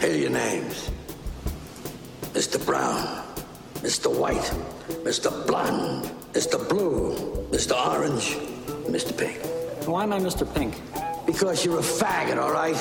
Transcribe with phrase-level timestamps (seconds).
[0.00, 0.90] Here are your names.
[2.32, 2.64] Mr.
[2.64, 3.04] Brown,
[3.82, 4.08] Mr.
[4.10, 4.50] White,
[5.04, 5.28] Mr.
[5.46, 6.56] Blonde, Mr.
[6.68, 7.14] Blue,
[7.50, 7.76] Mr.
[7.76, 8.38] Orange,
[8.88, 9.12] Mr.
[9.14, 9.38] Pink.
[9.86, 10.46] Why am I Mr.
[10.54, 10.80] Pink?
[11.26, 12.80] Because you're a faggot, all right?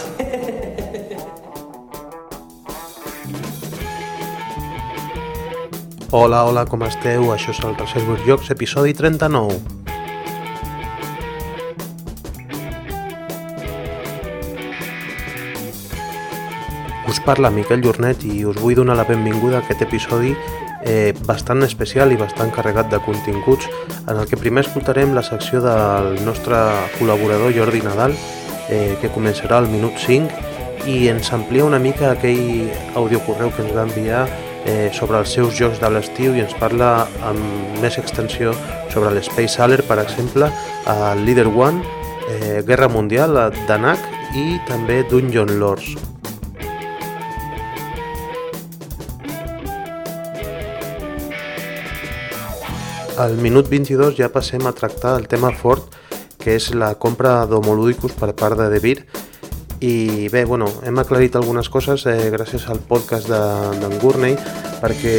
[6.11, 7.33] Hola, hola, com esteu?
[7.35, 9.78] Això és el Reservoir Jocs, episodi 39.
[17.29, 20.31] Parla Miquel Jornet i us vull donar la benvinguda a aquest episodi
[20.81, 23.67] eh, bastant especial i bastant carregat de continguts
[23.99, 26.57] en el que primer escoltarem la secció del nostre
[26.95, 28.17] col·laborador Jordi Nadal
[28.73, 33.77] eh, que començarà al minut 5 i ens amplia una mica aquell audiocorreu que ens
[33.77, 34.25] va enviar
[34.65, 38.57] eh, sobre els seus jocs de l'estiu i ens parla amb més extensió
[38.89, 40.49] sobre l'Space Sailor, per exemple,
[40.89, 41.85] el Leader One,
[42.25, 44.01] eh, Guerra Mundial, Danak
[44.33, 45.93] i també Dungeon Lords.
[53.19, 55.91] Al minut 22 ja passem a tractar el tema fort
[56.39, 59.01] que és la compra d'Homoludicus per part de Devir
[59.83, 64.37] i bé, bueno, hem aclarit algunes coses eh, gràcies al podcast d'en de, Gurney
[64.79, 65.15] perquè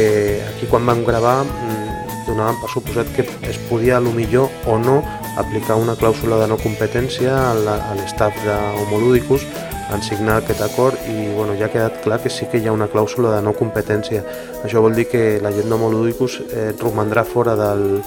[0.47, 4.79] aquí quan vam gravar mm, donàvem per suposat que es podia a lo millor o
[4.81, 5.03] no
[5.37, 9.45] aplicar una clàusula de no competència a l'estaf d'Homoludicus
[9.91, 12.73] en signar aquest acord i bueno, ja ha quedat clar que sí que hi ha
[12.75, 14.23] una clàusula de no competència.
[14.63, 18.01] Això vol dir que la gent d'Homoludicus eh, romandrà fora del,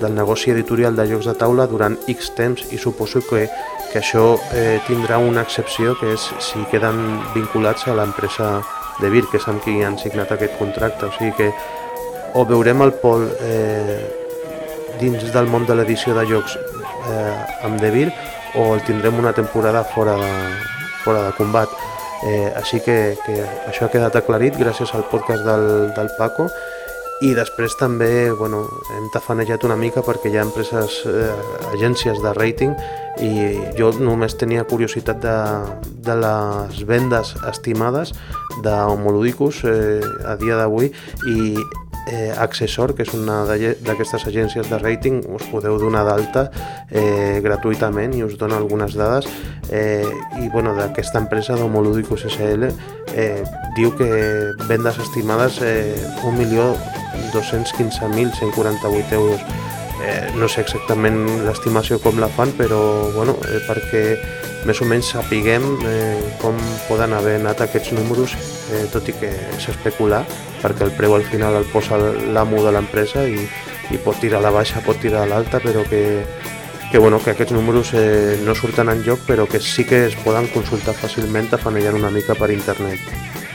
[0.00, 3.46] del negoci editorial de jocs de taula durant X temps i suposo que,
[3.92, 7.02] que això eh, tindrà una excepció que és si queden
[7.34, 8.60] vinculats a l'empresa
[9.00, 11.10] de Vir, que és amb qui han signat aquest contracte.
[11.10, 11.50] O sigui que
[12.36, 14.00] o veurem el Pol eh,
[15.00, 18.08] dins del món de l'edició de jocs eh, amb De Vir
[18.56, 20.32] o el tindrem una temporada fora de,
[21.06, 21.70] fora de combat.
[22.26, 23.36] Eh, així que, que
[23.68, 26.48] això ha quedat aclarit gràcies al podcast del, del Paco
[27.24, 31.30] i després també bueno, hem tafanejat una mica perquè hi ha empreses, eh,
[31.72, 32.74] agències de rating
[33.24, 33.30] i
[33.78, 35.36] jo només tenia curiositat de,
[36.04, 38.12] de les vendes estimades
[38.64, 40.92] d'Homoludicus eh, a dia d'avui
[41.32, 41.54] i
[42.06, 46.50] eh, Accessor, que és una d'aquestes agències de rating, us podeu donar d'alta
[46.90, 49.26] eh, gratuïtament i us dona algunes dades.
[49.70, 50.06] Eh,
[50.42, 52.62] i bueno, d'aquesta empresa d'Homoludicus SL
[53.14, 53.42] eh,
[53.76, 54.08] diu que
[54.68, 59.40] vendes estimades eh, 1.215.148 euros
[60.06, 62.80] eh, no sé exactament l'estimació com la fan però
[63.14, 64.04] bueno, eh, perquè
[64.66, 66.58] més o menys sapiguem eh, com
[66.88, 68.34] poden haver anat aquests números,
[68.74, 70.24] eh, tot i que és especular,
[70.62, 73.46] perquè el preu al final el posa l'amo de l'empresa i,
[73.94, 76.02] i pot tirar a la baixa, pot tirar a l'alta, però que,
[76.90, 80.18] que, bueno, que aquests números eh, no surten en joc, però que sí que es
[80.26, 83.45] poden consultar fàcilment afanellant una mica per internet.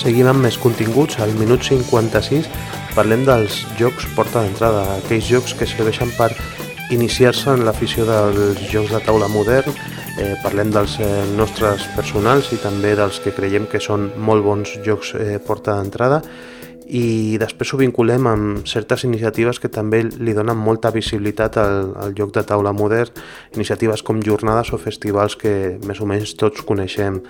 [0.00, 1.18] Seguim amb més continguts.
[1.20, 2.46] Al minut 56
[2.96, 6.30] parlem dels jocs porta d'entrada, aquells jocs que serveixen per
[6.94, 9.76] iniciar-se en l'afició dels jocs de taula modern,
[10.16, 14.72] eh, parlem dels eh, nostres personals i també dels que creiem que són molt bons
[14.86, 16.22] jocs eh, porta d'entrada
[16.90, 22.16] i després ho vinculem amb certes iniciatives que també li donen molta visibilitat al, al
[22.18, 23.12] joc de taula modern,
[23.54, 27.20] iniciatives com jornades o festivals que més o menys tots coneixem.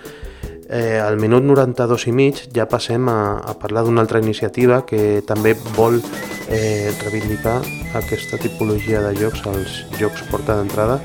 [0.71, 5.19] Eh, al minut 92 i mig ja passem a, a parlar d'una altra iniciativa que
[5.27, 5.97] també vol
[6.47, 7.57] eh, reivindicar
[7.99, 11.01] aquesta tipologia de jocs, els jocs porta d'entrada,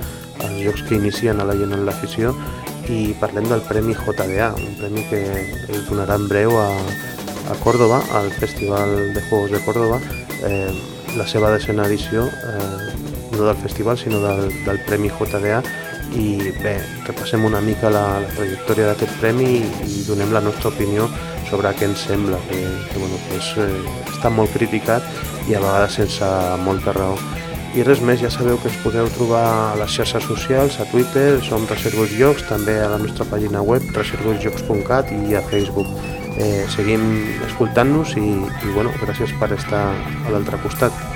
[0.47, 2.31] els jocs que inicien a la gent en l'afició
[2.87, 6.69] i parlem del Premi JDA, un premi que es donarà en breu a,
[7.51, 9.99] a Córdoba, al Festival de Juegos de Córdoba,
[10.47, 10.71] eh,
[11.19, 12.95] la seva decena edició, eh,
[13.35, 15.65] no del festival sinó del, del Premi JDA
[16.15, 20.71] i bé, repassem una mica la, la trajectòria d'aquest premi i, i donem la nostra
[20.71, 21.09] opinió
[21.51, 25.05] sobre què ens sembla, que, que, bueno, és, eh, està molt criticat
[25.47, 26.31] i a vegades sense
[26.65, 27.19] molta raó.
[27.77, 31.43] I res més, ja sabeu que ens podeu trobar a les xarxes socials, a Twitter,
[31.45, 35.91] som Reservos Jocs, també a la nostra pàgina web, reservosjocs.cat i a Facebook.
[36.41, 37.05] Eh, seguim
[37.49, 41.16] escoltant-nos i, i bueno, gràcies per estar a l'altre costat.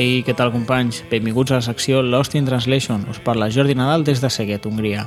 [0.00, 1.02] Ei, què tal companys?
[1.10, 3.02] Benvinguts a la secció Lost in Translation.
[3.12, 5.02] Us parla Jordi Nadal des de Seguet, Hongria.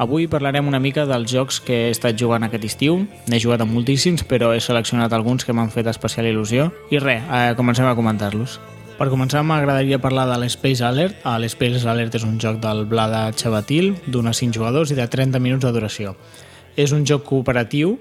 [0.00, 3.02] Avui parlarem una mica dels jocs que he estat jugant aquest estiu.
[3.28, 6.70] N'he jugat a moltíssims, però he seleccionat alguns que m'han fet especial il·lusió.
[6.88, 8.56] I res, eh, comencem a comentar-los.
[8.96, 11.26] Per començar, m'agradaria parlar de l'Space Alert.
[11.26, 15.66] L'Space Alert és un joc del Blada Xavatil, d'unes 5 jugadors i de 30 minuts
[15.66, 16.16] de duració.
[16.74, 17.98] És un joc cooperatiu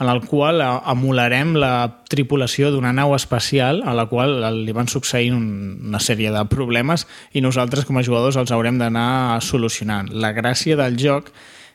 [0.00, 4.90] en el qual eh, emularem la tripulació d'una nau espacial a la qual li van
[4.90, 10.10] succeint una sèrie de problemes i nosaltres com a jugadors els haurem d'anar solucionant.
[10.12, 11.32] La gràcia del joc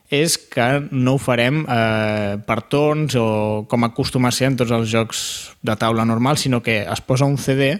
[0.08, 4.72] és que no ho farem eh, per torns o com acostuma a ser en tots
[4.72, 5.22] els jocs
[5.62, 7.74] de taula normal, sinó que es posa un CD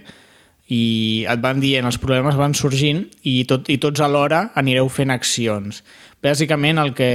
[0.69, 5.11] i et van dient, els problemes van sorgint i, tot, i tots alhora anireu fent
[5.15, 5.81] accions.
[6.23, 7.09] Bàsicament el que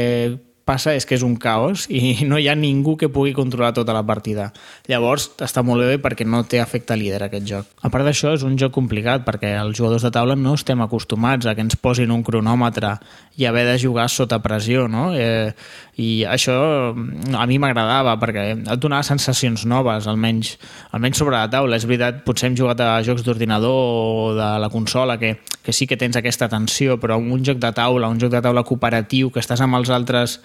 [0.66, 3.96] passa és que és un caos i no hi ha ningú que pugui controlar tota
[3.96, 4.50] la partida.
[4.90, 7.70] Llavors està molt bé perquè no té efecte líder aquest joc.
[7.84, 11.48] A part d'això és un joc complicat perquè els jugadors de taula no estem acostumats
[11.48, 12.96] a que ens posin un cronòmetre
[13.38, 15.12] i haver de jugar sota pressió, no?
[15.16, 15.54] Eh,
[16.02, 16.56] I això
[16.96, 20.56] mm, a mi m'agradava perquè et donava sensacions noves, almenys,
[20.92, 21.78] almenys sobre la taula.
[21.78, 25.86] És veritat, potser hem jugat a jocs d'ordinador o de la consola que, que sí
[25.88, 29.44] que tens aquesta tensió, però un joc de taula, un joc de taula cooperatiu, que
[29.44, 30.40] estàs amb els altres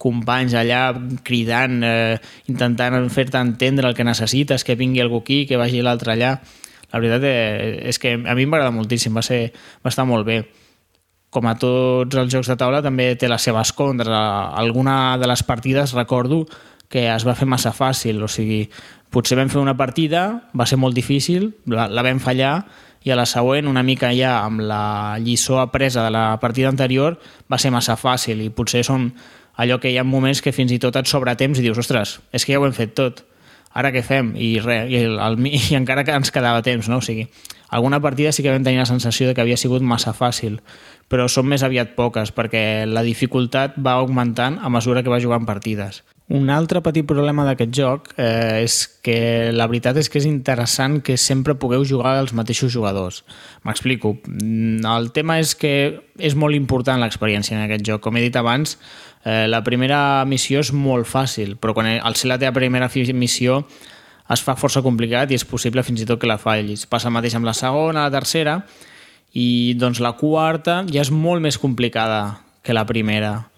[0.00, 0.88] companys allà
[1.22, 2.18] cridant, eh,
[2.50, 6.38] intentant fer-te entendre el que necessites, que vingui algú aquí, que vagi l'altre allà.
[6.94, 9.50] La veritat eh, és que a mi m'agrada moltíssim, va, ser,
[9.84, 10.44] va estar molt bé.
[11.34, 14.10] Com a tots els jocs de taula, també té les seves contres.
[14.10, 16.44] Alguna de les partides recordo
[16.88, 18.68] que es va fer massa fàcil, o sigui,
[19.10, 22.54] potser vam fer una partida, va ser molt difícil, la, la vam fallar,
[23.04, 27.18] i a la següent, una mica ja amb la lliçó apresa de la partida anterior,
[27.50, 29.10] va ser massa fàcil i potser són
[29.60, 32.18] allò que hi ha moments que fins i tot et sobra temps i dius, ostres,
[32.32, 33.20] és que ja ho hem fet tot,
[33.74, 34.32] ara què fem?
[34.40, 37.02] I, res, i, el, i encara que ens quedava temps, no?
[37.02, 37.28] O sigui,
[37.68, 40.60] alguna partida sí que vam tenir la sensació de que havia sigut massa fàcil,
[41.08, 45.46] però són més aviat poques, perquè la dificultat va augmentant a mesura que va jugant
[45.46, 46.02] partides.
[46.32, 51.02] Un altre petit problema d'aquest joc eh, és que la veritat és que és interessant
[51.04, 53.26] que sempre pugueu jugar els mateixos jugadors.
[53.68, 54.16] M'explico.
[54.24, 55.74] El tema és que
[56.16, 58.00] és molt important l'experiència en aquest joc.
[58.06, 58.78] Com he dit abans,
[59.24, 63.62] Eh, la primera missió és molt fàcil, però quan al ser la teva primera missió
[64.34, 66.84] es fa força complicat i és possible fins i tot que la fallis.
[66.86, 68.58] Passa el mateix amb la segona, la tercera,
[69.34, 73.50] i doncs la quarta ja és molt més complicada que la primera.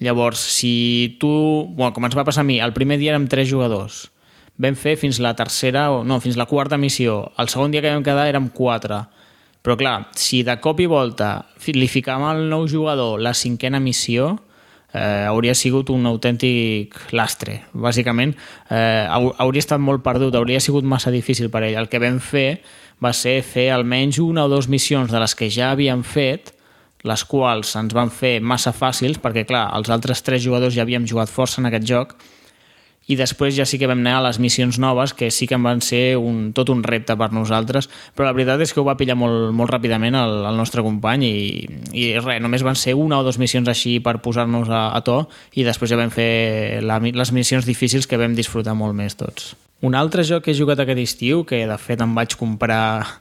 [0.00, 1.28] Llavors, si tu...
[1.76, 4.06] Bueno, com ens va passar a mi, el primer dia érem tres jugadors.
[4.60, 7.32] Vam fer fins la tercera, o no, fins la quarta missió.
[7.40, 9.02] El segon dia que vam quedar érem quatre.
[9.60, 14.38] Però clar, si de cop i volta li ficàvem al nou jugador la cinquena missió,
[14.92, 17.60] eh, hauria sigut un autèntic lastre.
[17.72, 18.32] Bàsicament,
[18.70, 21.76] eh, hauria estat molt perdut, hauria sigut massa difícil per ell.
[21.76, 22.62] El que vam fer
[23.02, 26.54] va ser fer almenys una o dues missions de les que ja havíem fet,
[27.06, 31.08] les quals ens van fer massa fàcils, perquè, clar, els altres tres jugadors ja havíem
[31.08, 32.14] jugat força en aquest joc,
[33.10, 35.64] i després ja sí que vam anar a les missions noves, que sí que en
[35.66, 38.94] van ser un, tot un repte per nosaltres, però la veritat és que ho va
[39.00, 41.40] pillar molt, molt ràpidament el, el nostre company i,
[41.96, 45.24] i res, només van ser una o dues missions així per posar-nos a, a to
[45.58, 49.56] i després ja vam fer la, les missions difícils que vam disfrutar molt més tots.
[49.80, 53.20] Un altre joc que he jugat aquest estiu, que de fet em vaig comprar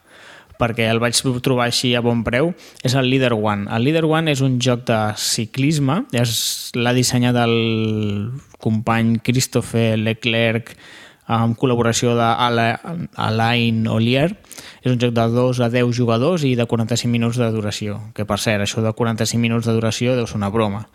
[0.59, 2.51] perquè el vaig trobar així a bon preu,
[2.83, 3.69] és el Leader One.
[3.71, 7.55] El Leader One és un joc de ciclisme, l'ha dissenyat el
[8.59, 10.75] company Christophe Leclerc
[11.29, 14.27] amb col·laboració d'Alain Ollier.
[14.83, 17.99] És un joc de 2 a 10 jugadors i de 45 minuts de duració.
[18.17, 20.89] Que, per cert, això de 45 minuts de duració deu ser una broma,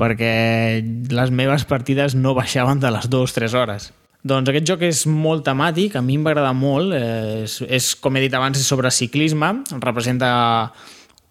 [0.00, 3.92] perquè les meves partides no baixaven de les 2-3 hores.
[4.24, 7.90] Doncs aquest joc és molt temàtic, a mi em va agradar molt, eh, és, és,
[8.00, 9.50] com he dit abans, és sobre ciclisme,
[9.82, 10.72] representa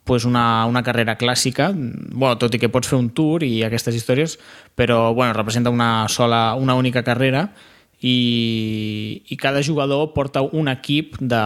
[0.03, 3.95] pues una, una carrera clàssica, bueno, tot i que pots fer un tour i aquestes
[3.97, 4.38] històries,
[4.75, 7.47] però bueno, representa una sola, una única carrera
[8.03, 11.43] i, i cada jugador porta un equip de,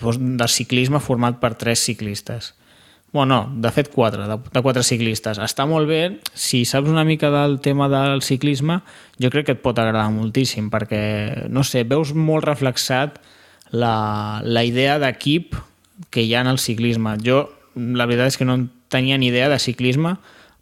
[0.00, 2.54] de ciclisme format per tres ciclistes.
[3.12, 5.40] Bueno, no, de fet quatre, de, de quatre ciclistes.
[5.42, 8.80] Està molt bé, si saps una mica del tema del ciclisme,
[9.18, 13.18] jo crec que et pot agradar moltíssim, perquè, no sé, veus molt reflexat
[13.74, 15.58] la, la idea d'equip
[16.10, 17.16] que hi ha en el ciclisme.
[17.26, 20.14] Jo, la veritat és que no tenia ni idea de ciclisme,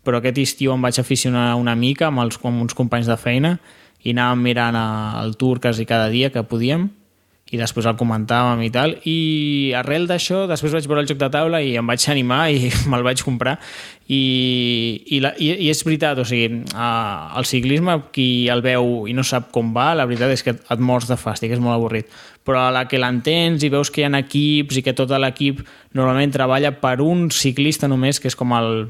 [0.04, 3.58] però aquest estiu em vaig aficionar una mica amb, els, amb uns companys de feina
[4.08, 6.88] i anàvem mirant el tour quasi cada dia que podíem
[7.48, 11.30] i després el comentàvem i tal, i arrel d'això després vaig veure el joc de
[11.32, 13.56] taula i em vaig animar i me'l vaig comprar.
[14.08, 14.20] I,
[15.04, 19.16] i, la, i, i és veritat, o sigui uh, el ciclisme, qui el veu i
[19.16, 22.12] no sap com va, la veritat és que et mors de fàstic, és molt avorrit.
[22.44, 25.64] Però a la que l'entens i veus que hi ha equips i que tot l'equip
[25.96, 28.88] normalment treballa per un ciclista només, que és com el,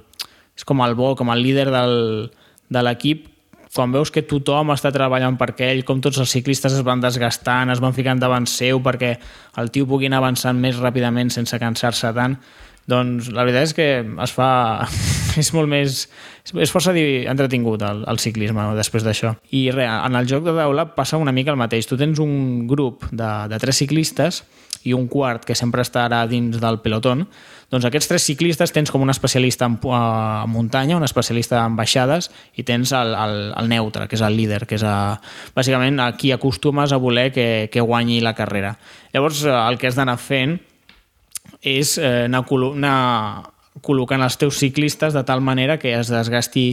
[0.59, 1.99] és com el bo, com el líder del,
[2.71, 3.27] de l'equip,
[3.75, 7.71] quan veus que tothom està treballant per ell, com tots els ciclistes es van desgastant,
[7.71, 9.17] es van ficant davant seu perquè
[9.61, 12.39] el tio pugui anar avançant més ràpidament sense cansar-se tant,
[12.89, 13.89] doncs la veritat és que
[14.25, 14.51] es fa...
[15.43, 16.07] és molt més...
[16.57, 18.77] és força entretingut el, el ciclisme no?
[18.79, 19.35] després d'això.
[19.53, 21.87] I res, en el joc de taula passa una mica el mateix.
[21.87, 24.43] Tu tens un grup de, de tres ciclistes
[24.89, 27.27] i un quart que sempre estarà dins del pelotón,
[27.69, 32.31] doncs aquests tres ciclistes tens com un especialista en, en muntanya, un especialista en baixades
[32.57, 35.19] i tens el, el, el neutre, que és el líder, que és a,
[35.57, 38.77] bàsicament a qui acostumes a voler que, que guanyi la carrera.
[39.13, 40.57] Llavors el que has d'anar fent
[41.61, 42.99] és eh, anar, anar
[43.85, 46.69] col·locant els teus ciclistes de tal manera que es desgasti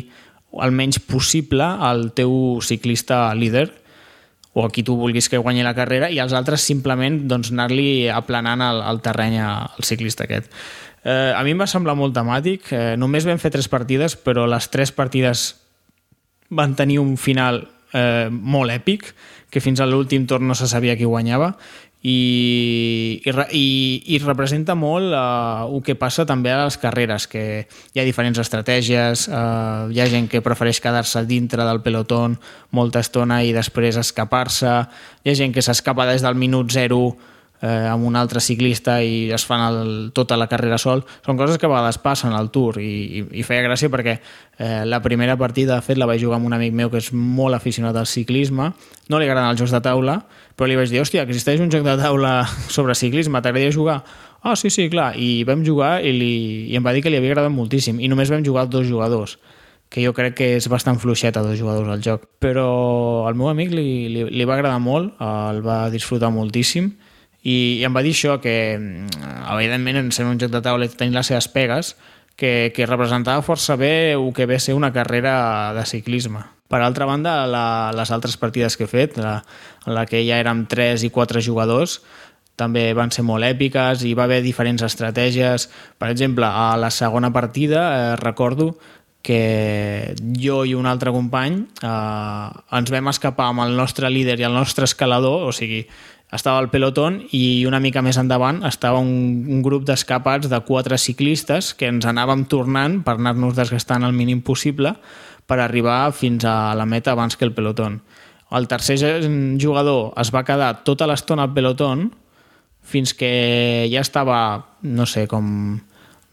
[0.63, 3.67] el menys possible el teu ciclista líder
[4.55, 8.07] o a qui tu vulguis que guanyi la carrera i els altres simplement doncs, anar-li
[8.07, 10.47] aplanant el, el terreny al ciclista aquest.
[11.03, 12.71] Eh, a mi em va semblar molt temàtic.
[12.71, 15.47] Eh, només vam fer tres partides, però les tres partides
[16.55, 19.11] van tenir un final eh, molt èpic,
[19.51, 21.53] que fins a l'últim torn no se sabia qui guanyava
[22.05, 23.67] i, i, i,
[24.13, 28.37] i representa molt uh, el que passa també a les carreres, que hi ha diferents
[28.43, 32.37] estratègies, uh, hi ha gent que prefereix quedar-se dintre del pelotón
[32.77, 34.75] molta estona i després escapar-se,
[35.25, 37.15] hi ha gent que s'escapa des del minut zero
[37.65, 41.57] eh, amb un altre ciclista i es fan el, tota la carrera sol, són coses
[41.57, 45.37] que a vegades passen al Tour i, i, i feia gràcia perquè eh, la primera
[45.39, 48.09] partida, de fet, la vaig jugar amb un amic meu que és molt aficionat al
[48.09, 48.69] ciclisme,
[49.09, 50.19] no li agraden els jocs de taula,
[50.55, 52.37] però li vaig dir, hòstia, existeix un joc de taula
[52.75, 54.01] sobre ciclisme, t'agradaria jugar?
[54.45, 56.33] Ah, sí, sí, clar, i vam jugar i, li,
[56.69, 57.97] i em va dir que li havia agradat moltíssim.
[57.97, 59.39] I només vam jugar dos jugadors
[59.89, 62.27] que jo crec que és bastant fluixet a dos jugadors al joc.
[62.41, 62.67] Però
[63.25, 66.91] al meu amic li, li, li va agradar molt, el va disfrutar moltíssim
[67.45, 69.21] i, i em va dir això, que mm,
[69.53, 71.93] evidentment en ser un joc de taula tenir les seves pegues,
[72.35, 76.41] que, que representava força bé el que ve ser una carrera de ciclisme.
[76.67, 79.37] Per altra banda, la, les altres partides que he fet, la,
[79.85, 81.99] en la que ja érem 3 i 4 jugadors,
[82.57, 85.69] també van ser molt èpiques i va haver diferents estratègies.
[85.99, 88.73] Per exemple, a la segona partida eh, recordo
[89.25, 94.45] que jo i un altre company eh, ens vam escapar amb el nostre líder i
[94.47, 95.83] el nostre escalador, o sigui,
[96.33, 100.97] estava el pelotón i una mica més endavant estava un, un grup d'escapats de quatre
[100.97, 104.95] ciclistes que ens anàvem tornant per anar-nos desgastant el mínim possible
[105.45, 108.01] per arribar fins a la meta abans que el pelotón.
[108.51, 108.97] El tercer
[109.61, 112.09] jugador es va quedar tota l'estona al pelotón
[112.85, 114.39] fins que ja estava,
[114.81, 115.79] no sé, com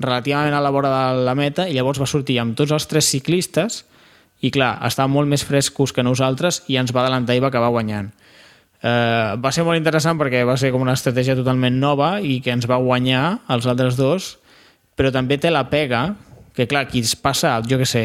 [0.03, 3.09] relativament a la vora de la meta i llavors va sortir amb tots els tres
[3.09, 3.85] ciclistes
[4.43, 7.71] i clar, estaven molt més frescos que nosaltres i ens va adelantar i va acabar
[7.71, 8.11] guanyant.
[8.83, 12.51] Eh, va ser molt interessant perquè va ser com una estratègia totalment nova i que
[12.55, 14.37] ens va guanyar els altres dos,
[14.99, 16.17] però també té la pega
[16.57, 18.05] que, clar, qui es passa, jo que sé,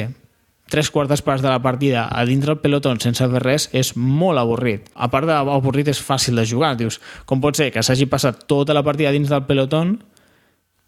[0.69, 4.39] tres quartes parts de la partida a dintre el pelotón sense fer res és molt
[4.39, 4.85] avorrit.
[4.95, 6.75] A part d'avorrit és fàcil de jugar.
[6.77, 9.97] Dius, com pot ser que s'hagi passat tota la partida dins del pelotón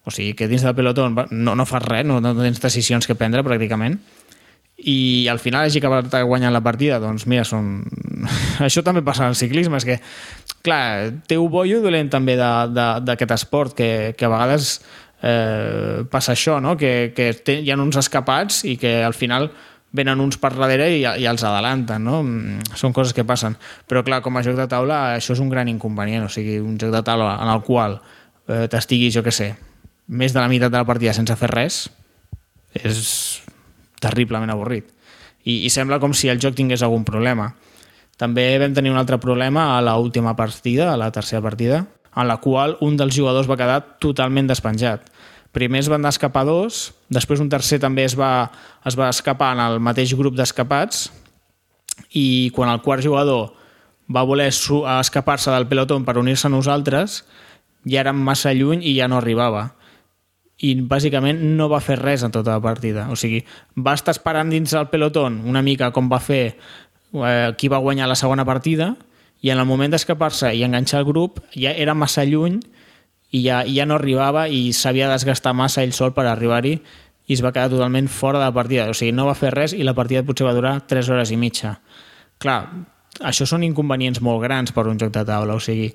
[0.05, 3.17] o sigui, que dins del pelotón no, no fas res, no, no tens decisions que
[3.19, 3.99] prendre pràcticament,
[4.87, 7.83] i al final hagi acabat guanyant la partida, doncs mira, són...
[8.67, 9.99] això també passa al ciclisme, és que,
[10.65, 14.77] clar, té un bo i un dolent també d'aquest esport, que, que a vegades
[15.21, 16.77] eh, passa això, no?
[16.79, 19.51] que, que té, hi ha uns escapats i que al final
[19.91, 22.21] venen uns per darrere i, i els adelanten, no?
[22.21, 23.55] Mm, són coses que passen.
[23.89, 26.77] Però clar, com a joc de taula això és un gran inconvenient, o sigui, un
[26.81, 29.55] joc de taula en el qual eh, t'estiguis, jo que sé,
[30.07, 31.87] més de la meitat de la partida sense fer res,
[32.77, 33.41] és
[34.03, 34.89] terriblement avorrit.
[35.43, 37.53] I, I sembla com si el joc tingués algun problema.
[38.19, 42.27] També vam tenir un altre problema a l última partida, a la tercera partida, en
[42.27, 45.07] la qual un dels jugadors va quedar totalment despenjat.
[45.55, 48.51] Primer es van escapar dos, després un tercer també es va,
[48.85, 51.07] es va escapar en el mateix grup d'escapats
[52.13, 53.55] i quan el quart jugador
[54.09, 57.23] va voler escapar-se del pelotó per unir-se a nosaltres,
[57.85, 59.78] ja érem massa lluny i ja no arribava
[60.59, 63.07] i bàsicament no va fer res en tota la partida.
[63.11, 63.43] O sigui,
[63.77, 68.09] va estar esperant dins del pelotón una mica com va fer eh, qui va guanyar
[68.11, 68.95] la segona partida
[69.41, 72.59] i en el moment d'escapar-se i enganxar el grup ja era massa lluny
[73.31, 76.75] i ja, ja no arribava i s'havia de desgastar massa ell sol per arribar-hi
[77.29, 78.89] i es va quedar totalment fora de la partida.
[78.89, 81.37] O sigui, no va fer res i la partida potser va durar 3 hores i
[81.37, 81.75] mitja.
[82.41, 82.59] Clar,
[83.29, 85.55] això són inconvenients molt grans per un joc de taula.
[85.55, 85.91] O sigui,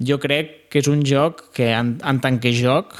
[0.00, 2.96] jo crec que és un joc que en, en tant que joc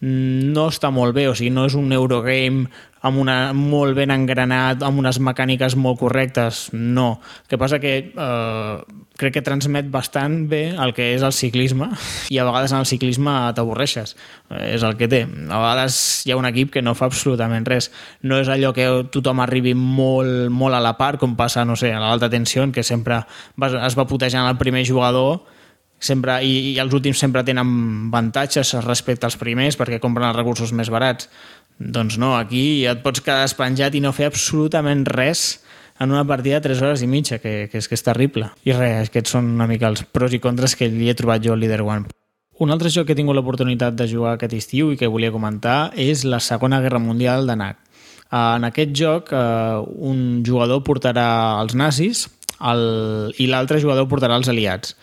[0.00, 2.70] no està molt bé, o sigui, no és un Eurogame
[3.04, 7.20] amb una, molt ben engranat, amb unes mecàniques molt correctes, no.
[7.44, 8.74] El que passa que eh,
[9.20, 11.90] crec que transmet bastant bé el que és el ciclisme
[12.32, 14.16] i a vegades en el ciclisme t'avorreixes,
[14.50, 15.22] eh, és el que té.
[15.24, 17.90] A vegades hi ha un equip que no fa absolutament res.
[18.20, 21.92] No és allò que tothom arribi molt, molt a la part, com passa, no sé,
[21.92, 23.22] a l'alta tensió, que sempre
[23.60, 25.40] es va putejant el primer jugador
[26.00, 30.72] sempre, i, i els últims sempre tenen avantatges respecte als primers perquè compren els recursos
[30.72, 31.28] més barats
[31.80, 35.62] doncs no, aquí et pots quedar espenjat i no fer absolutament res
[36.00, 38.50] en una partida de 3 hores i mitja, que, que és que és terrible.
[38.64, 41.52] I res, aquests són una mica els pros i contres que li he trobat jo
[41.56, 42.08] al Leader One.
[42.60, 45.92] Un altre joc que he tingut l'oportunitat de jugar aquest estiu i que volia comentar
[45.96, 47.80] és la Segona Guerra Mundial de NAC.
[48.36, 49.80] En aquest joc, eh,
[50.12, 52.26] un jugador portarà els nazis
[52.60, 54.94] el, i l'altre jugador portarà els aliats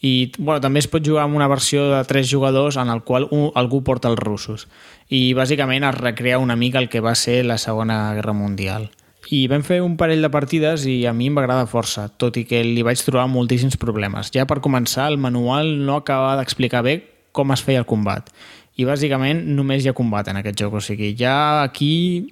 [0.00, 3.26] i bueno, també es pot jugar amb una versió de tres jugadors en el qual
[3.30, 4.68] un, algú porta els russos.
[5.08, 8.90] I bàsicament es recrea una mica el que va ser la Segona Guerra Mundial.
[9.28, 12.38] I vam fer un parell de partides i a mi em va agradar força, tot
[12.38, 14.30] i que li vaig trobar moltíssims problemes.
[14.32, 17.00] Ja per començar, el manual no acaba d'explicar bé
[17.32, 18.30] com es feia el combat.
[18.78, 22.30] I bàsicament només hi ha combat en aquest joc, o sigui, ja aquí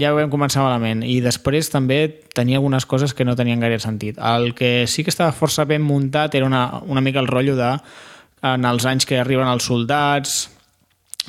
[0.00, 2.00] ja vam començar malament i després també
[2.36, 4.18] tenia algunes coses que no tenien gaire sentit.
[4.20, 7.72] El que sí que estava força ben muntat era una, una mica el rotllo de
[8.46, 10.36] en els anys que arriben els soldats,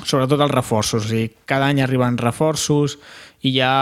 [0.04, 2.98] sobretot els reforços, o sigui, cada any arriben reforços
[3.42, 3.72] i ja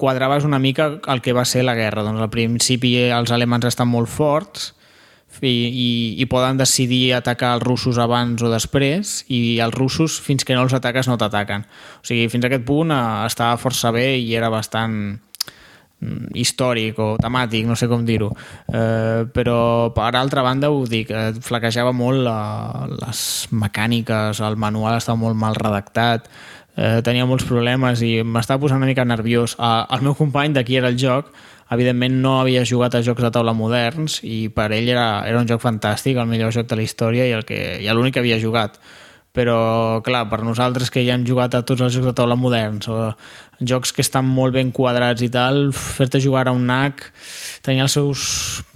[0.00, 2.02] quadraves una mica el que va ser la guerra.
[2.06, 4.72] Doncs al principi els alemans estan molt forts,
[5.42, 5.90] i, i,
[6.22, 10.64] i poden decidir atacar els russos abans o després i els russos fins que no
[10.66, 11.66] els ataques no t'ataquen.
[12.00, 17.02] O sigui, fins a aquest punt eh, estava força bé i era bastant mm, històric
[17.02, 18.30] o temàtic, no sé com dir-ho.
[18.70, 22.38] Eh, però per altra banda ho dic, eh, flaquejava molt la,
[23.02, 26.30] les mecàniques, el manual estava molt mal redactat,
[26.76, 29.58] eh, tenia molts problemes i m'estava posant una mica nerviós.
[29.58, 31.34] Eh, el meu company d'aquí era el joc
[31.72, 35.48] evidentment no havia jugat a jocs de taula moderns i per ell era, era un
[35.48, 38.40] joc fantàstic, el millor joc de la història i el que i l'únic que havia
[38.42, 38.78] jugat
[39.32, 42.88] però clar, per nosaltres que ja hem jugat a tots els jocs de taula moderns
[42.92, 43.14] o
[43.64, 47.00] jocs que estan molt ben quadrats i tal, fer-te jugar a un NAC
[47.64, 48.24] tenia els seus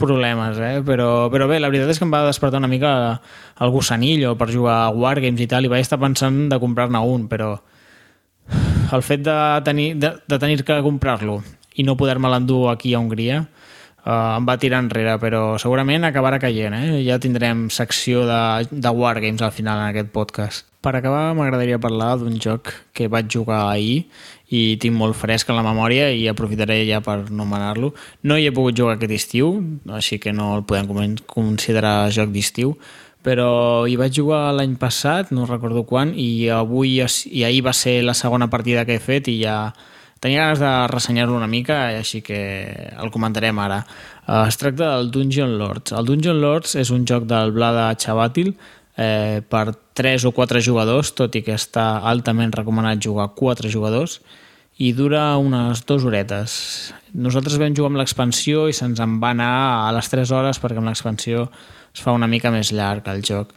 [0.00, 0.80] problemes eh?
[0.87, 2.92] però, però bé, la veritat és que em va despertar una mica
[3.61, 7.28] el gossanillo per jugar a Wargames i tal i vaig estar pensant de comprar-ne un
[7.28, 7.52] però
[8.96, 11.42] el fet de tenir, de, de tenir que comprar-lo
[11.76, 13.42] i no poder-me l'endur aquí a Hongria
[14.06, 16.76] uh, em va tirar enrere, però segurament acabarà caient.
[16.78, 17.02] Eh?
[17.06, 20.66] Ja tindrem secció de, de Wargames al final en aquest podcast.
[20.86, 24.04] Per acabar, m'agradaria parlar d'un joc que vaig jugar ahir
[24.54, 27.90] i tinc molt fresc en la memòria i aprofitaré ja per nomenar-lo.
[28.22, 29.56] No hi he pogut jugar aquest estiu,
[29.90, 32.76] així que no el podem considerar joc d'estiu,
[33.26, 33.50] però
[33.90, 38.14] hi vaig jugar l'any passat, no recordo quan, i avui i ahir va ser la
[38.14, 39.56] segona partida que he fet i ja
[40.26, 42.36] Tenia ganes de ressenyar-lo una mica, així que
[42.98, 43.76] el comentarem ara.
[44.26, 45.92] Uh, es tracta del Dungeon Lords.
[45.94, 48.50] El Dungeon Lords és un joc del Blada Chavatil
[48.98, 54.18] eh, per 3 o 4 jugadors, tot i que està altament recomanat jugar 4 jugadors,
[54.82, 56.58] i dura unes dues horetes.
[57.14, 59.54] Nosaltres vam jugar amb l'expansió i se'ns en va anar
[59.86, 61.46] a les 3 hores perquè amb l'expansió
[61.94, 63.54] es fa una mica més llarg el joc.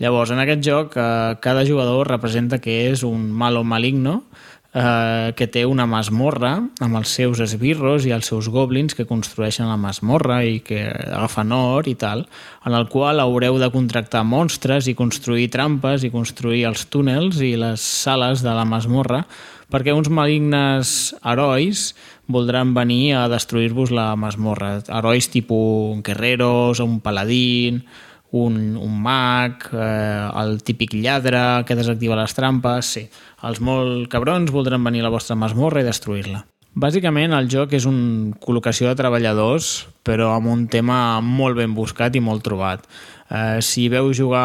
[0.00, 4.26] Llavors, en aquest joc, eh, cada jugador representa que és un malo maligno,
[4.74, 9.68] eh, que té una masmorra amb els seus esbirros i els seus goblins que construeixen
[9.70, 12.26] la masmorra i que agafen or i tal,
[12.66, 17.56] en el qual haureu de contractar monstres i construir trampes i construir els túnels i
[17.58, 19.24] les sales de la masmorra
[19.70, 21.90] perquè uns malignes herois
[22.30, 24.80] voldran venir a destruir-vos la masmorra.
[24.86, 27.84] Herois tipus guerreros, un paladín,
[28.32, 32.94] un, un mag, eh, el típic lladre que desactiva les trampes...
[32.98, 33.08] Sí
[33.46, 36.42] els molt cabrons voldran venir a la vostra masmorra i destruir-la.
[36.80, 42.14] Bàsicament, el joc és una col·locació de treballadors, però amb un tema molt ben buscat
[42.14, 42.84] i molt trobat.
[43.30, 44.44] Eh, si veu jugar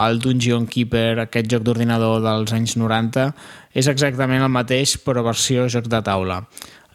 [0.00, 3.28] al Dungeon Keeper, aquest joc d'ordinador dels anys 90,
[3.74, 6.40] és exactament el mateix, però versió joc de taula.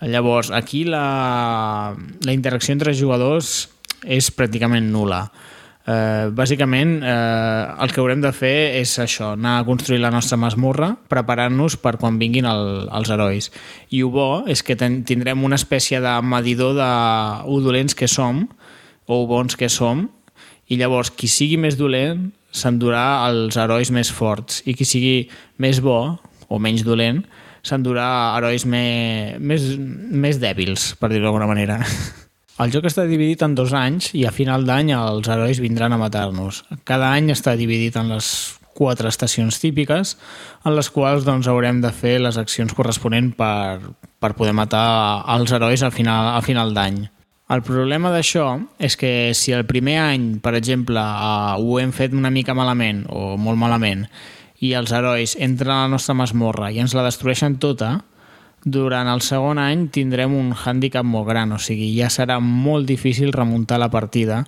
[0.02, 1.94] Llavors, aquí la,
[2.26, 3.70] la interacció entre jugadors
[4.04, 5.28] és pràcticament nula.
[5.84, 10.38] Eh, bàsicament, eh, el que haurem de fer és això, anar a construir la nostra
[10.40, 13.50] masmorra, preparant-nos per quan vinguin el, els herois.
[13.92, 16.90] I el bo és que ten, tindrem una espècie de medidor de
[17.66, 18.48] dolents que som,
[19.08, 20.08] o bons que som,
[20.72, 25.82] i llavors qui sigui més dolent s'endurà els herois més forts, i qui sigui més
[25.84, 26.16] bo,
[26.48, 27.26] o menys dolent,
[27.64, 31.82] s'endurà herois més, més, més dèbils, per dir-ho d'alguna manera.
[32.62, 35.98] El joc està dividit en dos anys i a final d'any els herois vindran a
[35.98, 36.62] matar-nos.
[36.86, 38.28] Cada any està dividit en les
[38.78, 40.14] quatre estacions típiques
[40.62, 43.80] en les quals doncs, haurem de fer les accions corresponents per,
[44.22, 44.86] per poder matar
[45.34, 47.02] els herois a final, a final d'any.
[47.54, 48.46] El problema d'això
[48.78, 53.04] és que si el primer any, per exemple, uh, ho hem fet una mica malament
[53.10, 54.06] o molt malament
[54.64, 57.98] i els herois entren a la nostra masmorra i ens la destrueixen tota,
[58.64, 63.34] durant el segon any tindrem un hàndicap molt gran, o sigui, ja serà molt difícil
[63.36, 64.44] remuntar la partida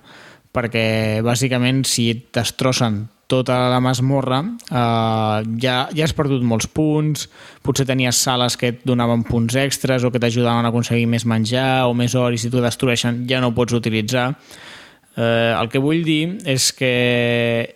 [0.56, 4.38] perquè bàsicament si et destrossen tota la masmorra
[4.70, 7.26] eh, ja, ja has perdut molts punts,
[7.66, 11.86] potser tenies sales que et donaven punts extras o que t'ajudaven a aconseguir més menjar
[11.90, 14.30] o més or i si t'ho destrueixen ja no ho pots utilitzar.
[15.16, 16.92] Eh, el que vull dir és que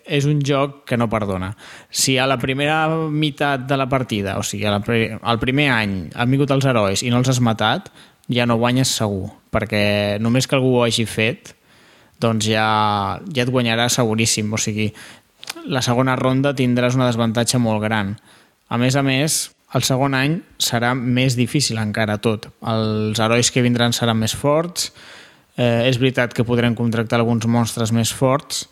[0.04, 1.54] és un joc que no perdona.
[1.88, 6.52] Si a la primera meitat de la partida, o sigui, al primer any han vingut
[6.52, 7.88] els herois i no els has matat,
[8.28, 11.54] ja no guanyes segur, perquè només que algú ho hagi fet,
[12.20, 12.66] doncs ja,
[13.32, 14.52] ja et guanyarà seguríssim.
[14.52, 14.90] O sigui,
[15.64, 18.18] la segona ronda tindràs una desavantatge molt gran.
[18.68, 22.50] A més a més, el segon any serà més difícil encara tot.
[22.60, 24.90] Els herois que vindran seran més forts,
[25.60, 28.64] Eh, és veritat que podrem contractar alguns monstres més forts,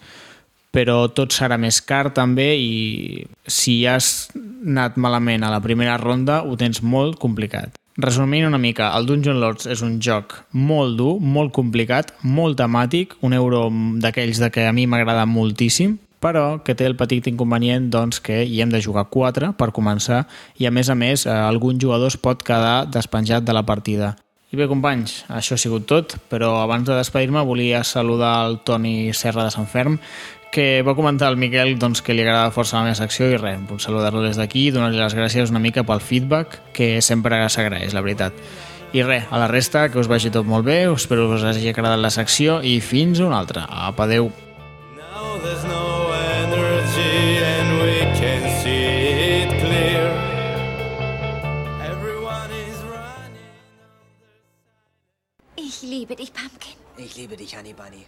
[0.72, 4.30] però tot serà més car també i si has
[4.64, 7.76] anat malament a la primera ronda ho tens molt complicat.
[7.98, 13.16] Resumint una mica, el Dungeon Lords és un joc molt dur, molt complicat, molt temàtic,
[13.26, 13.64] un euro
[13.98, 18.44] d'aquells de que a mi m'agrada moltíssim, però que té el petit inconvenient doncs, que
[18.44, 20.24] hi hem de jugar 4 per començar
[20.58, 24.14] i a més a més eh, algun jugador es pot quedar despenjat de la partida.
[24.48, 29.12] I bé, companys, això ha sigut tot, però abans de despedir-me volia saludar el Toni
[29.12, 29.98] Serra de Sant Ferm,
[30.50, 33.60] que va comentar al Miquel doncs, que li agrada força la meva secció i res,
[33.68, 37.92] vull saludar-lo des d'aquí i donar-li les gràcies una mica pel feedback, que sempre s'agraeix,
[37.92, 38.40] la veritat.
[38.96, 41.68] I res, a la resta, que us vagi tot molt bé, espero que us hagi
[41.68, 43.68] agradat la secció i fins una altra.
[43.68, 44.32] Apa, adeu.
[44.96, 45.97] Now
[56.08, 56.74] liebe dich, Pumpkin.
[56.96, 58.06] Ich liebe dich, Honey Bunny.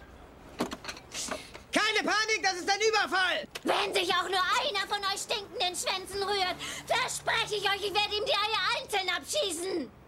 [1.71, 3.47] Keine Panik, das ist ein Überfall!
[3.63, 6.55] Wenn sich auch nur einer von euch stinkenden Schwänzen rührt,
[6.87, 10.00] verspreche ich euch, ich werde ihm die Eier einzeln abschießen.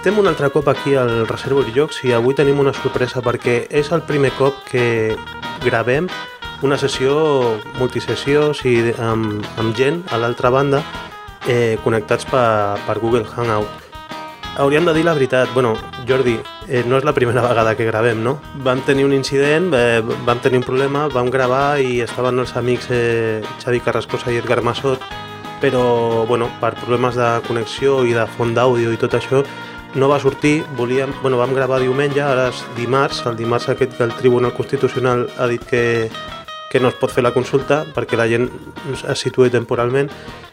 [0.00, 3.90] Estem un altre cop aquí al Reservoir Jocs i avui tenim una sorpresa perquè és
[3.92, 5.12] el primer cop que
[5.60, 6.06] gravem
[6.64, 7.12] una sessió
[7.76, 10.80] multisessió i amb, amb gent a l'altra banda
[11.44, 13.68] eh, connectats per, per Google Hangout.
[14.56, 15.74] Hauríem de dir la veritat, bueno,
[16.08, 18.38] Jordi, eh, no és la primera vegada que gravem, no?
[18.64, 22.88] Vam tenir un incident, eh, vam tenir un problema, vam gravar i estaven els amics
[22.88, 25.04] eh, Xavi Carrascosa i Edgar Massot,
[25.60, 29.44] però bueno, per problemes de connexió i de font d'àudio i tot això
[29.94, 34.06] no va sortir, volíem, bueno, vam gravar diumenge, ara és dimarts, el dimarts aquest que
[34.06, 35.82] el Tribunal Constitucional ha dit que,
[36.70, 38.46] que no es pot fer la consulta perquè la gent
[38.94, 40.08] es situï temporalment.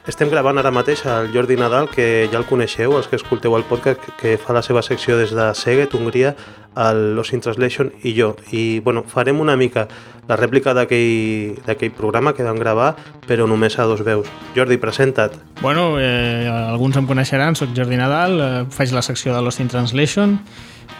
[0.09, 3.67] Estem gravant ara mateix el Jordi Nadal, que ja el coneixeu, els que escolteu el
[3.69, 6.33] podcast, que fa la seva secció des de Seguet, Hongria,
[6.77, 8.35] el Los in Translation i jo.
[8.51, 9.87] I bueno, farem una mica
[10.27, 12.95] la rèplica d'aquell programa que vam gravar,
[13.27, 14.27] però només a dos veus.
[14.55, 15.37] Jordi, presenta't.
[15.61, 19.71] Bueno, eh, alguns em coneixeran, sóc Jordi Nadal, eh, faig la secció de Lost in
[19.71, 20.39] Translation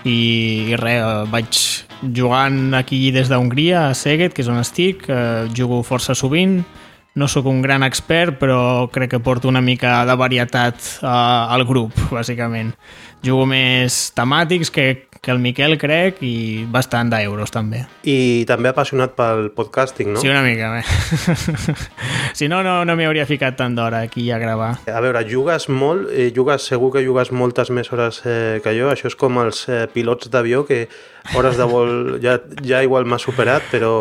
[0.06, 5.08] i, i res, eh, vaig jugant aquí des d'Hongria, a Seguet, que és on estic,
[5.10, 6.62] eh, jugo força sovint,
[7.18, 11.66] no sóc un gran expert, però crec que porto una mica de varietat uh, al
[11.66, 12.76] grup, bàsicament.
[13.26, 14.86] Jugo més temàtics que,
[15.22, 17.84] que el Miquel, crec, i bastant d'euros, també.
[18.08, 20.22] I també apassionat pel podcasting, no?
[20.24, 20.84] Sí, una mica, bé.
[22.38, 24.74] si no, no, no m'hi hauria ficat tant d'hora aquí a gravar.
[24.88, 28.92] A veure, jugues molt, eh, jugues, segur que jugues moltes més hores eh, que jo,
[28.94, 30.86] això és com els eh, pilots d'avió, que
[31.36, 33.94] hores de vol ja, ja igual m'ha superat, però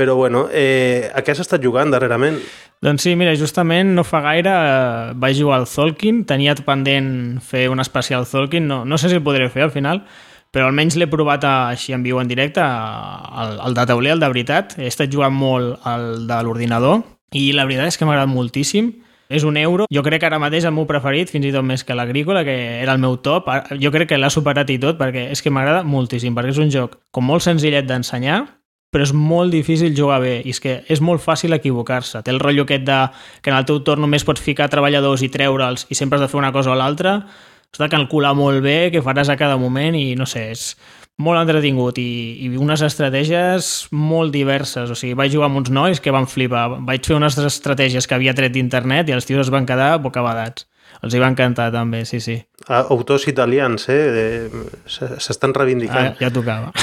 [0.00, 2.38] però bueno, eh, a què has estat jugant darrerament?
[2.80, 7.66] Doncs sí, mira, justament no fa gaire eh, vaig jugar al Zolkin, tenia pendent fer
[7.68, 10.00] un especial Zolkin, no, no sé si el podré fer al final,
[10.48, 14.32] però almenys l'he provat així en viu en directe, al, al de tauler, el de
[14.32, 14.72] veritat.
[14.80, 17.04] He estat jugant molt al de l'ordinador
[17.36, 18.94] i la veritat és que m'ha agradat moltíssim.
[19.30, 19.84] És un euro.
[19.94, 22.56] Jo crec que ara mateix el meu preferit, fins i tot més que l'agrícola, que
[22.80, 23.46] era el meu top.
[23.78, 26.72] Jo crec que l'ha superat i tot, perquè és que m'agrada moltíssim, perquè és un
[26.74, 28.40] joc com molt senzillet d'ensenyar,
[28.90, 32.24] però és molt difícil jugar bé, i és que és molt fàcil equivocar-se.
[32.26, 32.98] Té el rotllo aquest de
[33.40, 36.30] que en el teu torn només pots ficar treballadors i treure'ls i sempre has de
[36.32, 37.20] fer una cosa o l'altra,
[37.70, 40.74] has de calcular molt bé què faràs a cada moment i no sé, és
[41.20, 42.10] molt entretingut i,
[42.46, 44.90] i unes estratègies molt diverses.
[44.90, 46.66] O sigui, vaig jugar amb uns nois que van flipar.
[46.88, 50.66] Vaig fer unes estratègies que havia tret d'internet i els tios es van quedar bocabadats.
[51.04, 52.40] Els hi va encantar també, sí, sí.
[52.68, 54.50] Autors italians, eh?
[54.86, 56.12] S'estan reivindicant.
[56.12, 56.72] Ah, ja tocava.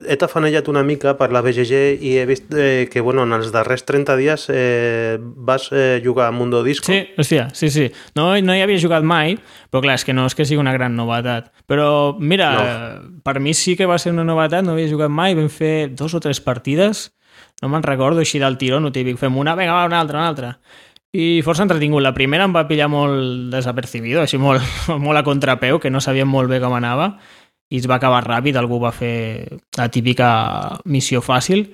[0.00, 3.50] he tafanejat una mica per la BGG i he vist eh, que bueno, en els
[3.52, 6.88] darrers 30 dies eh, vas eh, jugar a Mundo Disco.
[6.88, 7.90] Sí, hòstia, sí, sí.
[8.16, 9.36] No, no hi havia jugat mai,
[9.70, 11.52] però clar, és que no és que sigui una gran novetat.
[11.68, 13.22] Però mira, no.
[13.26, 16.16] per mi sí que va ser una novetat, no havia jugat mai, vam fer dos
[16.16, 17.10] o tres partides,
[17.60, 20.32] no me'n recordo així del tiró, no típic, fem una, vinga, va, una altra, una
[20.32, 20.54] altra
[21.12, 22.02] i força entretingut.
[22.04, 24.64] La primera em va pillar molt desapercibido, així molt,
[25.06, 27.14] molt a contrapeu, que no sabíem molt bé com anava,
[27.70, 30.30] i es va acabar ràpid, algú va fer la típica
[30.90, 31.68] missió fàcil,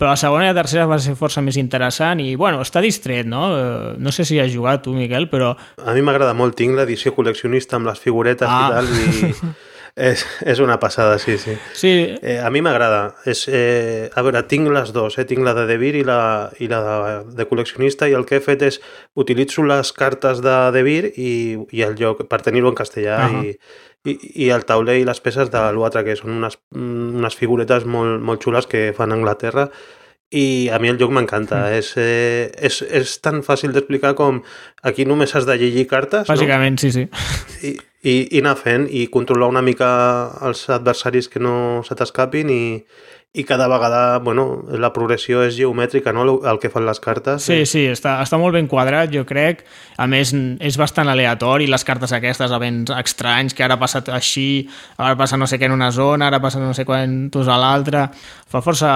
[0.00, 3.28] però la segona i la tercera va ser força més interessant i, bueno, està distret,
[3.28, 3.42] no?
[3.54, 5.52] Eh, no sé si has jugat tu, Miquel, però...
[5.78, 8.64] A mi m'agrada molt, tinc l'edició col·leccionista amb les figuretes ah.
[8.64, 9.52] i tal, i
[9.94, 11.52] És, és una passada, sí, sí.
[11.74, 11.90] sí.
[12.22, 13.14] Eh, a mi m'agrada.
[13.28, 15.26] Eh, a veure, tinc les dues, eh?
[15.28, 18.38] tinc la de De Beer i la, i la de, de col·leccionista i el que
[18.38, 18.80] he fet és
[19.20, 21.32] utilitzo les cartes de De Beer i,
[21.76, 23.44] i el joc per tenir-ho en castellà uh -huh.
[23.50, 27.84] i, i, i el tauler i les peces de l'altre, que són unes, unes figuretes
[27.84, 29.68] molt, molt xules que fan a Anglaterra
[30.32, 31.60] i a mi el joc m'encanta.
[31.66, 31.78] Mm.
[31.78, 34.42] És, eh, és, és tan fàcil d'explicar com
[34.82, 36.26] aquí només has de llegir cartes.
[36.30, 36.82] Bàsicament, no?
[36.82, 37.06] sí, sí.
[37.68, 39.88] I, i, i anar fent i controlar una mica
[40.48, 41.54] els adversaris que no
[41.86, 42.62] se t'escapin i,
[43.34, 47.46] i cada vegada, bueno, la progressió és geomètrica, no?, el que fan les cartes.
[47.46, 49.62] Sí, sí, està, està molt ben quadrat, jo crec.
[49.96, 54.66] A més, és bastant aleatori, les cartes aquestes, events estranys, que ara ha passat així,
[54.98, 58.10] ara passa no sé què en una zona, ara passa no sé quantos a l'altra.
[58.52, 58.90] Fa força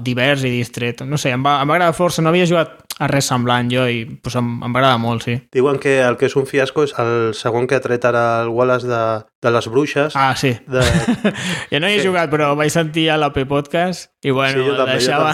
[0.00, 1.02] divers i distret.
[1.04, 2.24] No sé, em va, em va agradar força.
[2.24, 5.36] No havia jugat a res semblant jo i pues, em, em va agradar molt, sí.
[5.52, 8.52] Diuen que el que és un fiasco és el segon que ha tret ara el
[8.52, 9.02] Wallace de,
[9.42, 10.16] de les bruixes.
[10.16, 10.54] Ah, sí.
[10.70, 10.84] De...
[11.72, 12.06] jo no hi he sí.
[12.06, 15.32] jugat, però vaig sentir a l'AP Podcast i bueno, sí, també, deixava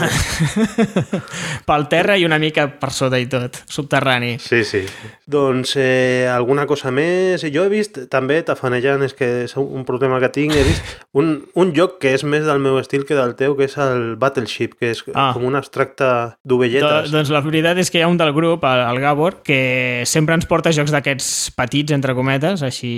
[1.69, 4.39] pel terra i una mica per sota i tot, subterrani.
[4.41, 4.81] Sí, sí.
[5.29, 7.45] Doncs eh, alguna cosa més?
[7.53, 11.35] Jo he vist també, tafanejant, és que és un problema que tinc, he vist un,
[11.53, 14.75] un joc que és més del meu estil que del teu, que és el Battleship,
[14.81, 15.31] que és ah.
[15.37, 16.09] com un abstracte
[16.49, 17.09] d'ovelletes.
[17.09, 20.05] Do, doncs la veritat és que hi ha un del grup, el, el Gabor, que
[20.09, 22.93] sempre ens porta jocs d'aquests petits, entre cometes, així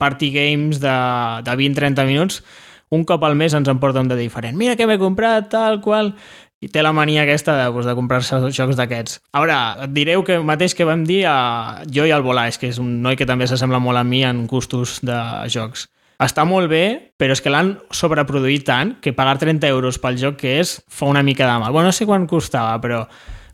[0.00, 0.96] party games de,
[1.46, 2.40] de 20-30 minuts,
[2.90, 4.56] un cop al mes ens en porta un de diferent.
[4.58, 6.14] Mira què m'he comprat, tal qual
[6.64, 9.20] i té la mania aquesta de, pues, de comprar-se jocs d'aquests.
[9.36, 12.80] Ara, et direu que mateix que vam dir a jo i al Volais, que és
[12.82, 15.18] un noi que també s'assembla molt a mi en gustos de
[15.52, 15.86] jocs.
[16.22, 20.38] Està molt bé, però és que l'han sobreproduït tant que pagar 30 euros pel joc
[20.40, 21.72] que és fa una mica de mal.
[21.74, 23.02] Bueno, no sé quan costava, però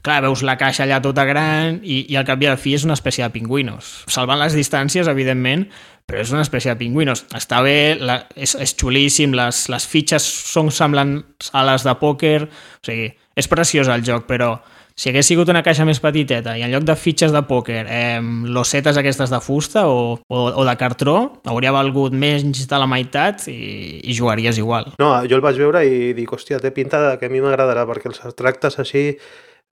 [0.02, 2.84] clar, veus la caixa allà tota gran i, i al cap i al fi és
[2.86, 3.90] una espècie de pingüinos.
[4.10, 5.64] Salvant les distàncies, evidentment,
[6.06, 7.24] però és una espècie de pingüinos.
[7.38, 12.36] Està bé, la, és, és xulíssim, les, les fitxes són semblants a les de pòquer,
[12.46, 14.56] o sigui, és preciós el joc, però
[14.96, 18.20] si hagués sigut una caixa més petiteta i en lloc de fitxes de pòquer, eh,
[18.52, 21.16] losetes aquestes de fusta o, o, o de cartró,
[21.48, 24.92] hauria valgut menys de la meitat i, i jugaries igual.
[25.02, 28.12] No, jo el vaig veure i dic, hòstia, té pinta que a mi m'agradarà, perquè
[28.12, 29.10] els tractes així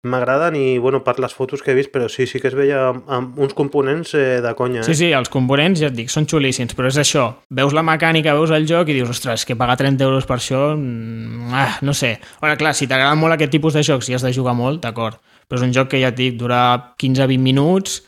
[0.02, 2.86] m'agraden i bueno, per les fotos que he vist, però sí, sí que es veia
[2.88, 4.80] amb uns components eh, de conya.
[4.80, 4.86] Eh?
[4.88, 8.32] Sí, sí, els components, ja et dic, són xulíssims, però és això, veus la mecànica,
[8.36, 11.92] veus el joc i dius, ostres, que pagar 30 euros per això, mm, ah, no
[11.96, 12.14] sé.
[12.40, 15.20] Ara, clar, si t'agraden molt aquest tipus de jocs i has de jugar molt, d'acord,
[15.48, 18.00] però és un joc que ja et dic, dura 15-20 minuts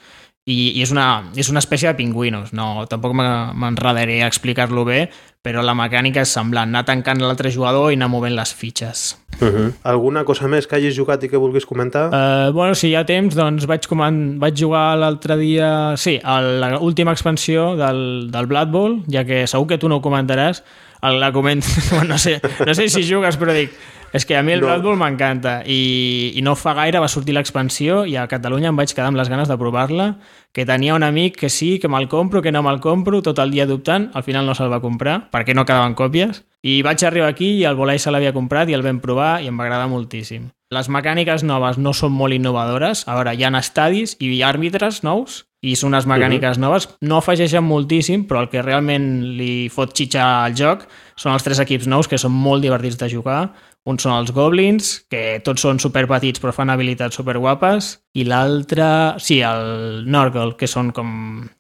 [0.46, 5.10] i, i és, una, és una espècie de pingüinos, no, tampoc m'enredaré a explicar-lo bé,
[5.42, 9.16] però la mecànica és semblant, anar tancant l'altre jugador i anar movent les fitxes.
[9.40, 9.72] Uh -huh.
[9.82, 12.06] Alguna cosa més que hagis jugat i que vulguis comentar?
[12.08, 14.38] Uh, bueno, si hi ha temps, doncs vaig, coman...
[14.38, 19.66] vaig jugar l'altre dia, sí, a l'última expansió del, del Blood Bowl, ja que segur
[19.66, 20.62] que tu no ho comentaràs,
[21.02, 21.66] la comento,
[22.08, 23.70] no sé, no sé si jugues, però dic,
[24.12, 24.68] és que a mi el no.
[24.68, 28.92] Blood m'encanta i, i no fa gaire va sortir l'expansió i a Catalunya em vaig
[28.92, 30.12] quedar amb les ganes de provar-la,
[30.52, 33.50] que tenia un amic que sí, que me'l compro, que no me'l compro, tot el
[33.50, 37.32] dia dubtant, al final no se'l va comprar perquè no quedaven còpies i vaig arribar
[37.32, 39.88] aquí i el Volai se l'havia comprat i el vam provar i em va agradar
[39.90, 40.50] moltíssim.
[40.72, 45.42] Les mecàniques noves no són molt innovadores, a veure, hi ha estadis i àrbitres nous
[45.62, 46.64] i són unes mecàniques uh -huh.
[46.64, 51.44] noves, no afegeixen moltíssim, però el que realment li fot xitxar al joc són els
[51.44, 53.52] tres equips nous que són molt divertits de jugar,
[53.88, 58.84] Un són els goblins, que tots són superpetits però fan habilitats superguapes, i l'altre,
[59.24, 61.12] sí, el Norgel, que són com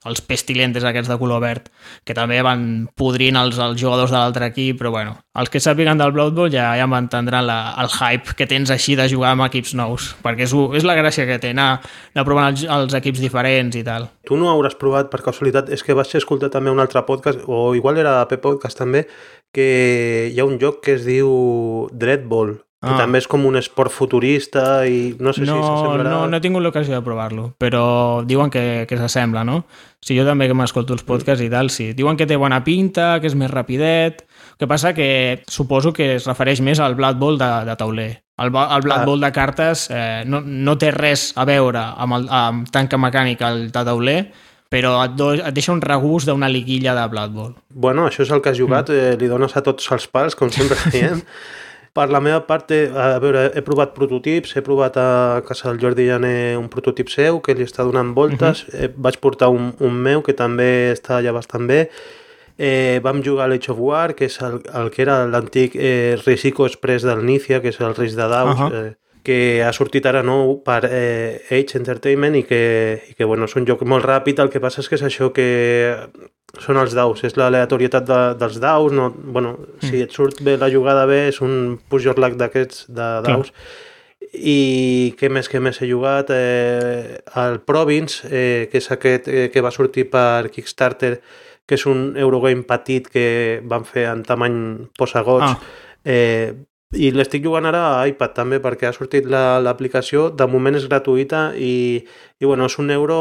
[0.04, 1.70] els pestilentes aquests de color verd,
[2.04, 2.64] que també van
[2.98, 6.52] podrint els, els jugadors de l'altre equip, però bueno, els que sàpiguen del Blood Bowl
[6.52, 10.52] ja, ja m'entendran el hype que tens així de jugar amb equips nous, perquè és,
[10.76, 11.70] és la gràcia que té, anar,
[12.12, 14.10] anar provant els, els equips diferents i tal.
[14.28, 17.72] Tu no hauràs provat per casualitat, és que vaig escoltar també un altre podcast, o
[17.78, 19.06] igual era a Podcast també,
[19.52, 21.32] que hi ha un joc que es diu
[21.92, 22.98] Dreadball, que ah.
[22.98, 26.10] també és com un esport futurista i no sé no, si s'assemblarà...
[26.10, 27.84] No, no he tingut l'ocasió de provar-lo, però
[28.26, 29.62] diuen que, que s'assembla, no?
[30.02, 31.92] Si jo també que m'escolto els podcasts i tal, sí.
[31.94, 34.26] Diuen que té bona pinta, que és més rapidet...
[34.52, 38.10] El que passa que suposo que es refereix més al Blood Bowl de, de tauler.
[38.38, 39.04] El, el Blood ah.
[39.08, 43.50] Bowl de cartes eh, no, no té res a veure amb, el, amb tanca mecànica
[43.58, 44.20] de tauler,
[44.70, 47.56] però et, do, et deixa un regust d'una liguilla de Blood Bowl.
[47.74, 49.10] Bueno, això és el que has jugat, mm.
[49.14, 51.24] eh, li dones a tots els pals, com sempre diem.
[51.92, 55.80] Per la meva part, eh, a veure, he provat prototips, he provat a casa del
[55.82, 58.72] Jordi Jané un prototip seu que li està donant voltes, uh.
[58.72, 58.84] -huh.
[58.84, 61.90] eh, vaig portar un, un meu que també està allà bastant bé,
[62.58, 66.16] eh, vam jugar a l'Age of War, que és el, el que era l'antic eh,
[66.24, 68.72] Risico Express del Nícia, que és el risc de daus, uh -huh.
[68.72, 72.62] eh, que ha sortit ara nou per eh, Age Entertainment i que,
[73.10, 75.30] i que bueno, és un joc molt ràpid, el que passa és que és això
[75.34, 75.46] que
[76.60, 79.86] són els daus, és l'aleatorietat de, dels daus, no, bueno, mm.
[79.88, 83.52] si et surt bé la jugada bé és un push your luck d'aquests de daus
[83.54, 83.78] Clar.
[84.32, 89.46] i què més que més he jugat eh, el Province eh, que és aquest eh,
[89.54, 91.14] que va sortir per Kickstarter
[91.64, 94.58] que és un Eurogame petit que van fer en tamany
[94.98, 95.58] posagots ah.
[96.04, 96.52] eh,
[96.92, 100.84] i l'estic jugant ara a iPad també perquè ha sortit l'aplicació, la, de moment és
[100.90, 103.16] gratuïta i, i bueno, és un euro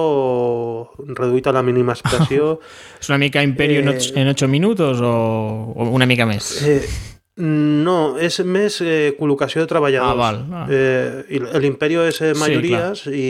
[1.16, 2.58] reduït a la mínima expressió.
[3.02, 5.16] és una mica Imperio eh, en 8 minuts o,
[5.72, 6.52] o una mica més?
[6.68, 6.82] Eh,
[7.42, 10.12] no, és més eh, col·locació de treballadors.
[10.12, 10.42] Ah, val.
[10.52, 10.66] Ah.
[10.68, 13.30] Eh, L'Imperio és eh, majories sí, i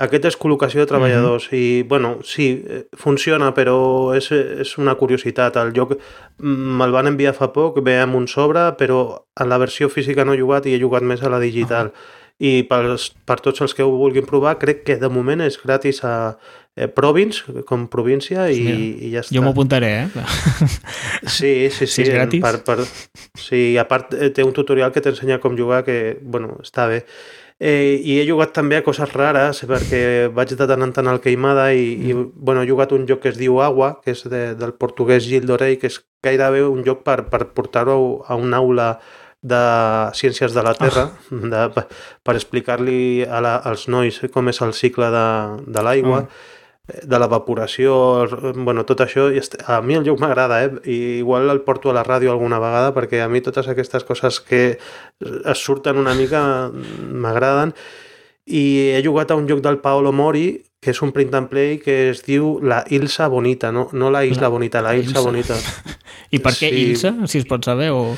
[0.00, 1.80] aquest és col·locació de treballadors mm -hmm.
[1.80, 5.56] i, bueno, sí, eh, funciona, però és, és una curiositat.
[5.56, 5.98] El joc
[6.38, 10.32] me'l van enviar fa poc, ve amb un sobre, però en la versió física no
[10.32, 11.86] he jugat i he jugat més a la digital.
[11.86, 12.18] Uh -huh.
[12.40, 16.04] I pels, per tots els que ho vulguin provar, crec que de moment és gratis
[16.04, 16.38] a
[16.74, 19.34] eh, Province, com província, i, sí, i ja està.
[19.34, 20.08] Jo m'ho apuntaré, eh?
[21.26, 21.86] Sí, sí, sí.
[21.86, 22.40] Si és gratis.
[22.40, 22.78] Per, per,
[23.36, 27.04] sí, a part eh, té un tutorial que t'ensenya com jugar que, bueno, està bé.
[27.60, 31.20] Eh, I he jugat també a coses rares, perquè vaig de tant en tant al
[31.20, 32.08] Queimada i, mm.
[32.08, 35.26] i bueno, he jugat un joc que es diu Agua, que és de, del portuguès
[35.28, 38.94] Gil Dorei, que és gairebé un joc per, per portar-ho a una aula
[39.40, 39.60] de
[40.16, 41.42] ciències de la Terra, oh.
[41.52, 41.84] de,
[42.24, 45.26] per explicar-li als nois com és el cicle de,
[45.68, 46.24] de l'aigua.
[46.24, 46.58] Oh
[47.02, 47.94] de l'evaporació,
[48.54, 49.28] bueno, tot això,
[49.66, 50.70] a mi el joc m'agrada, eh?
[50.84, 54.40] I igual el porto a la ràdio alguna vegada perquè a mi totes aquestes coses
[54.40, 54.62] que
[55.20, 57.74] es surten una mica m'agraden
[58.46, 58.64] i
[58.96, 62.08] he jugat a un joc del Paolo Mori que és un print and play que
[62.10, 65.24] es diu la Ilsa Bonita, no, no la Isla Bonita, la Ilsa, Ilsa.
[65.26, 65.58] Bonita.
[66.34, 66.86] I per què sí.
[66.88, 67.90] Ilsa, si es pot saber?
[67.92, 68.16] O...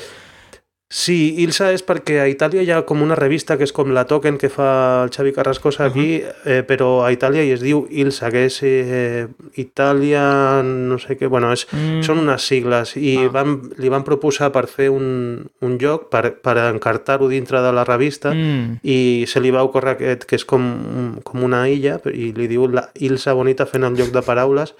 [0.93, 4.03] Sí, Ilsa és perquè a Itàlia hi ha com una revista que és com la
[4.05, 4.67] Token que fa
[5.01, 6.51] el Xavi Carrascosa aquí, uh -huh.
[6.51, 9.25] eh, però a Itàlia hi es diu Ilsa, que és eh,
[9.55, 12.03] Itàlia, no sé què, bueno, és, mm.
[12.03, 13.29] són unes sigles i ah.
[13.29, 17.83] van, li van proposar per fer un, un joc, per, per encartar-ho dintre de la
[17.83, 18.79] revista mm.
[18.83, 22.67] i se li va ocórrer aquest, que és com, com una illa i li diu
[22.67, 24.75] la Ilsa Bonita fent el joc de paraules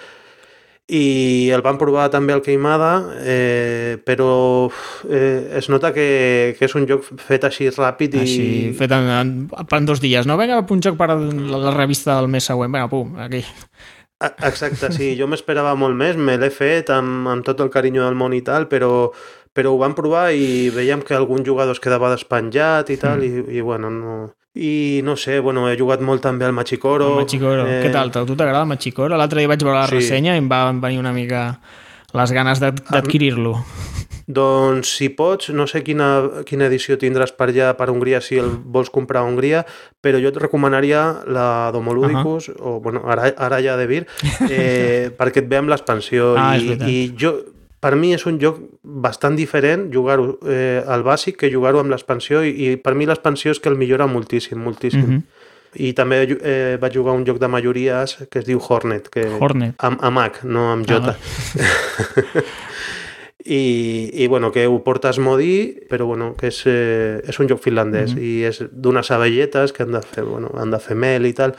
[0.92, 2.92] i el van provar també al Queimada,
[3.24, 4.68] eh, però
[5.08, 8.24] eh, es nota que, que és un joc fet així ràpid i...
[8.26, 10.36] Així, fet en, en, en dos dies, no?
[10.40, 13.46] Vinga, un joc per a la, la revista del mes següent, vinga, pum, aquí.
[14.24, 18.20] Exacte, sí, jo m'esperava molt més, me l'he fet amb, amb tot el carinyo del
[18.20, 19.10] món i tal, però,
[19.56, 23.48] però ho vam provar i veiem que algun jugador es quedava despenjat i tal, mm.
[23.52, 24.16] i, i bueno, no
[24.56, 27.14] i no sé, bueno, he jugat molt també al Machicoro.
[27.16, 27.66] El Machicoro.
[27.66, 27.80] Eh...
[27.86, 28.14] Què tal?
[28.14, 29.18] A tu t'agrada el Machicoro?
[29.18, 29.98] L'altre dia vaig veure la sí.
[29.98, 31.48] ressenya i em van venir una mica
[32.14, 33.58] les ganes d'adquirir-lo.
[34.24, 36.08] Doncs si pots, no sé quina,
[36.48, 39.66] quina edició tindràs per allà per Hongria si el vols comprar a Hongria,
[40.00, 42.62] però jo et recomanaria la Domoludicus, uh -huh.
[42.62, 44.08] o bueno, ara, ara ja de Vir,
[44.50, 47.53] eh, perquè et ve amb l'expansió ah, i, i jo
[47.84, 48.62] per mi és un joc
[49.04, 53.52] bastant diferent jugar-ho eh, al bàsic que jugar-ho amb l'expansió i, i per mi l'expansió
[53.52, 55.04] és que el millora moltíssim, moltíssim.
[55.04, 55.50] Mm -hmm.
[55.74, 59.74] I també eh, vaig jugar un joc de majories que es diu Hornet, que Hornet.
[59.78, 61.10] Amb, amb H, no amb J.
[61.10, 61.16] Ah,
[63.46, 67.60] I, i bueno, que ho portes modi, però bueno, que és, eh, és un joc
[67.60, 68.24] finlandès mm -hmm.
[68.24, 71.56] i és d'unes abelletes que han de fer, bueno, han de fer mel i tal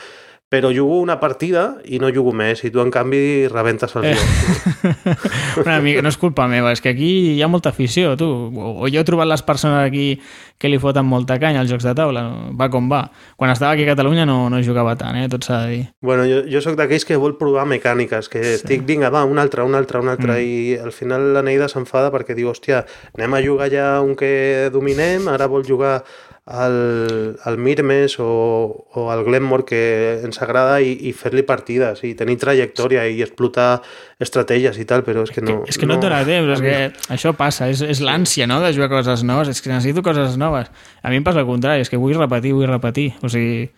[0.55, 4.15] però jugo una partida i no jugo més, i tu en canvi rebentes el Eh.
[4.15, 4.85] joc.
[5.65, 8.29] Una mica, no és culpa meva, és que aquí hi ha molta afició, tu.
[8.55, 10.21] O, o jo he trobat les persones aquí
[10.59, 12.23] que li foten molta canya als jocs de taula,
[12.55, 13.03] va com va.
[13.37, 15.27] Quan estava aquí a Catalunya no, no jugava tant, eh?
[15.33, 15.87] tot s'ha de dir.
[16.01, 18.53] Bueno, jo, jo sóc d'aquells que vol provar mecàniques, que sí.
[18.61, 20.45] estic, vinga, va, un altre, un altre, un altre, mm.
[20.47, 22.85] i al final la Neida s'enfada perquè diu, hòstia,
[23.19, 26.05] anem a jugar ja un que dominem, ara vol jugar
[26.47, 32.13] al, al Mirmes o, o al Glenmore que ens agrada i, i fer-li partides i
[32.19, 33.79] tenir trajectòria i explotar
[34.21, 35.63] estratègies i tal, però és que no...
[35.69, 38.73] és que no, et dona temps, és que això passa, és, és l'ànsia no, de
[38.77, 40.71] jugar coses noves, és que necessito coses noves.
[41.03, 43.11] A mi em passa el contrari, és que vull repetir, vull repetir.
[43.25, 43.71] O sigui,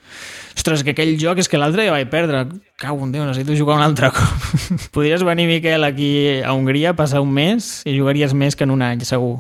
[0.57, 2.45] ostres, que aquell joc és que l'altre ja vaig perdre.
[2.77, 4.47] Cau un Déu, necessito jugar un altre cop.
[4.95, 6.11] Podries venir, Miquel, aquí
[6.43, 9.39] a Hongria, passar un mes i jugaries més que en un any, segur.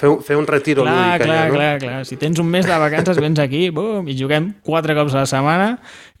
[0.00, 1.56] Fer, fer un retiro clar, lúdic clar, allà, no?
[1.58, 2.00] clar, clar.
[2.08, 5.28] Si tens un mes de vacances, vens aquí bum, i juguem quatre cops a la
[5.30, 5.70] setmana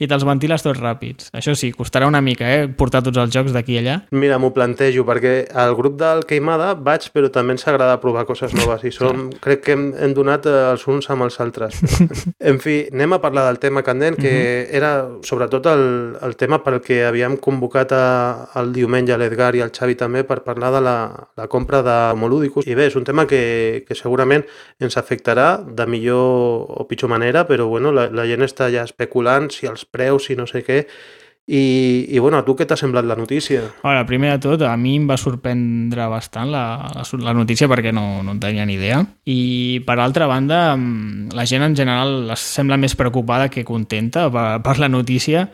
[0.00, 1.28] i te'ls ventiles tots ràpids.
[1.36, 3.98] Això sí, costarà una mica, eh, portar tots els jocs d'aquí i allà.
[4.16, 8.54] Mira, m'ho plantejo, perquè al grup del Queimada vaig, però també ens agrada provar coses
[8.56, 11.82] noves i som, crec que hem, hem donat eh, els uns amb els altres.
[12.50, 14.32] en fi, anem a parlar del tema candent, que
[14.72, 14.94] era
[15.26, 15.84] sobretot el,
[16.24, 18.04] el tema pel que havíem convocat a,
[18.60, 20.96] el diumenge l'Edgar i el Xavi també per parlar de la,
[21.36, 22.64] la compra de Molúdicus.
[22.64, 24.46] I bé, és un tema que, que segurament
[24.80, 29.50] ens afectarà de millor o pitjor manera, però bueno, la, la gent està ja especulant
[29.54, 30.84] si els preus, si no sé què,
[31.50, 33.64] i, i bueno, a tu què t'ha semblat la notícia?
[33.82, 36.62] Ara, primer de tot, a mi em va sorprendre bastant la,
[36.94, 39.00] la, la notícia perquè no, no en tenia ni idea.
[39.26, 44.28] I, per altra banda, mm, la gent en general es sembla més preocupada que contenta
[44.30, 45.48] per, per la notícia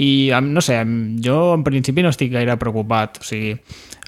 [0.00, 0.80] i, no sé,
[1.22, 3.20] jo en principi no estic gaire preocupat.
[3.20, 3.52] O sigui,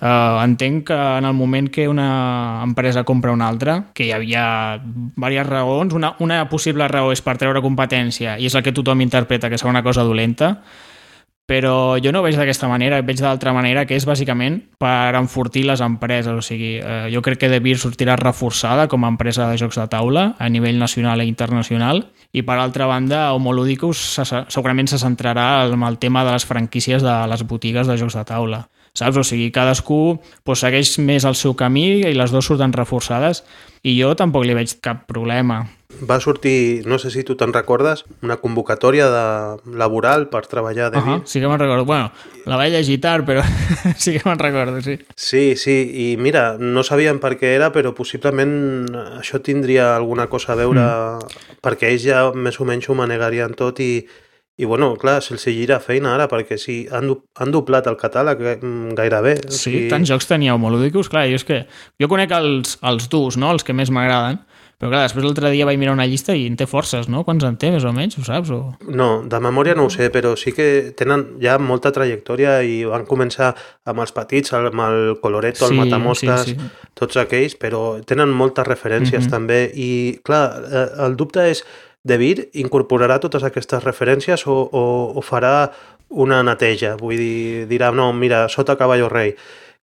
[0.00, 4.80] eh, entenc que en el moment que una empresa compra una altra, que hi havia
[4.82, 9.00] diverses raons, una, una possible raó és per treure competència i és el que tothom
[9.00, 10.62] interpreta que serà una cosa dolenta,
[11.46, 15.62] però jo no ho veig d'aquesta manera, veig d'altra manera, que és bàsicament per enfortir
[15.68, 16.32] les empreses.
[16.34, 19.78] O sigui, eh, jo crec que De Beer sortirà reforçada com a empresa de jocs
[19.78, 24.88] de taula a nivell nacional i internacional i per altra banda Homoludicus se- se- segurament
[24.90, 28.66] se centrarà en el tema de les franquícies de les botigues de jocs de taula.
[28.96, 29.20] Saps?
[29.20, 33.44] O sigui, cadascú doncs, segueix més el seu camí i les dues surten reforçades
[33.84, 35.66] i jo tampoc li veig cap problema.
[35.96, 40.98] Va sortir, no sé si tu te'n recordes, una convocatòria de laboral per treballar de
[40.98, 41.84] Uh -huh, sí que me'n recordo.
[41.84, 42.10] Bueno,
[42.44, 43.42] la vaig llegir tard, però
[43.96, 44.98] sí que me'n recordo, sí.
[45.14, 48.88] Sí, sí, i mira, no sabíem per què era, però possiblement
[49.20, 51.60] això tindria alguna cosa a veure, mm.
[51.62, 54.06] perquè ells ja més o menys ho manegarien tot i,
[54.58, 58.40] i bueno, clar, se'ls gira feina ara, perquè sí, han, du- han doblat el catàleg
[58.40, 59.34] eh, mm, gairebé.
[59.48, 61.66] O Sí, tants jocs tenia homolúdicos, clar, jo és que
[62.00, 64.38] jo conec els, els durs, no?, els que més m'agraden,
[64.80, 67.22] però clar, després l'altre dia vaig mirar una llista i en té forces, no?
[67.24, 68.50] Quants en té, més o menys, ho saps?
[68.52, 68.74] O...
[68.92, 73.06] No, de memòria no ho sé, però sí que tenen ja molta trajectòria i van
[73.08, 73.54] començar
[73.88, 76.68] amb els petits, amb el Coloreto, el Sí, Matamosques, sí, sí.
[76.96, 79.30] tots aquells, però tenen moltes referències Mhm.
[79.32, 79.90] també i
[80.24, 81.64] clar, eh, el dubte és
[82.06, 84.86] De Vir incorporarà totes aquestes referències o, o,
[85.18, 85.70] o farà
[86.22, 89.32] una neteja, vull dir, dirà, no, mira, sota Caballo Rei,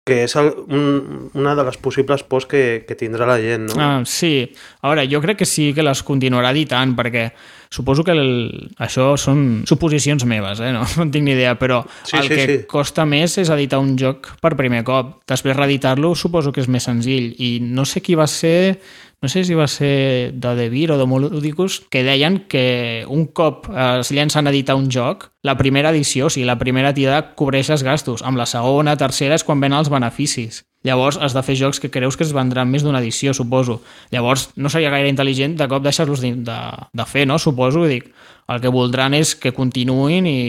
[0.03, 3.75] que és el, un, una de les possibles pors que, que tindrà la gent, no?
[3.79, 4.49] Ah, sí.
[4.81, 7.29] A veure, jo crec que sí que les continuarà editant, perquè
[7.73, 10.73] suposo que el, això són suposicions meves, eh?
[10.75, 12.57] no, no en tinc ni idea, però Sí, el sí, que sí.
[12.69, 15.21] costa més és editar un joc per primer cop.
[15.27, 18.79] Després reeditar-lo suposo que és més senzill, i no sé qui va ser
[19.23, 23.25] no sé si va ser de De Beer o de Moludicus, que deien que un
[23.25, 26.91] cop eh, es llencen a editar un joc, la primera edició, o sigui, la primera
[26.93, 30.65] tirada cobreix els gastos, amb la segona, tercera és quan venen els beneficis.
[30.83, 33.79] Llavors has de fer jocs que creus que es vendran més d'una edició, suposo.
[34.11, 36.59] Llavors no seria gaire intel·ligent de cop deixar-los de, de,
[36.91, 37.39] de fer, no?
[37.39, 38.11] Suposo, dic.
[38.51, 40.41] El que voldran és que continuïn i,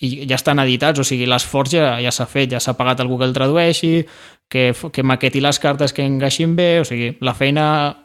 [0.00, 3.18] i ja estan editats, o sigui, l'esforç ja, ja s'ha fet, ja s'ha pagat algú
[3.20, 4.06] que el tradueixi,
[4.48, 7.64] que, que maqueti les cartes que engaixin bé, o sigui, la feina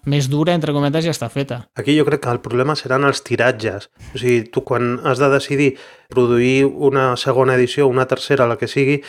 [0.10, 1.64] més dura, entre cometes, ja està feta.
[1.80, 3.90] Aquí jo crec que el problema seran els tiratges.
[4.14, 5.74] O sigui, tu quan has de decidir
[6.14, 9.02] produir una segona edició, una tercera, la que sigui,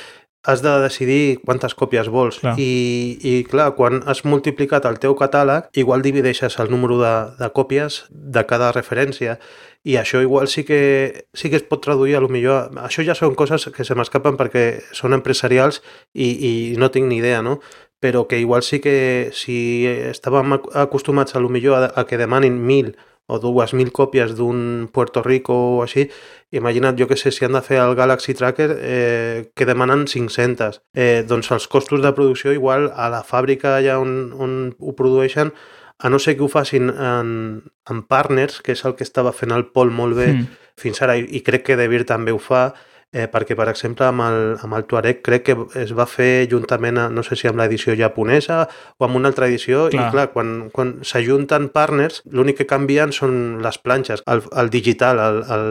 [0.44, 2.38] has de decidir quantes còpies vols.
[2.42, 2.54] Clar.
[2.60, 7.48] I, I, clar, quan has multiplicat el teu catàleg, igual divideixes el número de, de
[7.56, 9.38] còpies de cada referència
[9.84, 12.70] i això igual sí que, sí que es pot traduir a lo millor.
[12.80, 15.82] Això ja són coses que se m'escapen perquè són empresarials
[16.14, 17.58] i, i no tinc ni idea, no?
[18.04, 22.18] però que igual sí que si estàvem ac- acostumats a lo millor a, a que
[22.20, 22.90] demanin mil
[23.26, 26.08] o dues mil còpies d'un Puerto Rico o així,
[26.52, 30.82] imagina't, jo que sé, si han de fer el Galaxy Tracker eh, que demanen 500.
[30.94, 35.54] Eh, doncs els costos de producció igual a la fàbrica allà on, on ho produeixen,
[35.98, 39.54] a no ser que ho facin en, en partners, que és el que estava fent
[39.54, 40.46] el Pol molt bé, Mm.
[40.76, 42.74] fins ara, i, i crec que De Beer també ho fa,
[43.14, 46.98] eh, perquè, per exemple, amb el, amb el Tuareg crec que es va fer juntament,
[46.98, 48.64] a, no sé si amb l'edició japonesa
[48.98, 50.08] o amb una altra edició, clar.
[50.08, 55.22] i clar, quan, quan s'ajunten partners, l'únic que canvien són les planxes, el, el digital,
[55.22, 55.66] el, el,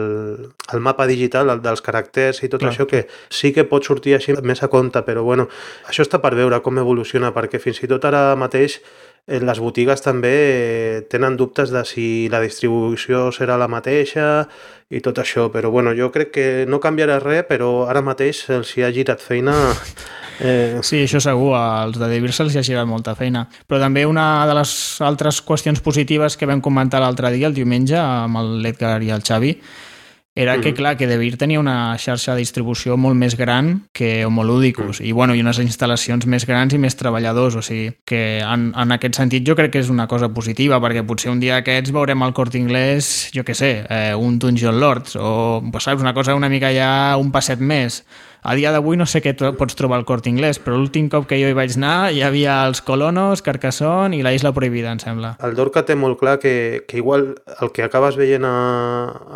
[0.72, 2.72] el mapa digital, el dels caràcters i tot clar.
[2.72, 5.50] això, que sí que pot sortir així més a compte, però bueno,
[5.88, 8.80] això està per veure com evoluciona, perquè fins i tot ara mateix
[9.26, 14.44] les botigues també eh, tenen dubtes de si la distribució serà la mateixa
[14.92, 18.76] i tot això, però bueno, jo crec que no canviarà res, però ara mateix els
[18.76, 19.56] hi ha girat feina
[20.40, 20.80] Eh...
[20.82, 23.44] Sí, això segur, als de Devir se'ls ha girat molta feina.
[23.68, 24.72] Però també una de les
[25.04, 29.54] altres qüestions positives que vam comentar l'altre dia, el diumenge, amb l'Edgar i el Xavi,
[30.36, 30.62] era mm -hmm.
[30.62, 35.00] que, clar, que De Beer tenia una xarxa de distribució molt més gran que Homoludicus,
[35.00, 35.04] mm.
[35.04, 38.92] i, bueno, i unes instal·lacions més grans i més treballadors, o sigui, que en, en
[38.92, 42.22] aquest sentit jo crec que és una cosa positiva, perquè potser un dia aquests veurem
[42.22, 46.34] al Cort Inglés, jo que sé, eh, un Dungeon Lords, o, pues, saps, una cosa
[46.34, 48.04] una mica ja un passet més,
[48.44, 51.38] a dia d'avui no sé què pots trobar al Cort Inglés, però l'últim cop que
[51.40, 55.34] jo hi vaig anar hi havia els Colonos, Carcassonne i la Isla Prohibida, em sembla.
[55.40, 58.52] El Dorca té molt clar que, que igual el que acabes veient a,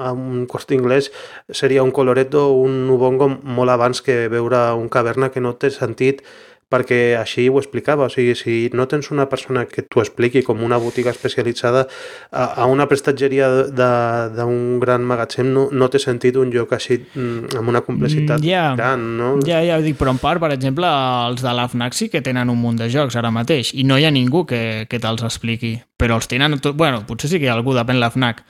[0.09, 1.09] a un Cort Inglés
[1.48, 6.20] seria un Coloreto un Ubongo molt abans que veure un caverna que no té sentit
[6.68, 10.60] perquè així ho explicava, o sigui, si no tens una persona que t'ho expliqui com
[10.64, 11.86] una botiga especialitzada
[12.30, 17.56] a, a una prestatgeria d'un gran magatzem no, no té sentit un lloc així mm,
[17.58, 18.74] amb una complexitat mm, yeah.
[18.76, 19.30] gran, no?
[19.48, 20.90] Ja, ja ho dic, però en part, per exemple,
[21.30, 24.04] els de l'AFNAC sí que tenen un munt de jocs ara mateix i no hi
[24.04, 26.76] ha ningú que, que te'ls expliqui, però els tenen tot...
[26.76, 28.44] Bueno, potser sí que hi ha algú, depèn l'AFNAC,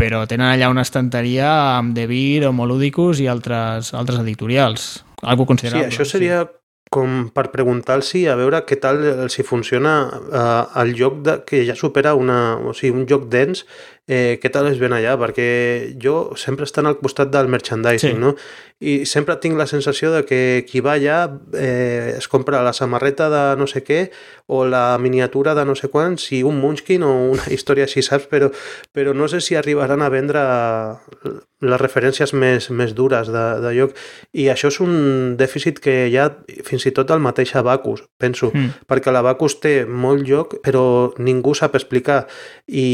[0.00, 5.04] però tenen allà una estanteria amb De Beer, Homoludicus i altres, altres editorials.
[5.22, 5.92] Algo considerable.
[5.92, 6.61] Sí, això seria sí
[6.92, 11.76] com per preguntar-los a veure què tal els funciona eh, el joc de, que ja
[11.78, 13.64] supera una, o sigui, un joc dens
[14.08, 18.20] eh, què tal es ven allà, perquè jo sempre estan al costat del merchandising, sí.
[18.20, 18.34] no?
[18.82, 21.18] I sempre tinc la sensació de que qui va allà
[21.54, 24.08] eh, es compra la samarreta de no sé què
[24.50, 28.26] o la miniatura de no sé quan, si un Munchkin o una història així, saps?
[28.32, 28.50] Però,
[28.92, 30.42] però no sé si arribaran a vendre
[31.62, 33.94] les referències més, més dures de, de lloc.
[34.34, 36.26] I això és un dèficit que hi ha
[36.66, 38.82] fins i tot al mateix Abacus, penso, mm.
[38.90, 40.84] perquè l'Abacus té molt lloc, però
[41.22, 42.24] ningú sap explicar.
[42.66, 42.88] I,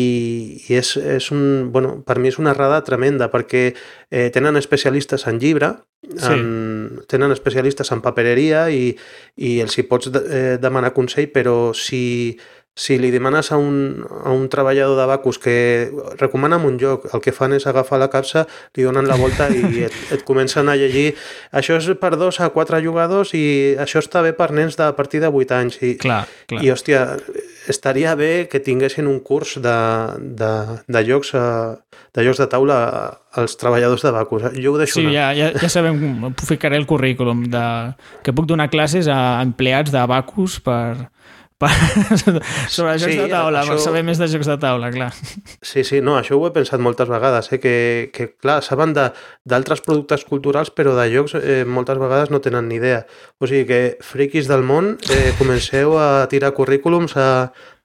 [0.69, 3.65] i és, és un, bueno, per mi és una errada tremenda perquè
[4.11, 5.73] eh, tenen especialistes en llibre,
[6.03, 6.35] sí.
[6.35, 8.93] en, tenen especialistes en papereria i,
[9.37, 12.39] i els hi pots de, eh, demanar consell, però si
[12.79, 15.91] si li demanes a un, a un treballador de Bacus que
[16.21, 18.45] recomana'm un lloc, el que fan és agafar la capsa,
[18.79, 21.09] li donen la volta i et, et comencen a llegir
[21.51, 24.95] això és per dos a quatre jugadors i això està bé per nens de a
[24.95, 26.63] partir de 8 anys i, clar, clar.
[26.63, 27.03] i hòstia,
[27.73, 29.77] estaria bé que tinguessin un curs de,
[30.41, 30.51] de,
[30.87, 32.79] de jocs de jocs de taula
[33.39, 34.49] als treballadors de Bacus.
[34.57, 37.65] Jo ho deixo sí, ja, ja, ja sabem, ficaré el currículum de,
[38.25, 41.09] que puc donar classes a empleats de Bacus per,
[42.71, 43.75] sobre jocs sí, de taula, això...
[43.75, 45.09] per saber més de jocs de taula, clar.
[45.59, 47.59] Sí, sí, no, això ho he pensat moltes vegades, eh?
[47.63, 47.75] que,
[48.15, 52.79] que clar, saben d'altres productes culturals, però de jocs eh, moltes vegades no tenen ni
[52.79, 53.03] idea.
[53.43, 57.29] O sigui que, friquis del món, eh, comenceu a tirar currículums a,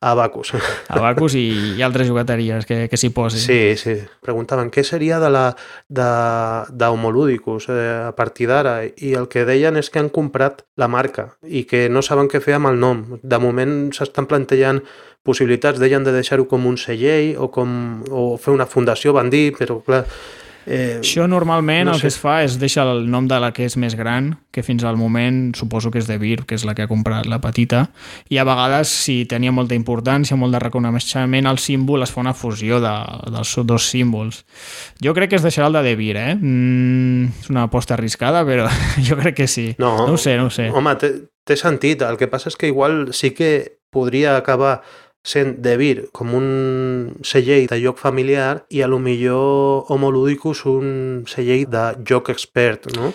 [0.03, 0.51] Abacus.
[0.91, 1.45] Abacus i,
[1.77, 3.39] i altres jugateries que, que s'hi posin.
[3.39, 3.95] Sí, sí.
[4.25, 5.45] Preguntaven què seria de la
[5.87, 7.79] d'Homolúdicus eh,
[8.09, 11.87] a partir d'ara i el que deien és que han comprat la marca i que
[11.87, 13.03] no saben què fer amb el nom.
[13.23, 14.83] De moment s'estan plantejant
[15.23, 19.53] possibilitats, deien de deixar-ho com un celler o, com, o fer una fundació, van dir,
[19.55, 20.03] però clar,
[20.65, 22.05] Eh, Això normalment no el sé.
[22.05, 24.83] que es fa és deixar el nom de la que és més gran, que fins
[24.83, 27.89] al moment suposo que és de Vir, que és la que ha comprat la petita,
[28.29, 32.33] i a vegades, si tenia molta importància, molt de reconeixement, el símbol es fa una
[32.33, 32.93] fusió de,
[33.33, 34.43] dels dos símbols.
[35.03, 36.33] Jo crec que es deixarà el de De Vir, eh?
[36.35, 38.69] Mm, és una aposta arriscada, però
[39.07, 39.73] jo crec que sí.
[39.77, 40.69] No, no ho sé, no ho sé.
[40.71, 42.01] Home, té sentit.
[42.07, 44.81] El que passa és que igual sí que podria acabar
[45.23, 46.47] sent de Vir com un
[47.23, 52.91] celler de joc familiar i a lo millor Homo Ludicus un celler de joc expert,
[52.97, 53.13] no?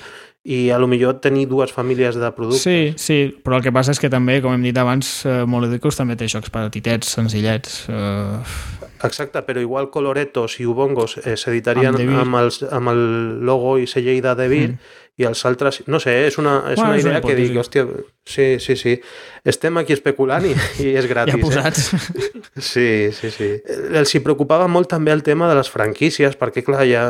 [0.48, 2.62] i a lo millor tenir dues famílies de productes.
[2.64, 5.98] Sí, sí, però el que passa és que també, com hem dit abans, eh, Molodicus
[5.98, 7.82] també té jocs petitets, senzillets.
[7.92, 8.86] Eh...
[9.04, 13.02] Exacte, però igual Coloretos i Ubongos eh, s'editarien amb, amb, els, amb el
[13.46, 15.82] logo i celler de Devir mm i els altres...
[15.90, 17.84] No sé, és una, és Bueno, una és una idea que dic, hòstia,
[18.22, 18.94] sí, sí, sí,
[19.48, 20.52] estem aquí especulant i,
[20.84, 21.34] i és gratis.
[21.34, 21.92] Ja posats.
[21.92, 22.24] Eh?
[22.68, 23.48] Sí, sí, sí.
[23.94, 27.04] Els hi preocupava molt també el tema de les franquícies, perquè clar, hi ha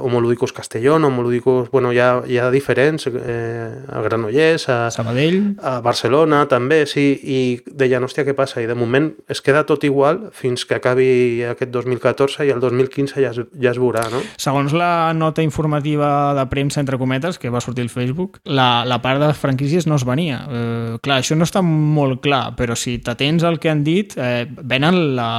[0.00, 1.68] Homoludicus Castellón, Homoludicus...
[1.72, 7.06] Bueno, hi ha, hi ha diferents, eh, a Granollers, a, Sabadell, a Barcelona també, sí,
[7.20, 8.62] i deien, hòstia, què passa?
[8.64, 13.20] I de moment es queda tot igual fins que acabi aquest 2014 i el 2015
[13.20, 14.22] ja es, ja es veurà, no?
[14.40, 19.00] Segons la nota informativa de premsa, entre cometes, que va sortir al Facebook, la, la
[19.02, 20.40] part de franquícies no es venia.
[20.48, 24.46] Eh, clar, això no està molt clar, però si t'atens al que han dit, eh,
[24.48, 25.30] venen la,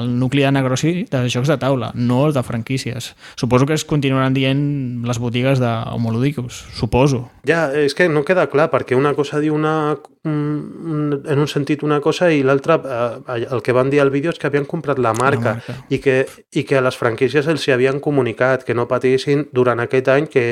[0.00, 3.12] el nucli de negoci de jocs de taula, no els de franquícies.
[3.36, 7.26] Suposo que es continuaran dient les botigues d'Homoludicus, suposo.
[7.46, 11.84] Ja, és que no queda clar, perquè una cosa diu una, un, en un sentit
[11.86, 14.98] una cosa i l'altra, eh, el que van dir al vídeo és que havien comprat
[14.98, 15.78] la marca, marca.
[15.88, 16.18] I, que,
[16.52, 20.28] i que a les franquícies els hi havien comunicat que no patissin durant aquest any
[20.30, 20.46] que,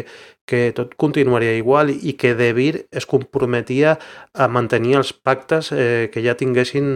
[0.45, 3.99] que tot continuaria igual i que De Vir es comprometia
[4.35, 6.91] a mantenir els pactes eh, que ja tinguessin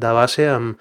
[0.00, 0.76] de base amb,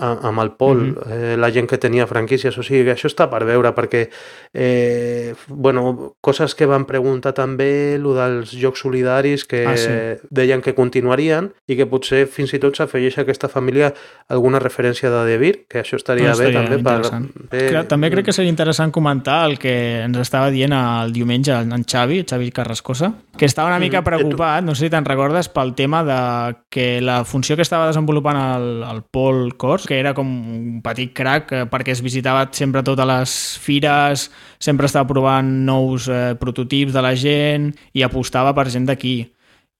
[0.00, 1.12] amb el Pol, Mhm.
[1.12, 4.08] eh, la gent que tenia franquícies, o sigui això està per veure perquè
[4.54, 9.90] eh, bueno, coses que van preguntar també lo dels jocs solidaris que Ah, sí.
[10.30, 13.92] deien que continuarien i que potser fins i tot s'afegeix a aquesta família
[14.28, 17.20] alguna referència de De Vir, que això estaria, No, bé estaria també per,
[17.50, 21.52] bé, Crec, també crec que seria interessant comentar el que ens estava dient el diumenge
[21.52, 25.48] en Xavi, Xavi Carrascosa, que estava una mica Mm, preocupat, no sé si te'n recordes,
[25.48, 30.14] pel tema de que la funció que estava desenvolupant el, el Paul Kors, que era
[30.14, 34.28] com un petit crack eh, perquè es visitava sempre totes les fires,
[34.62, 39.18] sempre estava provant nous eh, prototips de la gent i apostava per gent d'aquí.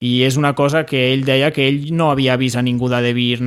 [0.00, 3.02] I és una cosa que ell deia que ell no havia vist a ningú de
[3.04, 3.38] Devir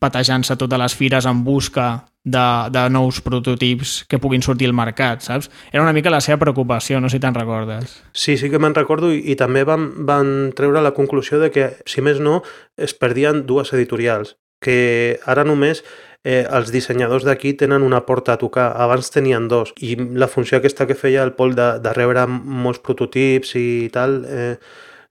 [0.00, 5.22] patejant-se totes les fires en busca de, de nous prototips que puguin sortir al mercat,
[5.22, 5.52] saps?
[5.70, 8.00] Era una mica la seva preocupació, no sé si te'n recordes.
[8.10, 11.70] Sí, sí que me'n recordo i, i també van, van treure la conclusió de que,
[11.86, 12.40] si més no,
[12.74, 15.84] es perdien dues editorials, que ara només
[16.24, 20.58] eh, els dissenyadors d'aquí tenen una porta a tocar, abans tenien dos, i la funció
[20.58, 24.54] aquesta que feia el Pol de, de rebre molts prototips i tal, eh,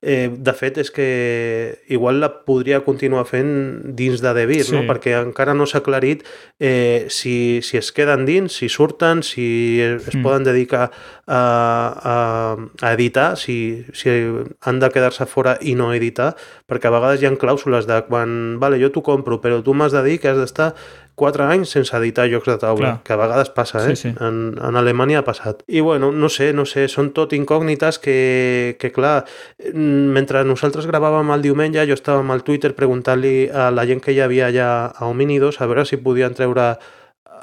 [0.02, 1.08] eh, de fet és que
[1.90, 4.76] igual la podria continuar fent dins de Devir, Sí.
[4.76, 4.84] no?
[4.86, 6.22] perquè encara no s'ha aclarit
[6.60, 10.22] eh, si, si es queden dins, si surten, si es, es Mm.
[10.24, 10.92] poden dedicar
[11.26, 11.42] a,
[12.14, 14.10] a, a editar, si, si
[14.62, 16.36] han de quedar-se fora i no editar,
[16.70, 19.92] perquè a vegades hi ha clàusules de quan, vale, jo t'ho compro, però tu m'has
[19.92, 20.74] de dir que has d'estar
[21.18, 23.04] 4 anys sense editar jocs de taula, Clar.
[23.04, 23.96] que a vegades passa, eh?
[23.96, 24.16] Sí, sí.
[24.22, 25.64] En, en Alemanya ha passat.
[25.68, 29.24] I bueno, no sé, no sé, són tot incògnites que, que clar,
[29.74, 34.04] mm, mentre nosaltres gravàvem el diumenge, jo estava amb el Twitter preguntant-li a la gent
[34.06, 36.76] que hi havia allà a Homínidos a veure si podien treure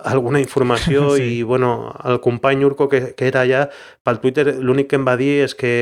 [0.05, 1.41] alguna informació Sí.
[1.41, 3.67] i bueno, el company Urco que, que era allà
[4.05, 5.75] pel Twitter l'únic que em va dir és que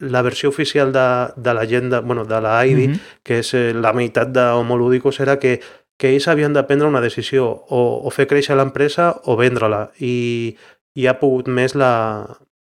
[0.00, 1.04] la versió oficial de,
[1.36, 3.00] de la gent de, bueno, de la ID, Mhm.
[3.24, 5.56] que és eh, la meitat d'Homolúdicos, era que,
[5.98, 10.54] que ells havien de prendre una decisió, o, o fer créixer l'empresa o vendre-la, i,
[10.94, 11.92] i ha pogut més la,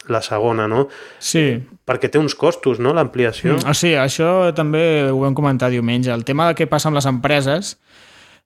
[0.08, 0.88] la segona, no?
[1.20, 1.46] Sí,
[1.86, 3.60] Perquè té uns costos, no?, l'ampliació.
[3.60, 6.14] Mm, ah, sí, això també ho vam comentar diumenge.
[6.14, 7.76] El tema de què passa amb les empreses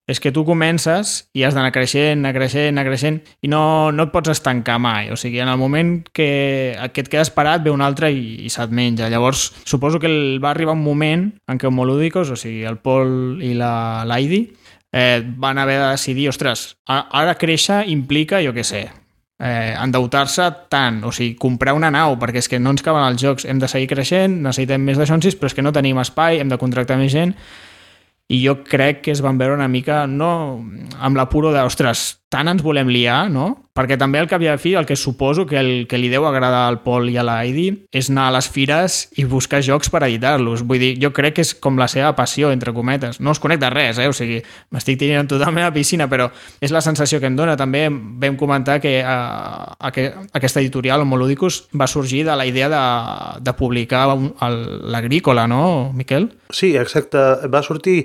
[0.09, 3.61] és que tu comences i has d'anar creixent, anar creixent, anar creixent i no,
[3.93, 5.11] no et pots estancar mai.
[5.13, 8.49] O sigui, en el moment que, que et quedes parat ve un altre i, i
[8.49, 9.11] se't menja.
[9.13, 13.37] Llavors, suposo que el, va arribar un moment en què Homolúdicos, o sigui, el Pol
[13.45, 14.47] i la l'Aidi,
[14.91, 18.83] eh, van haver de decidir, ostres, ara créixer implica, jo què sé,
[19.39, 23.21] eh, endeutar-se tant, o sigui, comprar una nau, perquè és que no ens caben els
[23.21, 26.39] jocs, hem de seguir creixent, necessitem més de xonsis, però és que no tenim espai,
[26.39, 27.35] hem de contractar més gent,
[28.29, 30.61] i jo crec que es van veure una mica, no
[30.99, 33.65] amb l'apuro de, ostres, tant ens volem liar, no?
[33.79, 36.09] Perquè també al cap i a la fi el que suposo que, el, que li
[36.11, 39.61] deu agradar al Pol i a la Heidi és anar a les fires i buscar
[39.63, 40.65] jocs per editar-los.
[40.67, 43.21] Vull dir, jo crec que és com la seva passió, entre cometes.
[43.23, 44.09] No us conec de res, eh?
[44.11, 44.41] O sigui,
[44.75, 46.27] m'estic tirant totalment a la piscina, però
[46.59, 47.55] és la sensació que em dona.
[47.57, 52.83] També vam comentar que eh, que aquesta editorial, Homoludicus, va sorgir de la idea de,
[53.47, 56.33] de publicar el- l'agrícola, no, Miquel?
[56.51, 57.17] Sí, exacte.
[57.47, 58.03] Va sortir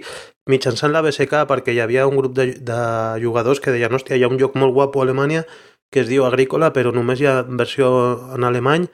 [0.50, 2.80] mitjançant la BSK perquè hi havia un grup de, de
[3.22, 5.44] jugadors que deien hòstia, hi ha un joc molt guapo a Alemanya
[5.92, 7.88] que es diu Agrícola, però només hi ha versió
[8.34, 8.88] en alemany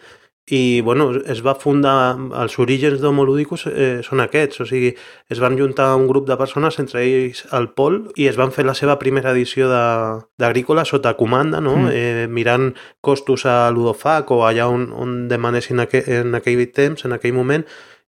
[0.51, 4.88] i bueno, es va fundar, els orígens d'Homolúdicus eh, són aquests, o sigui,
[5.30, 8.64] es van juntar un grup de persones, entre ells el Pol, i es van fer
[8.66, 11.76] la seva primera edició de- d'Agrícola sota comanda, no?
[11.76, 11.92] Mm.
[11.92, 17.14] eh, mirant costos a Ludofac o allà on, on demanessin aqu en aquell temps, en
[17.14, 17.64] aquell moment,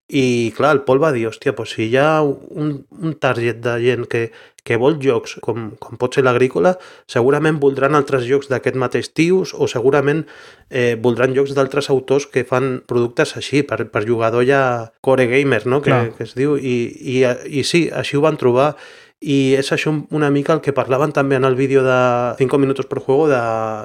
[0.08, 3.78] i clar, el Pol va dir, hòstia, pues si hi ha un, un target de
[3.80, 4.26] gent que,
[4.62, 6.74] que vol jocs com, com pot ser l'agrícola,
[7.10, 10.24] segurament voldran altres jocs d'aquest mateix tius o segurament
[10.70, 14.62] eh, voldran jocs d'altres autors que fan productes així, per, per jugador ja
[15.00, 15.80] core gamer, no?
[15.82, 16.76] que, que es diu, i,
[17.16, 18.74] i, i sí, així ho van trobar
[19.22, 21.98] i és això una mica el que parlaven també en el vídeo de
[22.38, 23.38] 5 minuts per juego de,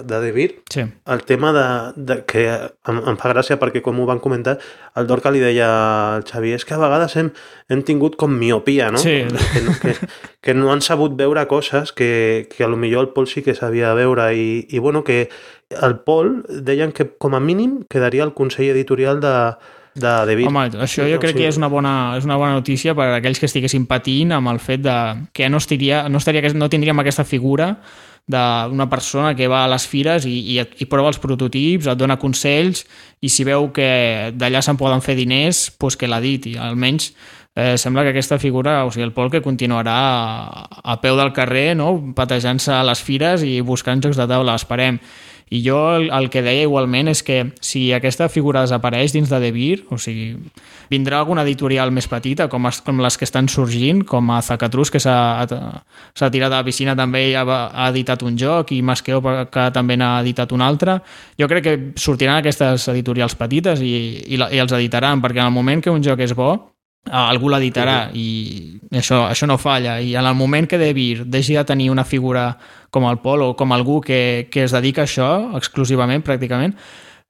[0.09, 0.81] de De Beer, sí.
[1.05, 4.57] el tema de, de que em, em fa gràcia perquè com ho van comentar,
[4.97, 5.69] el Dorca li deia
[6.15, 7.29] al Xavi, és que a vegades hem,
[7.69, 8.97] hem tingut com miopia, no?
[8.97, 9.19] Sí.
[9.29, 9.95] Que, no, que,
[10.41, 13.53] que no han sabut veure coses que, que a lo millor el Pol sí que
[13.53, 15.29] sabia veure i, i bueno, que
[15.69, 19.35] el Pol deien que com a mínim quedaria el Consell Editorial de,
[19.97, 20.47] de David.
[20.49, 23.41] Home, això jo crec que és una bona, és una bona notícia per a aquells
[23.41, 24.97] que estiguessin patint amb el fet de
[25.33, 27.73] que no, estiria, no, estaria, no tindríem aquesta figura
[28.27, 32.19] d'una persona que va a les fires i, i, i prova els prototips, et dona
[32.19, 32.83] consells
[33.23, 36.57] i si veu que d'allà se'n poden fer diners, doncs que l'editi.
[36.59, 37.13] Almenys
[37.55, 41.31] eh, sembla que aquesta figura, o sigui, el Pol que continuarà a, a peu del
[41.33, 41.93] carrer, no?
[42.15, 44.99] patejant-se a les fires i buscant jocs de taula, esperem.
[45.49, 49.51] I jo el, el que deia igualment és que si aquesta figura desapareix dins de
[49.55, 50.35] Beer, o sigui,
[50.91, 54.91] vindrà alguna editorial més petita, com, es, com les que estan sorgint, com a Zacatrus,
[54.91, 59.23] que s'ha tirat a la piscina també i ha, ha editat un joc, i Masqueo,
[59.51, 60.99] que també n'ha editat un altre.
[61.39, 63.93] Jo crec que sortiran aquestes editorials petites i,
[64.27, 66.57] i, i els editaran, perquè en el moment que un joc és bo,
[67.11, 71.65] algú l'editarà i això, això no falla i en el moment que Devir deixi de
[71.65, 72.51] tenir una figura
[72.89, 76.77] com el Pol o com algú que, que es dedica a això exclusivament pràcticament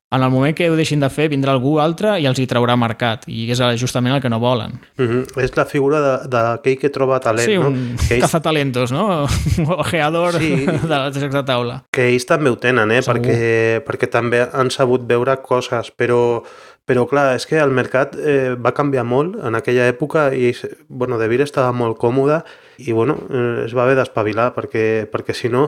[0.10, 2.78] en el moment que ho deixin de fer vindrà algú altre i els hi traurà
[2.80, 5.44] mercat i és justament el que no volen mm -hmm.
[5.44, 7.68] és la figura d'aquell que troba talent sí, no?
[7.68, 8.24] un que ells...
[8.24, 9.28] cazatalentos no?
[9.84, 10.66] ojeador sí.
[10.92, 13.02] de jocs de taula que ells també ho tenen eh?
[13.02, 16.42] perquè, perquè també han sabut veure coses però
[16.88, 20.54] però clar, és que el mercat eh, va canviar molt en aquella època i
[20.88, 22.40] bueno, De Vir estava molt còmode
[22.80, 25.66] i bueno, eh, es va haver d'espavilar perquè, perquè si no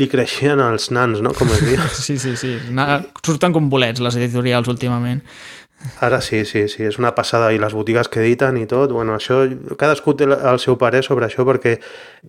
[0.00, 1.34] li creixien els nans, no?
[1.36, 1.82] com es diu.
[2.02, 2.54] Sí, sí, sí.
[3.20, 5.20] Surten com bolets les editorials últimament.
[6.02, 9.16] Ara sí, sí, sí, és una passada i les botigues que editen i tot, bueno,
[9.18, 9.42] això
[9.78, 11.76] cadascú té el seu parer sobre això perquè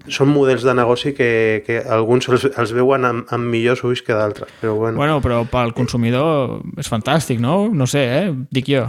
[0.10, 4.18] són models de negoci que, que alguns els, els veuen amb, amb millors ulls que
[4.18, 4.98] d'altres, però bueno.
[4.98, 7.68] Bueno, però pel consumidor és fantàstic, no?
[7.74, 8.30] No sé, eh?
[8.54, 8.88] Dic jo.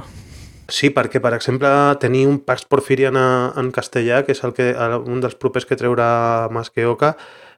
[0.73, 1.69] Sí, perquè, per exemple,
[2.01, 4.71] tenir un Pax Porfirian en castellà, que és el que,
[5.05, 7.13] un dels propers que treurà Masqueoca,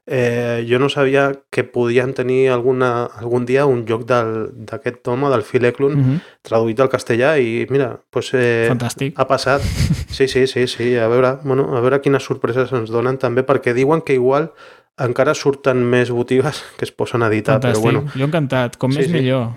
[0.07, 5.43] eh, jo no sabia que podien tenir alguna, algun dia un joc d'aquest home, del
[5.43, 6.21] Phil Eklund, mm -hmm.
[6.43, 9.13] traduït al castellà i mira, pues, eh, Fantàstic.
[9.17, 9.63] ha passat.
[10.17, 13.75] Sí, sí, sí, sí, a veure, bueno, a veure quines sorpreses ens donen també, perquè
[13.75, 14.53] diuen que igual
[14.97, 17.83] encara surten més botigues que es posen a editar, Fantàstic.
[17.83, 18.05] però bueno.
[18.15, 19.13] Jo encantat, com sí, més sí.
[19.13, 19.51] millor.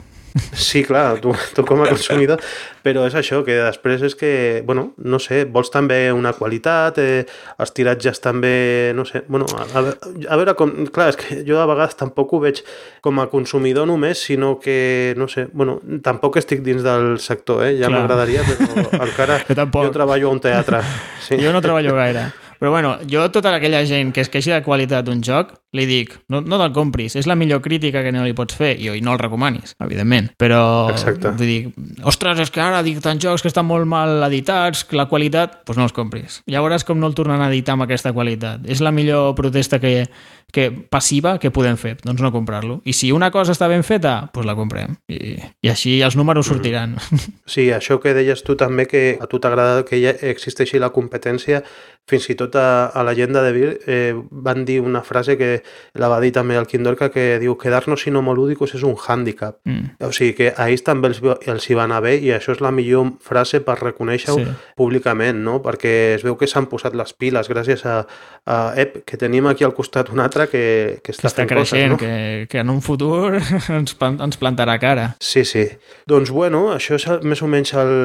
[0.53, 2.41] Sí, clar, tu, tu com a consumidor,
[2.85, 4.31] però és això, que després és que,
[4.65, 7.23] bueno, no sé, vols també una qualitat, eh,
[7.59, 11.67] els tiratges també, no sé, bueno, a, a, veure com, clar, és que jo a
[11.69, 12.61] vegades tampoc ho veig
[13.05, 17.73] com a consumidor només, sinó que, no sé, bueno, tampoc estic dins del sector, eh,
[17.79, 19.89] ja m'agradaria, però encara jo, tampoc.
[19.89, 20.83] jo treballo a un teatre.
[21.25, 21.39] Sí.
[21.41, 22.29] Jo no treballo gaire.
[22.59, 26.15] Però bueno, jo tota aquella gent que es queixi de qualitat d'un joc, li dic,
[26.33, 29.03] no, no te'l compris, és la millor crítica que no li pots fer, i, i
[29.05, 30.31] no el recomanis, evidentment.
[30.41, 31.31] Però, Exacte.
[31.39, 35.07] vull dir, ostres, és que ara dic tants jocs que estan molt mal editats, la
[35.07, 36.41] qualitat, doncs no els compris.
[36.51, 38.67] Ja veuràs com no el tornen a editar amb aquesta qualitat.
[38.67, 40.09] És la millor protesta que,
[40.51, 42.79] que passiva que podem fer, doncs no comprar-lo.
[42.85, 44.97] I si una cosa està ben feta, doncs la comprem.
[45.11, 46.97] I, i així els números sortiran.
[47.49, 51.63] Sí, això que deies tu també, que a tu t'agrada que ja existeixi la competència,
[52.09, 55.49] fins i tot a, a la gent de Devir eh, van dir una frase que
[55.93, 59.59] la va dir també el Quindorca que diu quedar-nos sin homolúdicos és un hàndicap.
[59.69, 59.93] Mm.
[60.07, 62.63] O sigui que a ells també els, els hi va anar bé i això és
[62.65, 64.55] la millor frase per reconèixer-ho sí.
[64.79, 65.59] públicament, no?
[65.65, 68.01] Perquè es veu que s'han posat les piles gràcies a,
[68.45, 71.95] a Ep, que tenim aquí al costat un altre que, que està, que està creixent,
[71.95, 71.97] coses, no?
[71.99, 73.35] que, que en un futur
[73.79, 75.09] ens, ens plantarà cara.
[75.19, 75.65] Sí, sí.
[76.09, 77.95] Doncs bueno, això és més o menys el...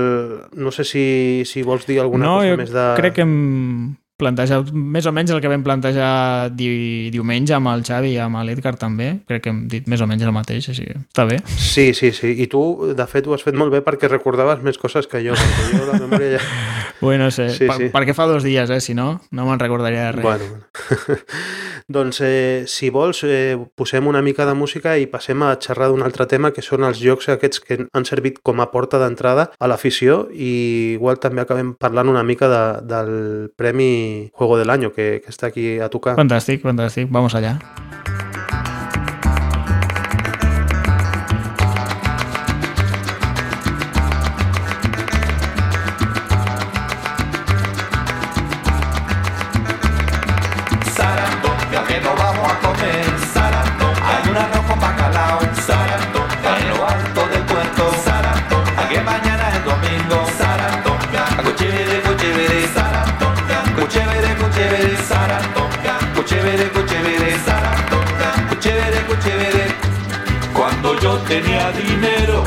[0.59, 1.05] No sé si,
[1.47, 2.89] si vols dir alguna no, cosa més de...
[2.99, 3.37] crec que hem
[4.21, 8.39] plantejat més o menys el que vam plantejar di diumenge amb el Xavi i amb
[8.47, 9.11] l'Edgar també.
[9.29, 11.41] Crec que hem dit més o menys el mateix, així que està bé.
[11.59, 12.35] Sí, sí, sí.
[12.45, 12.63] I tu,
[12.95, 15.91] de fet, ho has fet molt bé perquè recordaves més coses que jo, perquè jo
[15.91, 16.45] la memòria ja...
[17.05, 17.89] Bueno, no sé, Sí, per, sí.
[17.93, 18.79] perquè fa dos dies, eh?
[18.81, 20.25] Si no, no me'n recordaria de res.
[20.25, 21.19] Bueno, bueno.
[21.97, 26.05] doncs, eh, si vols, eh, posem una mica de música i passem a xerrar d'un
[26.07, 29.69] altre tema, que són els jocs aquests que han servit com a porta d'entrada a
[29.69, 33.13] l'afició i igual també acabem parlant una mica de, del
[33.59, 33.91] Premi
[34.33, 36.17] Juego del Año, que, que està aquí a tocar.
[36.21, 37.11] Fantàstic, fantàstic.
[37.11, 37.59] Vamos allá.
[71.27, 72.45] Tenía dinero,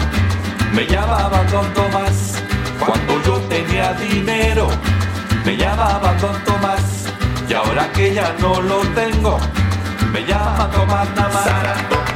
[0.73, 2.35] me llamaban Don Tomás.
[2.79, 4.67] Cuando yo tenía dinero,
[5.45, 7.05] me llamaban Don Tomás.
[7.49, 9.39] Y ahora que ya no lo tengo,
[10.11, 12.06] me llaman Tomás nada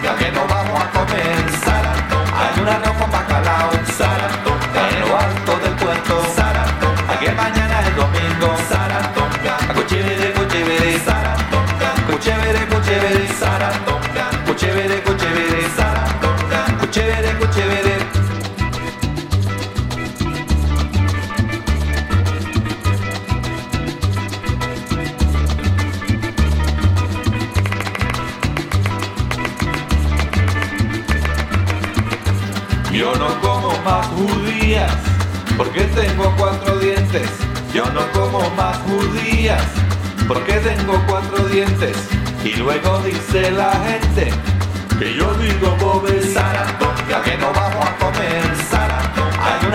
[33.84, 34.92] más judías
[35.58, 37.30] porque tengo cuatro dientes.
[37.74, 39.64] Yo no como más judías
[40.28, 41.96] porque tengo cuatro dientes.
[42.44, 44.32] Y luego dice la gente
[44.98, 49.60] que yo digo pobre Saratoga, que no vamos a comer Saratoga.
[49.60, 49.74] Hay un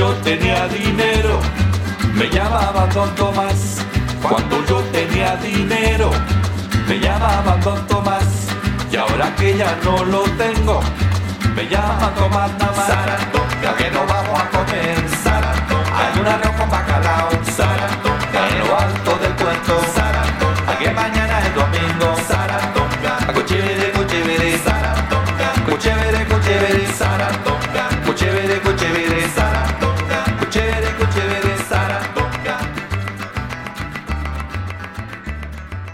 [0.00, 1.38] yo tenía dinero,
[2.14, 3.84] me llamaban Don Tomás.
[4.22, 6.10] Cuando yo tenía dinero,
[6.88, 8.24] me llamaban Don Tomás.
[8.90, 10.80] Y ahora que ya no lo tengo,
[11.54, 12.86] me llaman Tomás nada más.
[12.86, 14.96] Saratoga, que no vamos a comer.
[15.22, 17.39] Saratoga, hay un arroz con bacalao.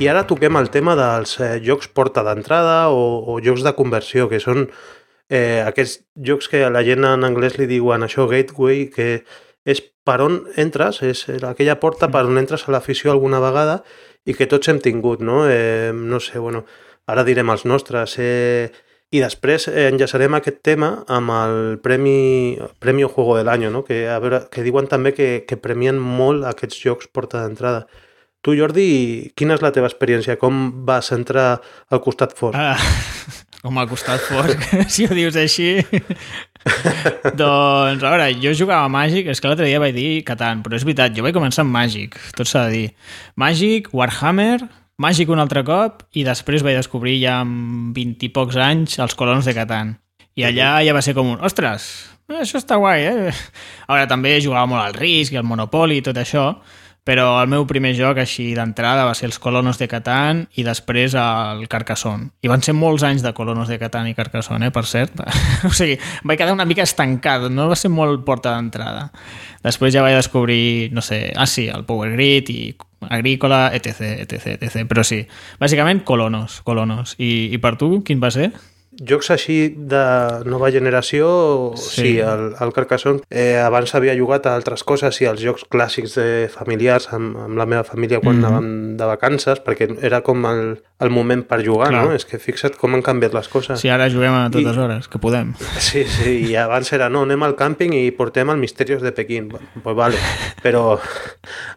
[0.07, 4.28] I ara toquem el tema dels eh, jocs porta d'entrada o, o jocs de conversió,
[4.30, 4.68] que són
[5.26, 9.24] eh, aquests jocs que a la gent en anglès li diuen això gateway, que
[9.66, 13.80] és per on entres, és aquella porta per on entres a l'afició alguna vegada
[14.22, 15.42] i que tots hem tingut, no?
[15.50, 16.62] Eh, no sé, bueno,
[17.11, 18.14] ara direm els nostres.
[18.22, 18.70] Eh,
[19.11, 23.82] I després eh, enllaçarem aquest tema amb el Premi, Premi Juego del Año, no?
[23.82, 27.88] que, a veure, que diuen també que, que premien molt aquests jocs porta d'entrada.
[28.47, 28.90] Tu, Jordi,
[29.34, 30.36] quina és la teva experiència?
[30.38, 31.57] Com vas entrar
[31.90, 32.55] al costat fort?
[32.55, 32.78] Ah,
[33.64, 34.62] com al costat fosc,
[34.94, 35.80] si ho dius així.
[37.40, 40.78] doncs, a veure, jo jugava a Màgic, és que l'altre dia vaig dir Catan, però
[40.78, 43.18] és veritat, jo vaig començar amb Màgic, tot s'ha de dir.
[43.34, 44.61] Màgic, Warhammer,
[45.03, 49.18] Màgic un altre cop, i després vaig descobrir ja amb 20 i pocs anys els
[49.18, 49.97] colons de Catan.
[50.38, 51.90] I allà ja va ser com un, ostres,
[52.30, 53.36] això està guai, eh?
[53.90, 56.53] A veure, també jugava molt al risc i al Monopoly i tot això,
[57.07, 61.14] però el meu primer joc així d'entrada va ser els Colonos de Catan i després
[61.14, 62.32] el Carcassonne.
[62.42, 65.22] I van ser molts anys de Colonos de Catan i Carcassonne, eh, per cert.
[65.68, 65.94] o sigui,
[66.26, 69.07] vaig quedar una mica estancat, no va ser molt porta d'entrada.
[69.62, 72.61] Després ja vaig descobrir, no sé, ah sí, el Power Grid i
[73.07, 74.82] Agrícola, etc, etc, etc.
[74.90, 75.22] Però sí,
[75.62, 77.14] bàsicament Colonos, Colonos.
[77.22, 78.50] I, i per tu, quin va ser?
[78.97, 80.03] Jocs així de
[80.49, 82.03] nova generació, sí, Sí.
[82.03, 83.20] sí el, el Carcassonne.
[83.30, 87.59] Eh, abans havia jugat a altres coses i els jocs clàssics de familiars amb, amb
[87.59, 88.47] la meva família quan mm -hmm.
[88.47, 92.05] anàvem de vacances, perquè era com el, el moment per jugar, Clar.
[92.05, 92.12] no?
[92.14, 93.80] És que fixa't com han canviat les coses.
[93.80, 95.55] Sí, ara juguem a totes I- hores, que podem.
[95.78, 99.49] Sí, sí, i abans era, no, anem al càmping i portem el Misterios de Pequín.
[99.49, 100.16] Bueno, Pues vale,
[100.62, 100.99] però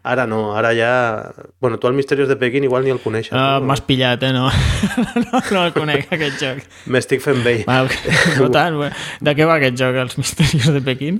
[0.03, 1.33] ara no, ara ja...
[1.59, 3.33] Bueno, tu el Misterios de Pequín igual ni el coneixes.
[3.33, 3.61] Uh, no?
[3.61, 4.31] M'has pillat, eh?
[4.33, 4.49] No,
[5.15, 6.63] no, no el conec, aquest joc.
[7.09, 7.63] M'estic fent vell.
[7.65, 7.87] Va,
[8.37, 8.75] no tant.
[9.25, 11.17] De què va aquest joc, Els misterios de Pequín?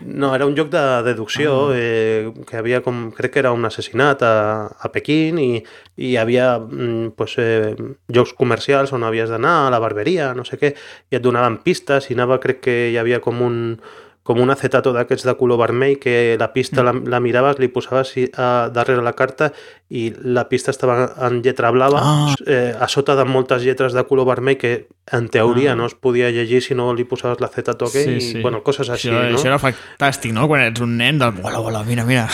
[0.00, 4.24] No, era un joc de deducció, eh, que havia com, crec que era un assassinat
[4.24, 4.32] a,
[4.72, 5.50] a Pequín i,
[6.00, 7.76] i hi havia mm, pues, eh,
[8.08, 10.72] jocs comercials on havies d'anar a la barberia, no sé què,
[11.12, 13.58] i et donaven pistes i anava, crec que hi havia com un
[14.28, 18.10] com un acetato d'aquests de color vermell que la pista la, la miraves, li posaves
[18.36, 19.48] a, darrere la carta
[19.88, 22.34] i la pista estava en lletra blava Ah.
[22.44, 25.76] eh, a sota de moltes lletres de color vermell que en teoria Ah.
[25.80, 29.30] no es podia llegir si no li posaves l'acetato aquell i bueno, coses així, això,
[29.32, 29.38] no?
[29.40, 30.44] Això era fantàstic, no?
[30.46, 31.32] Quan ets un nen del...
[31.42, 32.28] Hola, hola, mira, mira.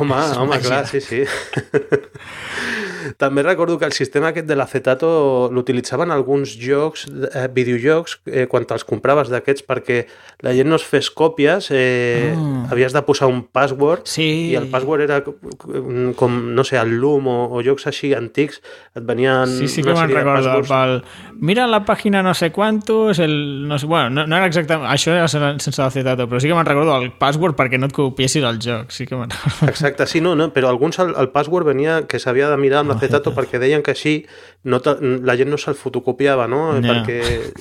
[0.00, 1.20] Home, home, clar, sí, sí.
[3.18, 8.64] També recordo que el sistema aquest de l'acetato l'utilitzaven alguns jocs, eh, videojocs, eh, quan
[8.66, 10.06] te'ls compraves d'aquests perquè
[10.44, 12.66] la gent no es fes còpies, eh, Ah.
[12.70, 14.50] havies de posar un password Sí.
[14.50, 18.60] i el password era com, com no sé, el Loom o, o jocs així antics,
[18.94, 20.62] et venien Sí, sí que me'n recordo.
[20.66, 21.02] Pel...
[21.40, 23.66] Mira la pàgina no sé quantos, el...
[23.68, 24.88] No sé, bueno, no, no era exactament...
[24.90, 27.92] Això era sen- sense l'acetato, però sí que me'n recordo el password perquè no et
[27.96, 28.90] copiessis el joc.
[28.90, 29.68] Sí que me'n recordo.
[29.68, 32.95] Exacte, sí, no, no, però alguns el, el password venia que s'havia de mirar amb
[32.96, 34.16] l'acetato perquè deien que així
[34.64, 36.72] no te, la gent no se'l fotocopiava, no?
[36.80, 36.88] Ja.
[36.96, 37.52] Perquè...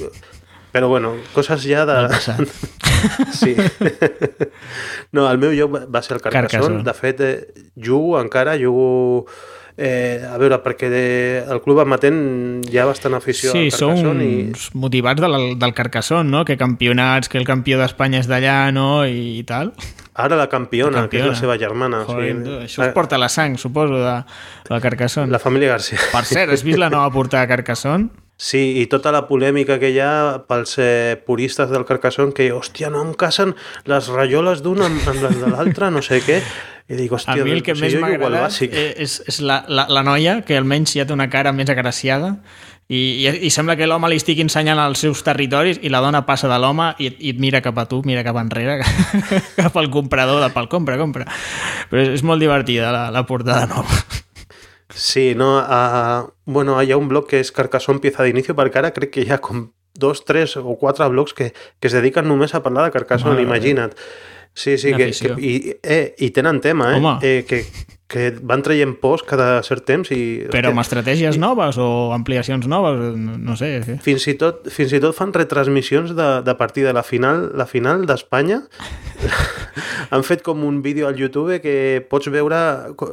[0.76, 1.96] Però bueno, coses ja de...
[3.32, 3.54] Sí.
[5.16, 6.50] No, el meu joc va- va ser el Carcassonne.
[6.50, 6.84] Carcassonne.
[6.84, 9.26] De fet, eh, jugo encara, jugo...
[9.78, 11.02] Eh, a veure, perquè de,
[11.52, 14.38] el club amatent hi ha bastant afició Sí, al són Carcassonne i...
[14.54, 16.46] uns motivats del, del Carcassonne, no?
[16.48, 19.04] Que campionats, que el campió d'Espanya és d'allà, no?
[19.04, 19.74] I, i tal.
[20.16, 21.34] Ara la campiona, La que és campiona.
[21.34, 22.04] la seva germana.
[22.08, 24.14] Joder, o sigui, això es porta a la sang, suposo, de,
[24.70, 25.32] del Carcassonne.
[25.36, 26.00] La família García.
[26.14, 28.08] Per cert, has vist la nova portada de Carcassonne?
[28.38, 32.90] Sí, i tota la polèmica que hi ha pels eh, puristes del Carcassonne que, hòstia,
[32.92, 33.54] no em casen
[33.88, 36.42] les rajoles d'una amb, amb les de l'altra, no sé què.
[36.86, 39.18] I dic, A hòstia, mi el que o sigui, més jo m'ha agradat eh, és,
[39.26, 42.36] és la, la, la noia, que almenys ja té una cara més agraciada,
[42.86, 46.22] i, i, i sembla que l'home li estigui ensenyant els seus territoris i la dona
[46.28, 48.84] passa de l'home i, i et mira cap a tu, mira cap enrere,
[49.62, 51.26] cap al comprador, de pel compra, compra.
[51.90, 54.04] Però és, és molt divertida la, la portada nova.
[54.94, 58.94] Sí, no, uh, bueno, hi ha un blog que és Carcassonne Pieza d'Inicio, perquè ara
[58.94, 61.50] crec que hi ha com dos, tres o quatre blogs que,
[61.82, 63.98] que es dediquen només a parlar de Carcassonne, Mare imagina't.
[64.56, 67.02] Sí, sí, que, que, i, eh, i tenen tema, eh?
[67.02, 67.18] Home.
[67.22, 67.66] eh que,
[68.08, 70.46] que van traient post cada cert temps i...
[70.54, 73.82] Però amb estratègies noves o ampliacions noves, no, sé.
[73.84, 73.98] Sí.
[74.06, 76.94] fins i tot, fins i tot fan retransmissions de, de partida.
[76.96, 78.62] La final, la final d'Espanya
[80.16, 81.76] han fet com un vídeo al YouTube que
[82.08, 82.62] pots veure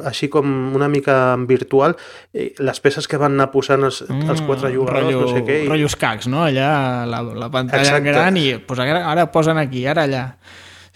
[0.06, 1.96] així com una mica en virtual
[2.34, 5.42] eh, les peces que van anar posant els, els quatre jugadors, Mm, rotllo, no sé
[5.46, 5.62] què.
[5.64, 6.44] I, Rotllo escacs, no?
[6.44, 8.12] Allà, la, la pantalla Exacte.
[8.12, 10.26] gran i pues, ara, ara posen aquí, ara allà.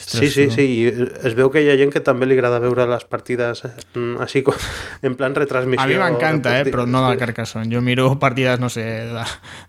[0.07, 0.85] Sí, sí, sí, i
[1.27, 4.21] es veu que hi ha gent que també li agrada veure les partides eh, mm,
[4.23, 4.55] així com
[5.09, 5.83] en plan retransmissió.
[5.83, 7.67] A mi m'encanta, eh, però no del Carcassonne.
[7.75, 9.25] Jo miro partides, no sé, de,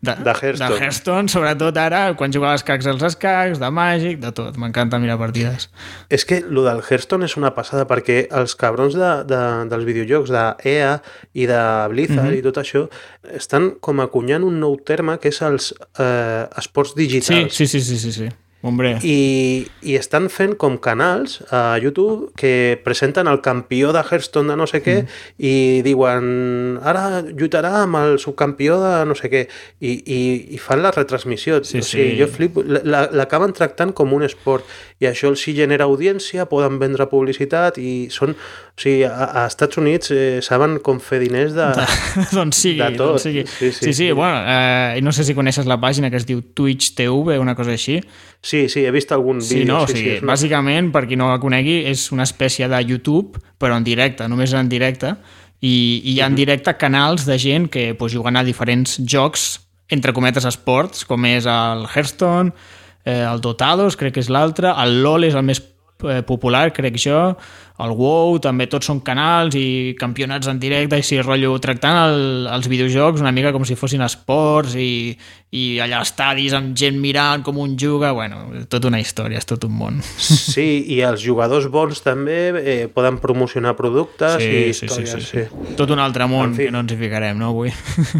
[0.05, 0.69] de, De Hearthstone.
[0.75, 4.57] de Hearthstone, sobretot ara, quan jugava als escacs als escacs, de Màgic, de tot.
[4.61, 5.71] M'encanta mirar partides.
[6.13, 9.41] És que lo del Hearthstone és una passada perquè els cabrons de, de,
[9.73, 10.45] dels videojocs de
[10.77, 10.93] EA
[11.33, 12.37] i de Blizzard Mhm.
[12.37, 12.85] i tot això
[13.33, 17.53] estan com acunyant un nou terme que és els eh, esports Sí, digitals.
[17.55, 18.29] sí, sí, sí, sí, sí.
[18.65, 24.49] Hombre, I, i estan fent com canals a YouTube que presenten el campió de Hearthstone
[24.49, 25.11] de no sé què Mm.
[25.37, 25.51] i
[25.85, 29.43] diuen ara lluitarà amb el subcampió de no sé què
[29.79, 30.19] i, i,
[30.55, 31.61] i fan la retransmissió.
[31.63, 32.19] Sí, o sigui, sí.
[32.19, 34.65] jo flipo, la- l'acaben tractant com un esport
[34.99, 39.11] i això els hi genera audiència poden vendre publicitat i són o sigui, a,
[39.43, 41.67] a Estats Units eh, saben com fer diners de,
[42.37, 43.11] doncs sigui, de tot.
[43.13, 43.43] doncs sigui.
[43.45, 44.11] Sí, sí, sí, sí, sí.
[44.11, 47.75] bueno, eh, no sé si coneixes la pàgina que es diu Twitch TV, una cosa
[47.77, 47.99] així.
[48.41, 50.91] sí, sí, he vist algun Sí, vídeo no, o sí, sigui, sí, és una- bàsicament,
[50.91, 54.69] per qui no la conegui, és una espècie de YouTube, però en directe, només en
[54.69, 55.13] directe,
[55.61, 59.59] i, i hi ha en directe canals de gent que pues, juguen a diferents jocs,
[59.89, 62.51] entre cometes esports, com és el Hearthstone,
[63.07, 65.63] eh, el Dotados, crec que és l'altre, el LoL és el més
[65.97, 67.35] popular, crec jo,
[67.77, 72.47] el WoW, també tots són canals i campionats en directe, i sí, rotllo, tractant el,
[72.49, 75.13] els videojocs una mica com si fossin esports i,
[75.53, 78.39] i allà estadis amb gent mirant com un juga, bueno,
[78.69, 80.01] tota una història, és tot un món.
[80.17, 85.13] Sí, i els jugadors bons també eh, poden promocionar productes i històries.
[85.29, 86.65] Sí, sí, Tot un altre món En fi.
[86.65, 87.69] que no ens hi ficarem, no, avui?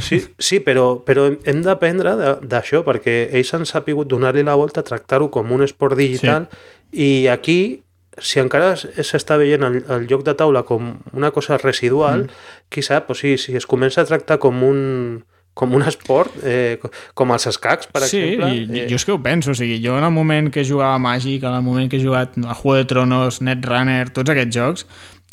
[0.06, 2.14] sí, sí però, però hem- d'aprendre
[2.46, 6.46] d'això, perquè ells han sapigut donar-li la volta, tractar-ho com un esport digital,
[6.92, 7.84] i aquí,
[8.18, 12.46] si encara s'està veient el, el joc de taula com una cosa residual, mm.
[12.74, 15.24] qui sap, o sigui, si es comença a tractar com un
[15.58, 18.50] com un esport, eh, co- com els escacs, per sí, exemple.
[18.54, 21.00] i, eh, jo és que ho penso, o sigui, jo en el moment que jugava
[21.02, 24.86] Magic, en el moment que he jugat a Juego de Tronos, Netrunner, tots aquests jocs,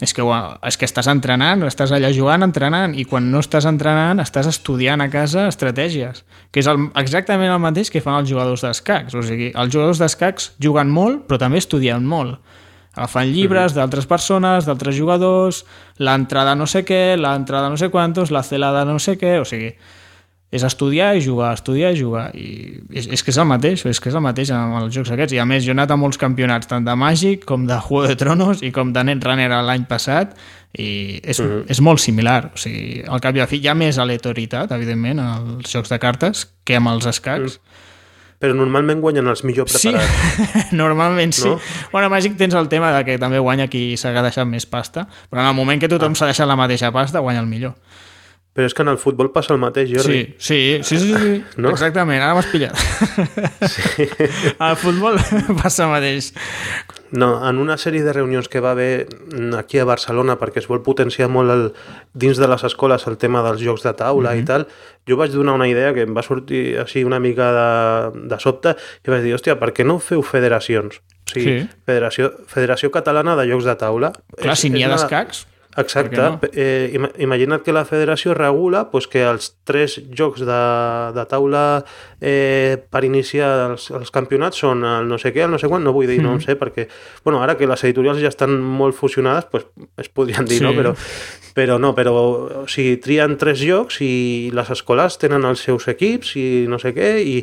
[0.03, 0.25] és que,
[0.67, 5.05] és que estàs entrenant, estàs allà jugant, entrenant, i quan no estàs entrenant estàs estudiant
[5.05, 9.15] a casa estratègies, que és el, exactament el mateix que fan els jugadors d'escacs.
[9.15, 12.41] O sigui, els jugadors d'escacs juguen molt, però també estudien molt.
[12.95, 15.65] Agafen llibres d'altres persones, d'altres jugadors,
[15.99, 19.73] l'entrada no sé què, l'entrada no sé quantos, la celada no sé què, o sigui,
[20.55, 22.47] és estudiar i jugar, estudiar i jugar i
[22.95, 25.35] és, és que és el mateix, és que és el mateix amb els jocs aquests,
[25.35, 28.07] i a més jo he anat a molts campionats tant de Magic com de Juego
[28.11, 30.37] de Tronos i com de Netrunner l'any passat
[30.79, 31.65] i és, uh -huh.
[31.71, 35.21] és molt similar o sigui, al cap i a fi hi ha més aleatoritat evidentment
[35.21, 37.61] als jocs de cartes que amb els escacs
[38.39, 40.73] però normalment guanyen els millor Sí, preparats.
[40.83, 41.49] normalment sí.
[41.49, 41.59] No?
[41.93, 45.07] Bueno, a Màgic tens el tema de que també guanya qui s'ha deixat més pasta,
[45.31, 47.75] però en el moment que tothom s'ha deixat la mateixa pasta, guanya el millor.
[48.55, 50.21] Però és que en el futbol passa el mateix, Jordi.
[50.39, 51.45] Sí, sí, sí, sí, sí.
[51.61, 51.71] No?
[51.75, 52.77] exactament, ara m'has pillat.
[53.67, 54.07] Sí.
[54.63, 55.19] Al futbol
[55.63, 56.33] passa el mateix.
[57.15, 59.07] No, en una sèrie de reunions que va haver
[59.59, 61.65] aquí a Barcelona perquè es vol potenciar molt el,
[62.15, 64.43] dins de les escoles el tema dels jocs de taula mm -hmm.
[64.43, 64.67] i tal,
[65.07, 68.75] jo vaig donar una idea que em va sortir així una mica de, de sobte
[69.07, 70.97] i vaig dir, hòstia, per què no feu federacions?
[71.27, 71.69] O sigui, Sí.
[71.87, 74.13] Federació, Federació Catalana de Jocs de Taula.
[74.37, 75.47] Clar, És- si n'hi ha una- d'escacs,
[75.77, 76.17] Exacte.
[76.17, 76.39] No?
[76.53, 80.61] Eh, ima- imagina't que la federació regula pues, que els tres jocs de,
[81.17, 81.85] de taula
[82.21, 85.83] eh, per iniciar els, els campionats són el no sé què, el no sé quan,
[85.83, 86.25] no vull dir, Mm.
[86.25, 86.87] no ho sé, perquè,
[87.25, 89.67] bueno, ara que les editorials ja estan molt fusionades, pues,
[89.99, 90.65] es podrien dir, Sí.
[90.65, 90.73] no?
[90.75, 90.95] Però,
[91.55, 92.13] però no, però,
[92.65, 96.91] o sigui, trien tres jocs i les escoles tenen els seus equips i no sé
[96.97, 97.37] què, i,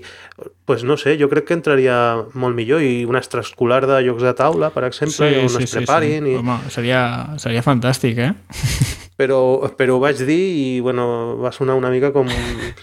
[0.68, 1.95] pues, no sé, jo crec que entraria
[2.36, 6.36] molt millor, i un extraescolar de jocs de taula, per exemple, on es preparin, i...
[6.41, 7.03] Home, seria,
[7.39, 8.34] seria fantàstic, eh?
[9.22, 9.39] però,
[9.78, 12.30] però ho vaig dir i bueno, va sonar una mica com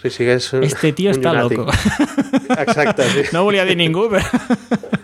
[0.00, 1.58] si sigués Este tío un está llunàtic.
[1.58, 1.72] loco.
[2.56, 3.26] exacte, sí.
[3.34, 4.24] No volia dir ningú, però...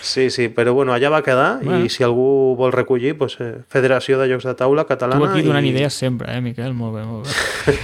[0.00, 1.84] sí, sí, però bueno, allà va quedar Bueno.
[1.84, 5.42] i si algú vol recollir pues, eh, Federació de Jocs de Taula Catalana Tu aquí
[5.46, 5.70] donant i...
[5.74, 6.74] idees sempre, eh, Miquel?
[6.74, 7.76] Molt bé, molt bé.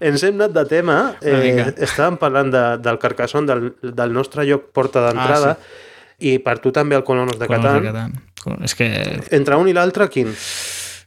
[0.10, 4.70] ens hem anat de tema eh, estàvem parlant de, del Carcassonne del, del nostre lloc
[4.74, 5.82] porta d'entrada Ah,
[6.24, 8.62] i per tu també el Colonos de Colonos Catan de Catan.
[8.64, 8.88] És que...
[9.34, 10.30] entre un i l'altre, quin?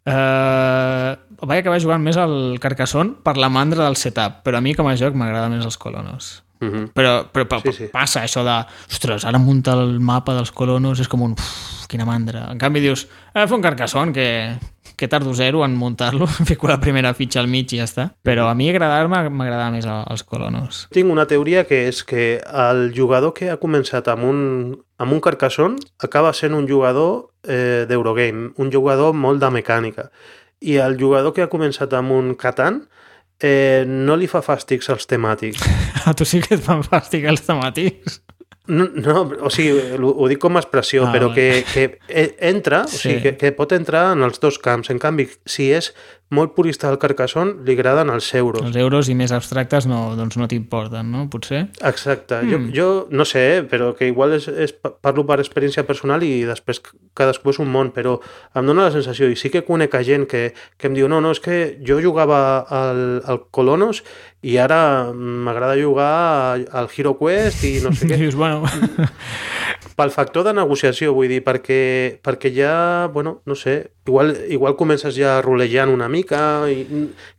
[0.08, 4.76] Uh, vaig acabar jugant més al Carcassonne per la mandra del setup, però a mi
[4.78, 6.30] com a joc m'agrada més els colonos.
[6.60, 6.92] Uh -huh.
[6.94, 7.90] Però, però, però Sí, sí.
[7.92, 12.06] passa això de ostres, ara muntar el mapa dels colonos és com un uf, quina
[12.06, 12.52] mandra.
[12.52, 14.58] En canvi dius, eh, fa un Carcassonne que,
[14.96, 18.12] que tardo zero en muntar-lo, fico la primera fitxa al mig i ja està.
[18.24, 20.88] Però a mi agradar-me m'agrada més el- els colonos.
[20.92, 25.20] Tinc una teoria que és que el jugador que ha començat amb un, amb un
[25.22, 30.10] Carcassonne acaba sent un jugador eh, d'Eurogame, un jugador molt de mecànica.
[30.60, 32.88] I el jugador que ha començat amb un Catan
[33.42, 35.62] eh, no li fa fàstics als temàtics.
[36.08, 38.22] A tu sí que et fan fàstic els temàtics.
[38.68, 42.34] No, no o sigui, ho ho dic com a expressió, Ah, però que, que e-
[42.50, 42.98] entra, o Sí.
[43.06, 44.90] sigui, que, que pot entrar en els dos camps.
[44.92, 45.94] En canvi, si és
[46.30, 48.66] molt purista del Carcassonne, li agraden els euros.
[48.68, 51.26] Els euros i més abstractes no, doncs no t'importen, no?
[51.32, 51.64] Potser?
[51.88, 52.42] Exacte.
[52.44, 52.50] Mm.
[52.52, 56.44] Jo, jo no sé, eh, però que igual és, és, parlo per experiència personal i
[56.48, 56.82] després
[57.18, 58.18] cadascú és un món, però
[58.60, 61.22] em dóna la sensació, i sí que conec a gent que, que em diu no,
[61.24, 64.04] no, és que jo jugava al, al Colonos
[64.46, 68.18] i ara m'agrada jugar al Hero Quest i no sé què.
[68.22, 68.64] Dius, bueno,
[69.98, 75.16] Pel factor de negociació, vull dir, perquè, perquè ja, bueno, no sé, igual, igual comences
[75.18, 76.84] ja rolejant una mica, i,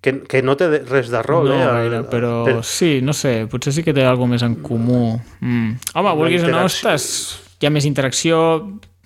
[0.03, 1.69] que, que no té res de rol, no eh?
[1.69, 5.21] gaire, però, Però- sí, no sé, potser sí que té alguna més en comú.
[5.39, 5.77] Mm.
[5.95, 7.07] Home, vulguis o no, estàs...
[7.63, 8.41] Hi ha més interacció...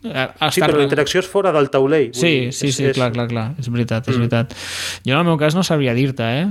[0.00, 2.08] eh, Sí, estar- però la interacció és fora del taulell.
[2.16, 4.24] Sí, sí, sí, és- clar, clar, clar, és veritat, és Mm.
[4.24, 4.56] veritat.
[5.04, 6.48] Jo en el meu cas no sabria dir-te, eh?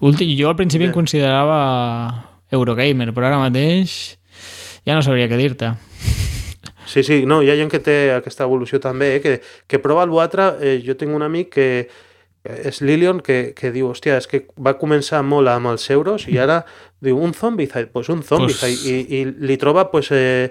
[0.00, 0.96] Ulti, jo al principi em Bé.
[0.96, 1.60] considerava
[2.50, 4.16] Eurogamer, però ara mateix
[4.86, 5.74] ja no sabria què dir-te.
[6.90, 9.20] Sí, sí, no, hi ha gent que té aquesta evolució també, eh?
[9.22, 9.34] que,
[9.68, 10.54] que prova l'altre.
[10.58, 11.68] Eh, jo tinc un amic que
[12.42, 16.38] és Lilion, que, que diu, hòstia, és que va començar molt amb els euros i
[16.40, 16.62] ara
[17.04, 20.48] diu, un Zombicide, pues un Zombicide, Pues- i, i li troba pues, eh,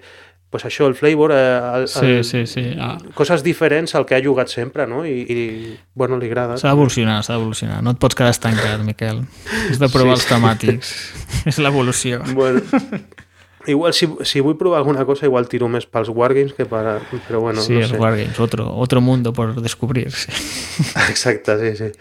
[0.49, 2.63] pues això, el flavor, eh, el, Sí, el, sí, sí.
[2.79, 5.03] Ah, coses diferents al que ha jugat sempre, no?
[5.05, 6.57] I, i bueno, li agrada.
[6.57, 7.83] S'ha d'evolucionar, s'ha d'evolucionar.
[7.85, 9.21] No et pots quedar estancat, Miquel.
[9.69, 10.93] Has de provar Sí, els temàtics.
[11.51, 12.23] és l'evolució.
[12.33, 12.63] Bueno,
[13.69, 16.97] igual si, si vull provar alguna cosa, igual tiro més pels Wargames que per...
[17.27, 18.01] Però bueno, sí, no els sé.
[18.01, 20.09] Wargames, otro, otro mundo por descubrir.
[20.11, 20.33] Sí.
[21.09, 21.91] Exacte, sí, sí.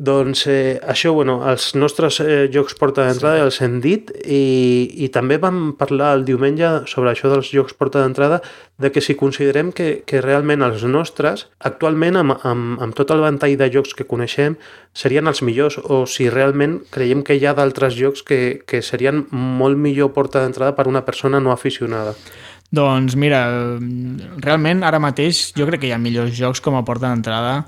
[0.00, 3.42] Doncs eh, això, bueno, els nostres eh, jocs porta d'entrada sí.
[3.44, 8.00] els hem dit i, i també vam parlar el diumenge sobre això dels jocs porta
[8.00, 8.38] d'entrada
[8.80, 13.20] de que si considerem que, que realment els nostres, actualment amb, amb, amb tot el
[13.26, 14.56] ventall de jocs que coneixem,
[14.96, 19.26] serien els millors o si realment creiem que hi ha d'altres jocs que, que serien
[19.36, 22.16] molt millor porta d'entrada per una persona no aficionada.
[22.72, 23.44] Doncs mira,
[24.40, 27.66] realment ara mateix jo crec que hi ha millors jocs com a porta d'entrada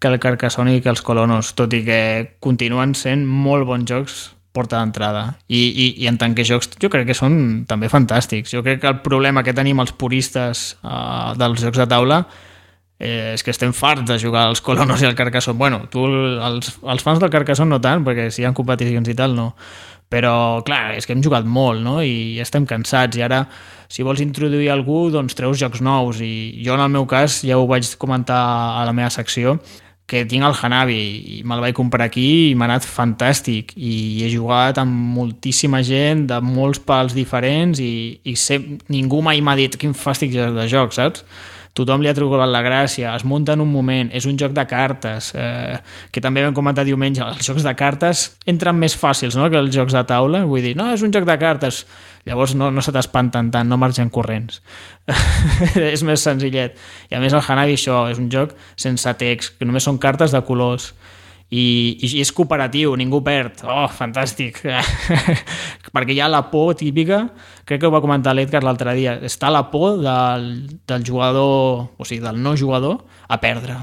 [0.00, 2.02] que el Carcassonne i que els Colonos, tot i que
[2.40, 4.20] continuen sent molt bons jocs
[4.56, 5.36] porta d'entrada.
[5.46, 8.50] I, i, I en tant que jocs jo crec que són també fantàstics.
[8.50, 12.24] Jo crec que el problema que tenim els puristes uh, dels jocs de taula
[13.00, 15.58] eh, és que estem farts de jugar als Colonos i al Carcassonne.
[15.58, 19.16] Bueno, tu, els, els fans del Carcassonne no tant, perquè si hi ha competicions i
[19.16, 19.52] tal, no.
[20.10, 22.00] Però, clar, és que hem jugat molt, no?
[22.02, 23.14] I estem cansats.
[23.16, 23.44] I ara,
[23.86, 26.18] si vols introduir algú, doncs treus jocs nous.
[26.18, 28.40] I jo, en el meu cas, ja ho vaig comentar
[28.80, 29.60] a la meva secció,
[30.10, 30.98] que tinc el Hanabi
[31.36, 36.26] i me'l vaig comprar aquí i m'ha anat fantàstic i he jugat amb moltíssima gent
[36.32, 38.58] de molts pals diferents i, i sé,
[38.90, 41.24] ningú mai m'ha dit quin fàstic de joc, saps?
[41.78, 44.64] tothom li ha trobat la gràcia, es munta en un moment, és un joc de
[44.66, 45.78] cartes, eh,
[46.10, 49.46] que també vam comentar diumenge, els jocs de cartes entren més fàcils no?
[49.50, 51.84] que els jocs de taula, vull dir, no, és un joc de cartes,
[52.28, 54.60] llavors no, no se t'espanten tant, no marxen corrents.
[55.94, 56.76] és més senzillet.
[57.10, 60.34] I a més el Hanabi això és un joc sense text, que només són cartes
[60.34, 60.92] de colors
[61.50, 63.64] i, i és cooperatiu, ningú perd.
[63.66, 64.62] Oh, fantàstic!
[65.94, 67.24] Perquè hi ha la por típica,
[67.66, 70.50] crec que ho va comentar l'Edgar l'altre dia, està la por del,
[70.86, 73.80] del jugador, o sigui, del no jugador, a perdre.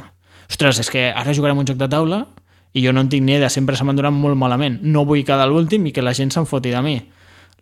[0.48, 2.24] Ostres, és que ara jugarem un joc de taula
[2.72, 4.80] i jo no en tinc ni idea, sempre se m'han donat molt malament.
[4.84, 6.98] No vull quedar l'últim i que la gent se'n foti de mi.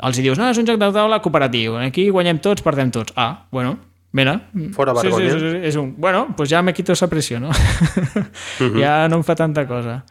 [0.03, 3.13] Els dius, no, és un joc de taula cooperatiu, aquí guanyem tots, perdem tots.
[3.15, 3.77] Ah, bueno,
[4.15, 4.47] Mira.
[4.71, 5.27] Fora vergonya.
[5.27, 5.89] Sí, sí, sí, és un...
[5.99, 7.49] Bueno, pues ja me quito esa pressió, no?
[7.49, 7.51] Uh
[8.63, 8.79] -huh.
[8.79, 10.05] ja no em fa tanta cosa.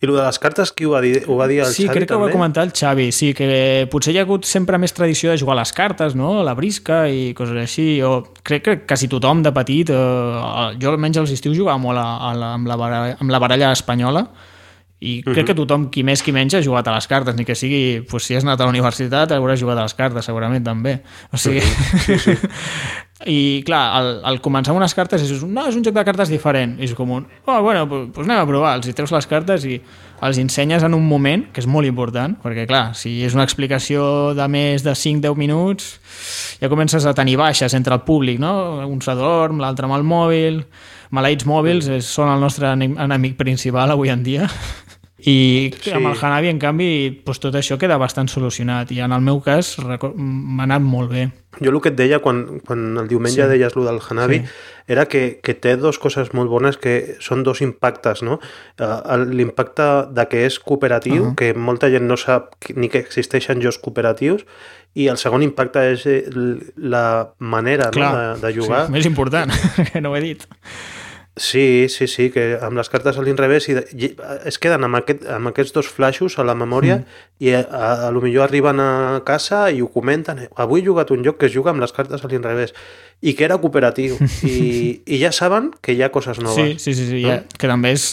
[0.00, 1.24] I el de les cartes, qui ho va dir?
[1.28, 2.24] Ho va dir el sí, Xavi, crec que també?
[2.24, 5.36] ho va comentar el Xavi, sí, que potser hi ha hagut sempre més tradició de
[5.38, 6.42] jugar a les cartes, no?
[6.42, 8.00] La brisca i coses així.
[8.00, 12.30] Jo crec que quasi tothom de petit, eh, jo almenys als estius jugava molt a,
[12.30, 14.26] a la, amb, la baralla, amb la baralla espanyola,
[15.00, 15.46] i crec uh -huh.
[15.46, 18.24] que tothom, qui més qui menys, ha jugat a les cartes, ni que sigui, pues,
[18.24, 21.00] si has anat a la universitat, hauràs jugat a les cartes, segurament també.
[21.32, 22.36] O sigui, sí, sí.
[23.26, 26.30] I clar, al, al començar amb unes cartes és no, és un joc de cartes
[26.32, 26.78] diferent.
[26.80, 28.76] I és com un, oh, bueno, doncs pues anem a provar.
[28.76, 29.80] Els hi treus les cartes i
[30.24, 34.32] els ensenyes en un moment, que és molt important, perquè clar, si és una explicació
[34.34, 36.00] de més de 5-10 minuts,
[36.60, 38.86] ja comences a tenir baixes entre el públic, no?
[38.88, 40.64] Un s'adorm, l'altre amb el mòbil...
[41.10, 44.44] Maleïts mòbils és, són el nostre enemic principal avui en dia
[45.24, 45.92] i sí.
[45.92, 46.88] amb el Hanabi, en canvi,
[47.26, 51.28] doncs tot això queda bastant solucionat i en el meu cas m'ha anat molt bé.
[51.58, 53.48] Jo el que et deia quan, quan el diumenge sí.
[53.50, 54.52] deies el del Hanabi sí.
[54.86, 58.38] era que, que té dos coses molt bones que són dos impactes, no?
[58.78, 61.34] L'impacte de que és cooperatiu, uh -huh.
[61.34, 64.46] que molta gent no sap ni que existeixen jocs cooperatius,
[64.94, 66.06] i el segon impacte és
[66.76, 68.86] la manera Clar, no, de, de jugar.
[68.86, 69.52] Sí, més important,
[69.92, 70.46] que no ho he dit.
[71.36, 74.08] Sí, sí, sí, que amb les cartes a l'inrevés i, i
[74.50, 77.20] es queden amb, aquest, amb aquests dos flaixos a la memòria mm.
[77.46, 80.42] i a, a, a lo millor arriben a casa i ho comenten.
[80.58, 82.74] Avui he jugat un joc que es juga amb les cartes a l'inrevés
[83.22, 86.82] i que era cooperatiu i, i ja saben que hi ha coses noves.
[86.82, 87.28] Sí, sí, sí, sí no?
[87.28, 88.10] ja, que també és,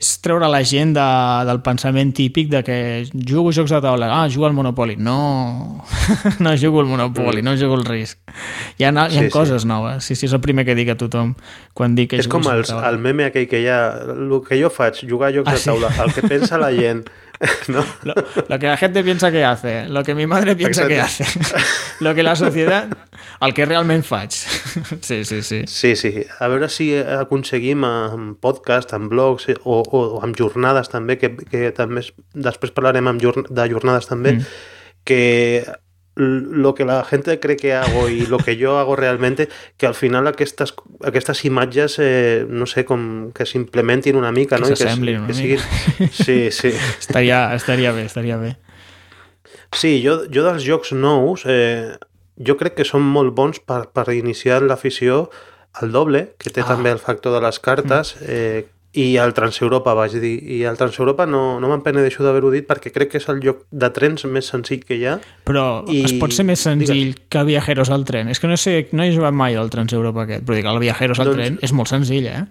[0.00, 1.06] és treure la gent de,
[1.44, 2.76] del pensament típic de que
[3.12, 4.96] jugo jocs de taula, ah, jugo al Monopoly.
[4.96, 5.84] No,
[6.40, 7.44] no jugo al Monopoly, mm.
[7.44, 8.18] no jugo al risc.
[8.78, 9.68] Hi ha, hi ha sí, coses sí.
[9.68, 10.08] noves.
[10.08, 11.34] Sí, sí, és el primer que dic a tothom
[11.76, 13.82] quan dic que és com els, el meme aquell que hi ha,
[14.16, 16.06] el que jo faig, jugar a jocs ah, de taula, sí?
[16.06, 17.04] el que pensa la gent.
[17.68, 17.84] ¿no?
[18.02, 18.14] Lo,
[18.48, 20.94] lo, que la gente piensa que hace, lo que mi madre piensa Exacte.
[20.94, 21.40] que hace,
[22.00, 22.92] lo que la societat,
[23.40, 24.30] el que realment faig.
[25.00, 25.62] Sí, sí, sí.
[25.66, 26.26] Sí, sí.
[26.38, 31.32] A veure si aconseguim amb podcast, amb blogs o, o, o amb jornades també, que,
[31.48, 32.04] que també
[32.34, 34.50] després parlarem amb jorn de jornades també, mm.
[35.08, 35.22] que
[36.16, 39.94] lo que la gente cree que hago y lo que yo hago realmente, que al
[39.94, 40.74] final aquestes,
[41.04, 44.68] aquestes imatges, eh, no sé, com que s'implementin una mica, que no?
[44.74, 45.60] s'assemblin una que siguin...
[45.60, 46.12] mica.
[46.12, 46.72] Sí, sí.
[46.98, 48.56] estaria, estaria bé, estaria bé.
[49.72, 51.94] Sí, jo, jo dels jocs nous, eh,
[52.36, 55.28] jo crec que són molt bons per, per iniciar l'afició
[55.78, 56.72] al doble, que té ah.
[56.74, 58.26] també el factor de les cartes, mm.
[58.26, 60.32] eh, i el Transeuropa, vaig dir.
[60.42, 63.62] I el Transeuropa no, no me'n penedeixo d'haver-ho dit perquè crec que és el lloc
[63.70, 65.16] de trens més senzill que hi ha.
[65.46, 66.02] Però I...
[66.08, 67.22] es pot ser més senzill Digues.
[67.30, 68.32] que Viajeros al tren.
[68.34, 71.22] És que no sé, no he jugat mai al Transeuropa aquest, però dic, el Viajeros
[71.22, 71.38] al doncs...
[71.38, 72.44] tren és molt senzill, eh?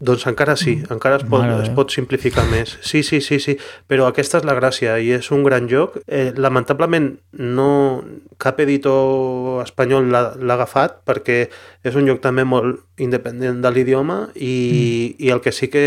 [0.00, 0.94] Doncs encara sí, mm.
[0.94, 2.72] encara es pot, es pot simplificar més.
[2.80, 5.98] Sí, sí, sí, sí, però aquesta és la gràcia i és un gran joc.
[6.08, 7.70] Eh, lamentablement no
[8.40, 11.42] cap editor espanyol l'ha agafat perquè
[11.82, 15.24] és un joc també molt independent de l'idioma i, mm.
[15.24, 15.84] i el que sí que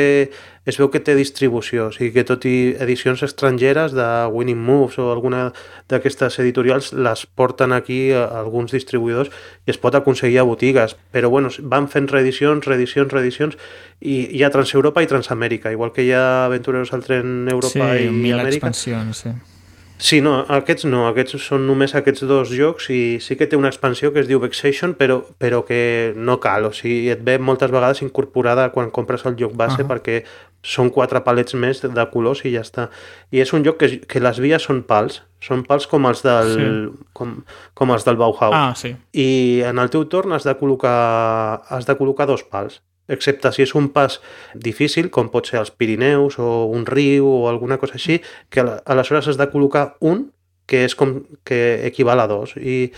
[0.65, 4.97] es veu que té distribució, o sigui que tot i edicions estrangeres de Winning Moves
[4.97, 5.51] o alguna
[5.91, 9.29] d'aquestes editorials les porten aquí a alguns distribuïdors
[9.67, 13.59] i es pot aconseguir a botigues, però bueno, van fent reedicions, reedicions, reedicions
[14.01, 18.07] i hi ha Transeuropa i Transamèrica, igual que hi ha Aventureros al tren Europa sí,
[18.07, 18.73] i Amèrica.
[18.73, 19.35] Sí, sí.
[20.03, 23.69] Sí, no, aquests no, aquests són només aquests dos jocs i sí que té una
[23.71, 27.71] expansió que es diu Vexation, però, però que no cal, o sigui, et ve moltes
[27.71, 29.91] vegades incorporada quan compres el joc base uh -huh.
[29.93, 30.25] perquè
[30.61, 32.89] són quatre palets més de colors i ja està.
[33.31, 36.51] I és un joc que, que les vies són pals, són pals com els del,
[36.51, 37.05] sí.
[37.13, 37.43] com,
[37.73, 38.55] com els del Bauhaus.
[38.55, 38.95] Ah, sí.
[39.13, 43.65] I en el teu torn has de col·locar, has de col·locar dos pals excepte si
[43.65, 44.19] és un pas
[44.53, 49.27] difícil, com pot ser els Pirineus o un riu o alguna cosa així, que aleshores
[49.27, 50.29] has de col·locar un
[50.67, 52.55] que és com que equival a dos.
[52.55, 52.93] I,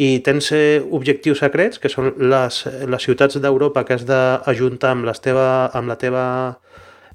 [0.00, 5.04] i tens eh, objectius secrets, que són les, les ciutats d'Europa que has d'ajuntar amb,
[5.08, 6.24] les teva, amb la teva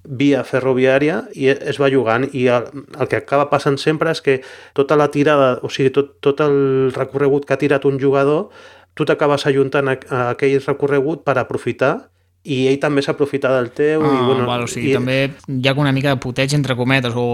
[0.08, 4.38] via ferroviària i es va jugant i el, el que acaba passant sempre és que
[4.78, 8.48] tota la tirada, o sigui, tot, tot el recorregut que ha tirat un jugador
[8.96, 12.10] tu t'acabes ajuntant a, a aquell recorregut per aprofitar
[12.48, 15.18] i ell també s'aprofita del teu Ah, i, bueno, val, o sigui, i, també
[15.52, 17.26] hi ha una mica de puteig entre cometes o,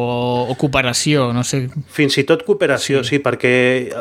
[0.49, 1.67] o cooperació, no sé.
[1.93, 3.53] fins i tot cooperació, sí, sí perquè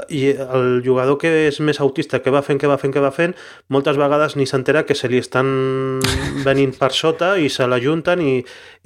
[0.08, 3.12] i el jugador que és més autista, que va fent, que va fent, que va
[3.12, 3.36] fent,
[3.68, 6.00] moltes vegades ni s'entera que se li estan
[6.48, 8.38] venint per sota i se l'ajunten i,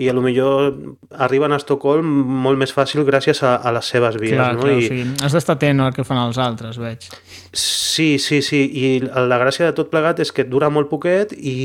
[0.03, 0.75] i a lo millor
[1.23, 2.11] arriben a Estocolm
[2.47, 4.35] molt més fàcil gràcies a, a les seves vies.
[4.35, 4.67] clar, no?
[4.67, 7.07] clar, I, o sigui, has d'estar atent al que fan els altres, veig.
[7.57, 11.57] Sí, sí, sí, i la gràcia de tot plegat és que dura molt poquet i,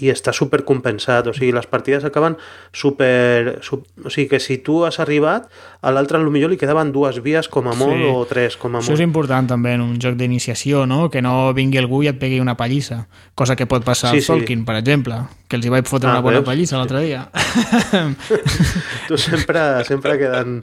[0.00, 2.36] i està super compensat, o sigui, les partides acaben
[2.72, 3.58] super...
[3.62, 5.48] Su, o sigui, que si tu has arribat,
[5.82, 8.08] a l'altre millor li quedaven dues vies com a molt Sí.
[8.08, 9.06] o tres com a Això és molt.
[9.08, 11.10] important també en un joc d'iniciació, no?
[11.10, 13.06] Que no vingui algú i et pegui una pallissa.
[13.34, 14.32] Cosa que pot passar Sí, al sí.
[14.32, 16.46] Tolkien, per exemple, que els hi vaig fotre Ah, una bona veus?
[16.46, 17.28] pallissa l'altre dia.
[19.08, 20.60] Tu sempre, sempre queden,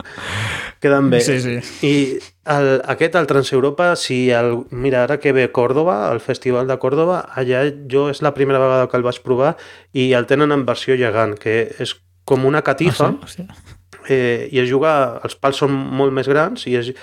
[0.80, 1.22] queden bé.
[1.22, 1.60] Sí, sí.
[1.85, 6.78] I el, aquest, el Transeuropa, si el, mira, ara que ve Còrdoba, el Festival de
[6.82, 9.56] Còrdoba, allà jo és la primera vegada que el vaig provar
[9.94, 11.95] i el tenen en versió gegant, que és
[12.26, 13.48] com una catifa, Ah, sí?
[14.10, 16.94] Eh, i es juga, els pals són molt més grans i es,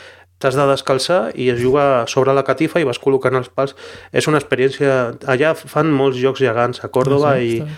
[0.43, 3.77] t'has de descalçar i es juga sobre la catifa i vas col·locant els pals.
[4.13, 5.15] És una experiència...
[5.27, 7.47] Allà fan molts jocs gegants a Còrdoba Ah, sí?
[7.47, 7.77] i, Està.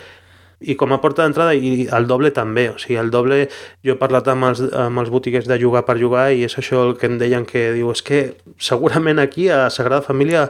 [0.60, 3.44] I com a porta d'entrada i el doble també, o sigui, el doble
[3.86, 6.82] jo he parlat amb els, amb els botiguers de jugar per jugar i és això
[6.88, 8.20] el que em deien que diu, és que
[8.58, 10.48] segurament aquí a Sagrada Família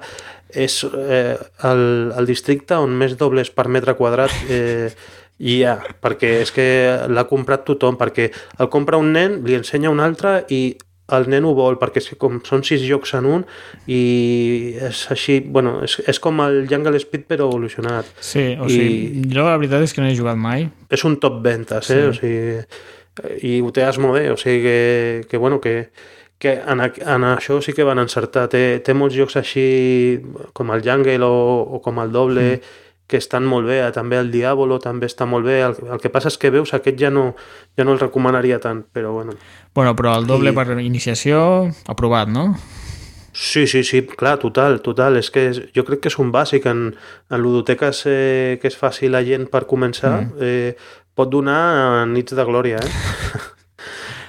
[0.48, 1.36] és eh,
[1.68, 1.84] el,
[2.16, 4.88] el districte on més dobles per metre quadrat eh,
[5.38, 6.66] hi ha, perquè és que
[7.06, 10.62] l'ha comprat tothom, perquè el compra un nen, li ensenya un altre i
[11.16, 13.44] el nen ho vol, perquè és que com són sis jocs en un
[13.88, 18.10] i és així, bueno, és, és com el Jungle Speed però evolucionat.
[18.20, 20.68] Sí, o I- sigui, jo la veritat és que no he jugat mai.
[20.90, 22.02] és un top ventes, eh?
[22.02, 22.08] Sí.
[22.08, 22.62] O sigui,
[23.42, 25.90] i ho té Asmodee, o sigui que, que bueno, que,
[26.38, 28.48] que en, en això sí que van encertar.
[28.52, 30.20] Té, té molts jocs així
[30.52, 32.76] com el Jungle o, o com el Doble mm.
[33.08, 36.28] que estan molt bé, també el Diablo també està molt bé, el, el que passa
[36.28, 37.30] és que veus aquest ja no,
[37.74, 39.32] ja no el recomanaria tant, però bueno.
[39.78, 42.56] Bueno, però el doble I- per iniciació, aprovat, no?
[43.32, 45.20] Sí, sí, sí, clar, total, total.
[45.20, 46.80] És que és, jo crec que és un bàsic en,
[47.30, 50.16] en ludoteques eh, que és fàcil la gent per començar.
[50.24, 50.42] Mm.
[50.42, 50.74] Eh,
[51.14, 52.90] pot donar nits de glòria, eh?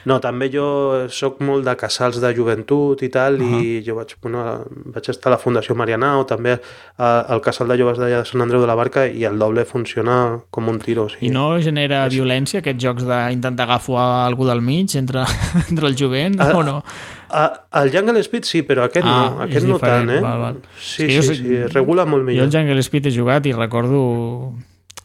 [0.06, 3.62] No, també jo sóc molt de casals de joventut i tal, uh -huh.
[3.64, 4.64] i jo vaig, bueno,
[4.94, 6.60] vaig estar a la Fundació Marianao, també
[6.98, 9.66] a- al casal de joves d'allà de Sant Andreu de la Barca, i el doble
[9.66, 11.04] funciona com un tiro.
[11.04, 15.24] O sigui, I no genera violència aquests jocs d'intentar agafar algú del mig entre,
[15.70, 16.84] entre el jovent, Ah, o no?
[17.32, 20.22] A, el Jungle Speed sí, però aquest Ah, no, és aquest no diferent, tant, eh?
[20.22, 20.56] val, val.
[20.80, 22.46] Sí, És sí, jo sí, sí, regula molt Jo millor.
[22.46, 24.54] el Jungle Speed he jugat i recordo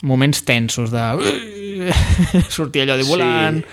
[0.02, 0.98] moments tensos de...
[2.48, 3.64] sortir allò de volant, sí.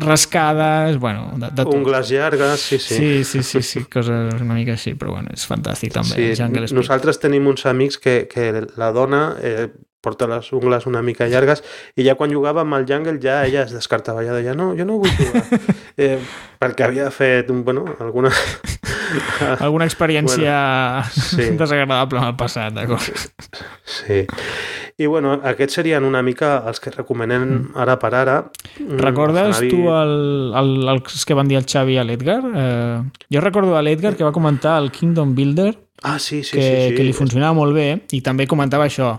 [0.00, 1.74] Rascades, bueno, de, de tot.
[1.74, 2.94] Ungles llargues, sí, sí.
[2.94, 7.20] Sí, sí, sí, sí, coses una mica així, però bueno, és fantàstic també, Sí, nosaltres
[7.22, 8.50] tenim uns amics que, que
[8.80, 9.68] la dona eh,
[10.04, 11.64] porta les ungles una mica llargues
[11.96, 14.84] i ja quan jugava amb el Jungle ja ella es descartava, ja deia, no, jo
[14.88, 15.44] no vull jugar
[15.96, 16.18] eh,
[16.60, 18.30] perquè havia fet bueno, alguna
[19.60, 20.54] Alguna experiència
[21.04, 21.50] Bueno, sí.
[21.58, 23.04] desagradable en el passat, d'acord?
[23.84, 24.24] sí.
[24.98, 28.36] i bueno, aquests serien una mica els que recomanem ara per ara
[28.80, 30.14] Mm, Recordes tu el,
[30.58, 32.40] el, els que van dir el Xavi a l'Edgar?
[32.42, 35.70] Eh, jo recordo a l'Edgar que va comentar el Kingdom Builder
[36.02, 36.96] ah, sí, sí, que, sí, sí.
[36.96, 37.86] que li funcionava molt bé
[38.16, 39.12] i també comentava això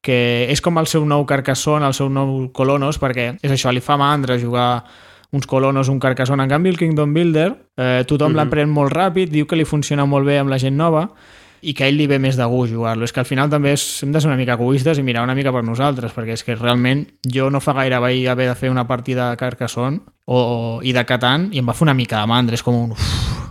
[0.00, 3.80] que és com el seu nou Carcassonne, el seu nou Colonos, perquè és això, li
[3.80, 4.84] fa mandra jugar
[5.30, 6.42] uns colonos, un Carcassonne.
[6.44, 8.38] En canvi, el Kingdom Builder, eh, tothom mm Mhm.
[8.40, 11.10] l'emprèn molt ràpid, diu que li funciona molt bé amb la gent nova
[11.60, 13.04] i que a ell li ve més de gust jugar-lo.
[13.04, 15.34] És que al final també és, hem de ser una mica egoistes i mirar una
[15.34, 18.70] mica per nosaltres, perquè és que realment jo no fa gaire vaig haver de fer
[18.70, 22.26] una partida de Carcassonne o, i de Catan i em va fer una mica de
[22.26, 22.54] mandra.
[22.54, 22.90] És com un...
[22.92, 23.47] Uf,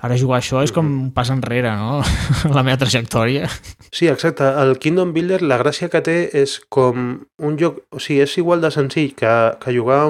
[0.00, 2.00] ara jugar això és com un pas enrere, no?
[2.56, 3.48] la meva trajectòria.
[3.90, 4.46] Sí, exacte.
[4.62, 7.08] El Kingdom Builder, la gràcia que té és com
[7.38, 7.82] un joc...
[7.90, 10.02] O sigui, és igual de senzill que, que jugar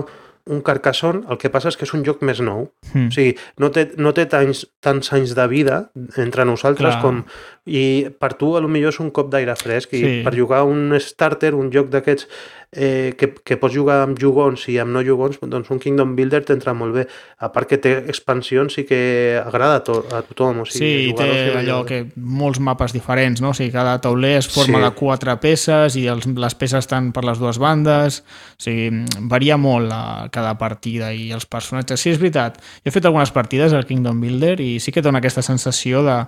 [0.48, 2.70] un Carcassonne, el que passa és que és un joc més nou.
[2.94, 3.06] Mm.
[3.08, 5.82] O sigui, no té, no té tants, tants anys de vida
[6.16, 7.02] entre nosaltres Clar.
[7.04, 7.24] com...
[7.68, 9.90] I per tu, a lo millor és un cop d'aire fresc.
[9.92, 10.12] I Sí.
[10.24, 12.24] per jugar un starter, un joc d'aquests
[12.72, 16.40] eh, que, que pots jugar amb jugons i amb no jugons, doncs un Kingdom Builder
[16.48, 17.04] t'entra molt bé.
[17.44, 20.62] A part que té expansions i que agrada a, to, a tothom.
[20.62, 23.50] O sigui, Sí, i té i allò- que molts mapes diferents, no?
[23.52, 24.84] O sigui, cada tauler es forma Sí.
[24.86, 28.22] de quatre peces i els, les peces estan per les dues bandes.
[28.56, 32.00] O sigui, varia molt la, cada partida i els personatges.
[32.00, 32.62] Sí, és veritat.
[32.84, 36.22] Jo he fet algunes partides al Kingdom Builder i sí que dona aquesta sensació de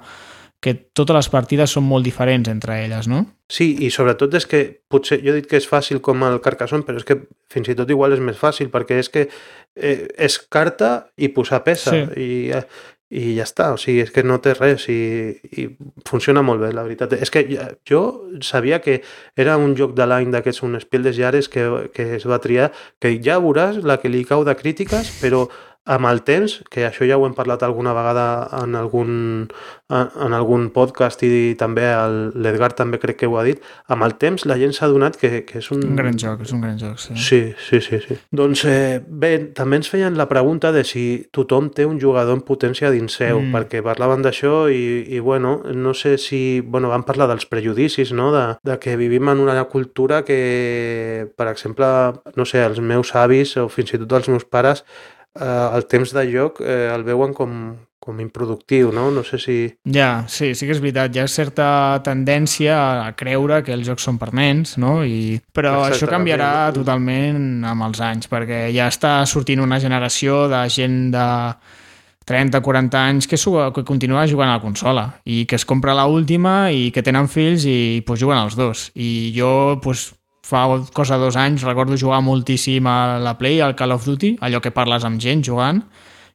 [0.60, 3.22] que totes les partides són molt diferents entre elles, no?
[3.48, 4.58] Sí, i sobretot és que
[4.92, 7.16] potser, jo he dit que és fàcil com el Carcassonne, però és que
[7.48, 11.62] fins i tot igual és més fàcil, perquè és que eh, és carta i posar
[11.64, 12.04] peça, Sí.
[12.20, 12.60] i, eh,
[13.10, 15.00] i ja està, o sigui, és que no té res i,
[15.58, 15.66] i
[16.06, 17.16] funciona molt bé, la veritat.
[17.18, 17.42] És que
[17.88, 18.02] jo
[18.46, 19.00] sabia que
[19.34, 20.30] era un joc de l'any
[20.62, 21.66] un Spiel des Jahres que,
[22.20, 22.38] es va
[23.02, 25.48] que ja veuràs la que li cau de crítiques, però
[25.86, 28.24] amb el temps, que això ja ho hem parlat alguna vegada
[28.62, 29.48] en algun,
[29.88, 31.88] en, algun podcast i també
[32.36, 35.44] l'Edgar també crec que ho ha dit, amb el temps la gent s'ha donat que,
[35.48, 35.82] que és un...
[35.90, 37.16] Un gran joc, és un gran joc, sí.
[37.16, 38.18] Sí, sí, sí, sí.
[38.30, 42.44] Doncs eh, bé, també ens feien la pregunta de si tothom té un jugador en
[42.46, 43.48] potència dins seu, Mm.
[43.48, 43.56] mm.
[43.56, 46.60] perquè parlaven d'això i, i bueno, no sé si...
[46.60, 51.48] Bueno, van parlar dels prejudicis, no?, de, de que vivim en una cultura que, per
[51.48, 51.86] exemple,
[52.36, 54.84] no sé, els meus avis o fins i tot els meus pares
[55.38, 57.54] eh, el temps de joc eh, el veuen com,
[58.00, 59.10] com improductiu, no?
[59.12, 59.56] No sé si...
[59.84, 61.14] Ja, sí, sí que és veritat.
[61.14, 61.66] Hi ha certa
[62.06, 65.00] tendència a creure que els jocs són per nens, no?
[65.04, 65.38] I...
[65.52, 66.80] Però Exacte, això canviarà també.
[66.80, 71.26] totalment amb els anys, perquè ja està sortint una generació de gent de
[72.30, 73.36] 30-40 anys que,
[73.74, 77.28] que continua jugant a la consola i que es compra la última i que tenen
[77.28, 78.90] fills i pues, juguen els dos.
[78.94, 80.12] I jo pues,
[80.50, 80.66] fa
[80.96, 84.74] cosa dos anys recordo jugar moltíssim a la Play, al Call of Duty, allò que
[84.74, 85.82] parles amb gent jugant,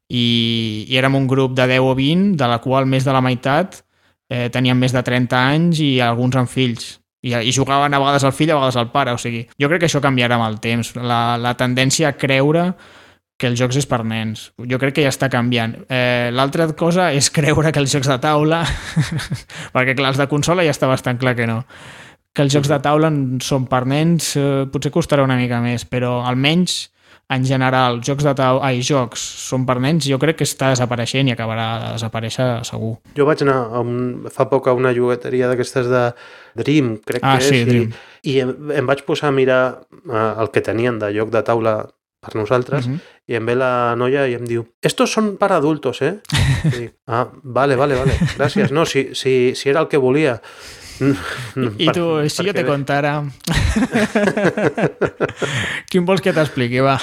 [0.09, 3.23] i, i érem un grup de 10 o 20, de la qual més de la
[3.25, 3.81] meitat
[4.29, 6.99] eh, tenien més de 30 anys i alguns amb fills.
[7.25, 9.15] I, I jugaven a vegades al fill, a vegades al pare.
[9.15, 10.93] O sigui, jo crec que això canviarà amb el temps.
[10.95, 12.69] La, la tendència a creure
[13.35, 14.51] que els jocs és per nens.
[14.69, 15.73] Jo crec que ja està canviant.
[15.89, 18.61] Eh, L'altra cosa és creure que els jocs de taula,
[19.75, 21.63] perquè clar, els de consola ja està bastant clar que no,
[22.35, 23.09] que els jocs de taula
[23.41, 26.89] són per nens, eh, potser costarà una mica més, però almenys
[27.33, 29.17] en general, jocs de taula, ai, jocs
[29.47, 32.91] són per nens, jo crec que està desapareixent i acabarà de desaparèixer segur.
[33.17, 36.03] Jo vaig anar a un, fa poc a una jugueteria d'aquestes de
[36.59, 37.89] Dream, crec Ah, que sí, és, Dream.
[38.21, 39.61] i, i em, em vaig posar a mirar
[40.05, 41.87] eh, el que tenien de joc de taula
[42.21, 42.99] per nosaltres, Mhm.
[43.27, 46.19] i em ve la noia i em diu estos són per adultos, eh?
[46.65, 48.69] I dic, ah, vale, vale, vale, gràcies.
[48.71, 50.41] No, si, si, si era el que volia.
[50.99, 53.17] I tu, si jo te contara...
[55.91, 56.95] Quin vols que t'expliqui, va?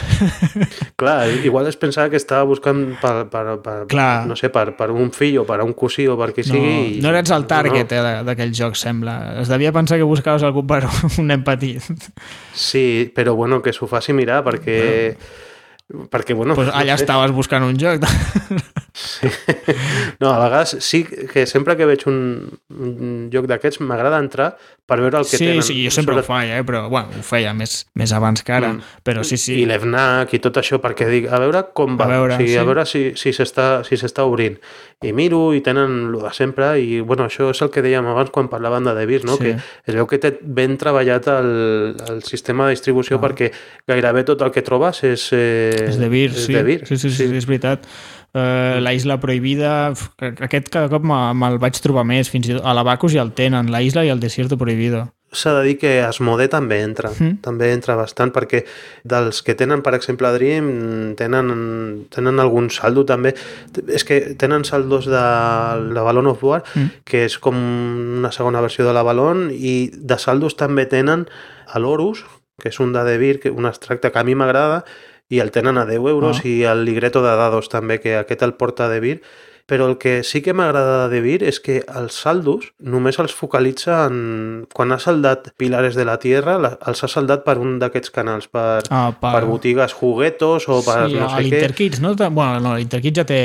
[1.01, 4.27] Clar, igual es pensava que estava buscant per, per, per, Clar.
[4.29, 6.75] no sé, per, per un fill o per un cosí o per qui No, sigui.
[6.99, 8.01] i- no eres el target no.
[8.01, 9.17] eh, d'aquell joc, sembla.
[9.43, 10.85] Es devia pensar que buscaves algú per
[11.19, 11.83] un nen petit.
[12.55, 15.17] Sí, però bueno, que s'ho faci mirar perquè...
[16.13, 16.55] Perquè, bueno...
[16.55, 17.05] pues allà no sé.
[17.05, 18.01] estaves buscant un joc.
[20.21, 22.19] No, a vegades sí que sempre que veig un,
[22.77, 24.51] un joc d'aquests m'agrada entrar
[24.87, 25.63] per veure el que sí, tenen.
[25.65, 26.63] sí, jo sempre Sobre- ho faig, eh?
[26.69, 28.75] però bueno, ho feia més, més abans que ara.
[28.75, 29.01] Mm.
[29.07, 29.57] Però sí, sí.
[29.63, 32.53] I l'EFNAC i tot això, perquè dic, a veure com va, A veure, o sigui,
[32.53, 32.61] sí.
[32.61, 34.59] a veure si si s'està si s'està obrint.
[35.03, 38.31] I miro i tenen el de sempre i, bueno, això és el que dèiem abans
[38.31, 39.35] quan parlaven de Devir, no?
[39.41, 39.49] Sí.
[39.49, 39.57] que
[39.91, 41.51] es veu que té ben treballat el,
[42.13, 43.23] el sistema de distribució Ah.
[43.25, 43.51] perquè
[43.89, 45.29] gairebé tot el que trobes és...
[45.33, 46.53] Eh, És de Vir, sí.
[46.53, 46.81] de Vir.
[46.87, 47.87] sí, sí, sí, sí, és veritat.
[48.35, 52.65] Uh, la Isla Prohibida, aquest cada cop me- me'l vaig trobar més, fins i tot
[52.65, 55.11] a l'Abacus ja el tenen, la Isla i el Desierto Prohibido.
[55.33, 57.39] S'ha de dir que Asmode també entra, Mhm.
[57.41, 58.65] també entra bastant, perquè
[59.05, 63.35] dels que tenen, per exemple, Dream, tenen, tenen algun saldo també.
[63.89, 65.13] És que tenen saldos de
[65.93, 66.91] la Balon of War, Mm.
[67.05, 67.55] que és com
[68.19, 71.27] una segona versió de la Balon, i de saldos també tenen
[71.67, 72.25] a l'Horus,
[72.61, 74.85] que és un de Devir, que un extracte que a mi m'agrada,
[75.33, 76.49] i el tenen a 10 euros, Ah.
[76.49, 79.23] i el Ligreto de Dados també, que aquest el porta a Devir,
[79.65, 84.03] però el que sí que m'agrada de Vir és que els saldos només els focalitza
[84.11, 84.67] en...
[84.75, 88.83] Quan ha saldat Pilares de la Tierra, els ha saldat per un d'aquests canals, per,
[88.91, 89.31] Ah, per...
[89.33, 91.43] per botigues juguetos o per sí, no sé què.
[91.47, 92.13] l'Interkids, no?
[92.19, 93.41] Bueno, no, l'Interkids ja té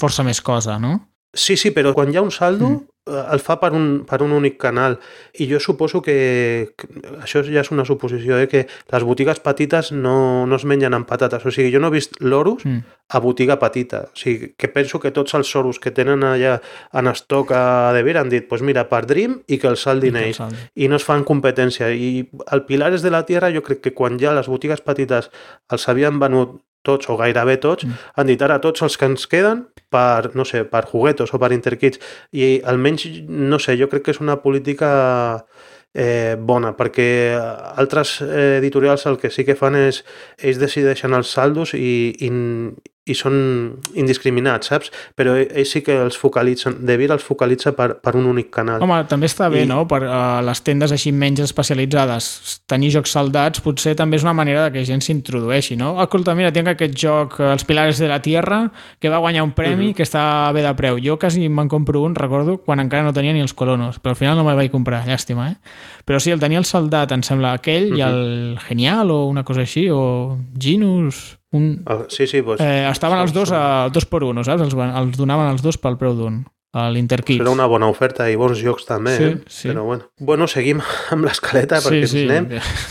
[0.00, 0.96] força més cosa, no?
[1.36, 2.80] Sí, sí, però quan hi ha un saldo Mm.
[3.08, 3.24] Mm.
[3.34, 4.98] el fa per un, per un únic canal.
[5.40, 6.88] I jo suposo que, que
[7.24, 11.08] això ja és una suposició, eh, que les botigues petites no, no es mengen amb
[11.08, 11.42] patates.
[11.42, 12.84] O sigui, jo no he vist l'Horus Mm.
[13.08, 16.58] a botiga petita, o sigui, que penso que tots els Horus que tenen allà
[16.92, 20.18] en estoc a De Vir han dit, pues mira, per Dream i que el saldin
[20.20, 20.42] ells
[20.76, 21.88] i no es fan competència.
[21.88, 25.30] I el Pilares de la Tierra jo crec que quan ja les botigues petites
[25.72, 27.92] els havien venut tots o gairebé tots, Mm.
[28.16, 31.52] han dit ara tots els que ens queden per, no sé, per juguetos o per
[31.52, 31.98] interkits
[32.32, 35.44] i almenys, no sé, jo crec que és una política
[35.94, 37.34] eh, bona, perquè
[37.76, 40.04] altres eh, editorials el que sí que fan és
[40.38, 42.28] ells decideixen els saldos i, i,
[43.08, 43.36] i són
[43.94, 44.92] indiscriminats, saps?
[45.18, 48.82] Però ells sí que els focalitzen, De els focalitza per, per un únic canal.
[48.82, 49.86] Home, també està bé, I- no?
[49.88, 54.66] Per uh, les tendes així menys especialitzades, tenir jocs saldats potser també és una manera
[54.66, 55.94] de que gent s'introdueixi, no?
[56.02, 58.60] Escolta, mira, tinc aquest joc, eh, Els Pilares de la Tierra,
[59.00, 60.98] que va guanyar un premi, que està bé de preu.
[61.02, 64.20] Jo quasi me'n compro un, recordo, quan encara no tenia ni els colonos, però al
[64.20, 65.56] final no me'l vaig comprar, llàstima, eh?
[66.04, 69.62] Però sí, el tenia el saldat, em sembla, aquell, i el Genial, o una cosa
[69.66, 71.37] així, o Genus...
[71.56, 71.82] Un...
[72.12, 72.60] Sí, sí, doncs...
[72.60, 74.62] Eh, estaven els dos a dos per un, saps?
[74.66, 76.42] Els, els donaven els dos pel preu d'un,
[76.76, 77.40] a l'Interkids.
[77.40, 79.38] Era una bona oferta i bons jocs també, Sí, eh?
[79.48, 79.68] sí.
[79.70, 80.04] Però bueno.
[80.20, 80.82] Bueno, seguim
[81.14, 82.26] amb l'escaleta perquè Sí, sí.
[82.28, 82.50] anem.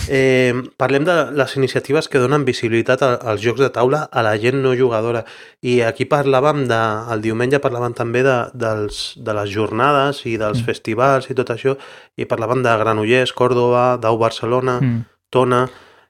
[0.09, 4.57] Eh, parlem de les iniciatives que donen visibilitat als jocs de taula a la gent
[4.65, 5.21] no jugadora.
[5.61, 6.81] I aquí parlàvem, de,
[7.13, 10.65] el diumenge parlàvem també de, dels, de les jornades i dels Mm.
[10.65, 11.77] festivals i tot això,
[12.17, 15.03] i parlàvem de Granollers, Còrdoba, Dau Barcelona, Mm.
[15.29, 15.67] Tona,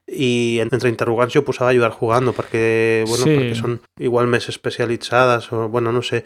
[0.08, 3.34] i entre interrogants jo posava ayudar jugando perquè, bueno, Sí.
[3.36, 6.24] perquè són igual més especialitzades o, bueno, no sé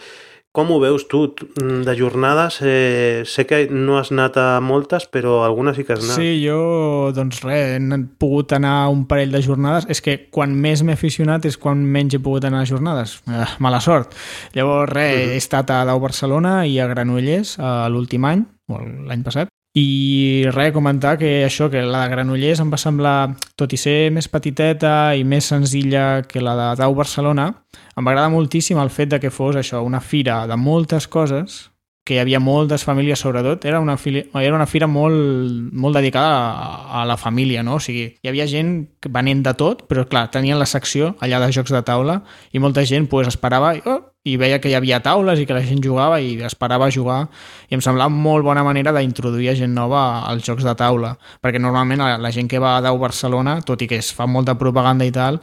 [0.53, 2.59] com ho veus tu, de jornades?
[2.61, 6.19] Eh, sé que no has anat a moltes, però algunes sí que has anat.
[6.21, 9.87] Sí, jo, doncs res, he pogut anar un parell de jornades.
[9.89, 13.23] És que quan més m'he aficionat és quan menys he pogut anar a jornades.
[13.33, 14.13] Eh, mala sort.
[14.53, 19.25] Llavors, res, he estat a Dau Barcelona i a Granollers eh, l'últim any, o l'any
[19.25, 23.81] passat, i res, comentar que això, que la de Granollers em va semblar, tot i
[23.81, 27.49] ser més petiteta i més senzilla que la de Dau Barcelona,
[27.97, 31.72] em va agradar moltíssim el fet de que fos això, una fira de moltes coses,
[32.05, 34.25] que hi havia moltes famílies sobretot, era una, fili...
[34.35, 37.77] era una fira molt, molt dedicada a, a la família, no?
[37.79, 38.73] O sigui, hi havia gent
[39.07, 42.83] venent de tot, però clar, tenien la secció allà de jocs de taula i molta
[42.89, 45.83] gent pues, esperava i, oh, i veia que hi havia taules i que la gent
[45.83, 47.25] jugava i esperava jugar
[47.71, 52.03] i em semblava molt bona manera d'introduir gent nova als jocs de taula perquè normalment
[52.03, 55.07] la, la gent que va a Dau Barcelona tot i que es fa molta propaganda
[55.07, 55.41] i tal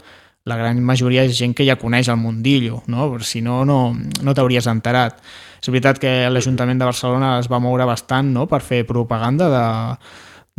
[0.48, 3.10] la gran majoria és gent que ja coneix el mundillo, no?
[3.12, 5.20] Perquè si no, no, no t'hauries enterat.
[5.62, 8.48] És veritat que l'Ajuntament de Barcelona es va moure bastant no?
[8.48, 9.64] per fer propaganda de,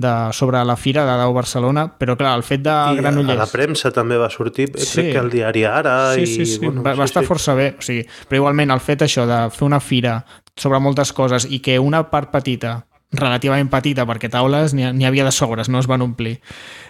[0.01, 3.39] de, sobre la fira de Dau Barcelona, però clar, el fet de I a Granollers...
[3.39, 4.87] la premsa també va sortir, Sí.
[4.87, 5.01] sí.
[5.01, 6.27] crec que al diari Ara Sí, i...
[6.27, 6.59] sí, sí.
[6.65, 7.75] Bueno, va, va estar força bé.
[7.79, 10.21] O sigui, però igualment el fet això de fer una fira
[10.57, 12.79] sobre moltes coses i que una part petita
[13.11, 16.37] relativament petita, perquè taules n'hi ha- n'hi havia de sobres, no es van omplir.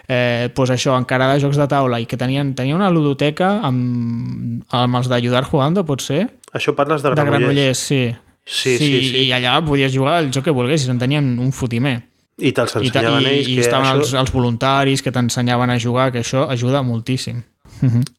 [0.07, 4.61] Eh, doncs això, encara de jocs de taula, i que tenien, tenia una ludoteca amb,
[4.69, 6.27] amb els d'Ajudar Jugando, pot ser?
[6.53, 7.41] Això parles de De Granollers.
[7.45, 8.15] Granollers, sí.
[8.43, 9.25] Sí, sí, sí.
[9.27, 12.01] I allà podies jugar el joc que volguessis, en tenien un fotimer.
[12.41, 15.69] I te'ls I, ensenyaven i, ells i que estaven això, els, els voluntaris que t'ensenyaven
[15.69, 17.43] a jugar, que això ajuda moltíssim.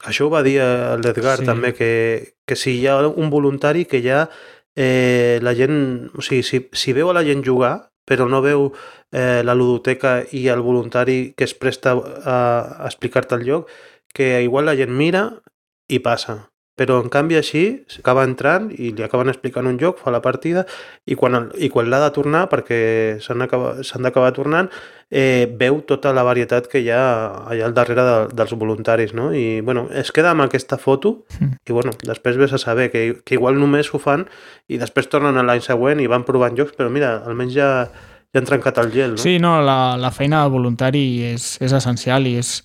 [0.09, 0.57] això ho va dir
[1.03, 1.47] l'Edgar Sí.
[1.47, 4.29] també, que, que si hi ha un voluntari que ja
[4.77, 6.11] eh, la gent...
[6.17, 8.71] O sigui, si, si veu a la gent jugar, però no veu
[9.13, 12.39] eh, la ludoteca i el voluntari que es presta a,
[12.79, 13.69] a explicar-te el lloc,
[14.15, 15.27] que igual la gent mira
[15.89, 16.52] i passa.
[16.73, 17.63] Però en canvi així
[17.99, 20.63] acaba entrant i li acaben explicant un joc, fa la partida
[21.05, 24.71] i quan, i quan l'ha de tornar, perquè s'han acaba- s'han d'acabar tornant,
[25.11, 27.03] eh, veu tota la varietat que hi ha
[27.53, 29.35] allà al darrere de, dels voluntaris, no?
[29.37, 31.27] I, bueno, es queda amb aquesta foto
[31.69, 34.25] i, bueno, després ves a saber que, que igual només ho fan
[34.73, 37.69] i després tornen a l'any següent i van provant jocs, però mira, almenys ja,
[38.33, 39.21] ja han trencat el gel, no?
[39.21, 41.05] Sí, no, la, la feina de voluntari
[41.35, 42.63] és, és essencial i és,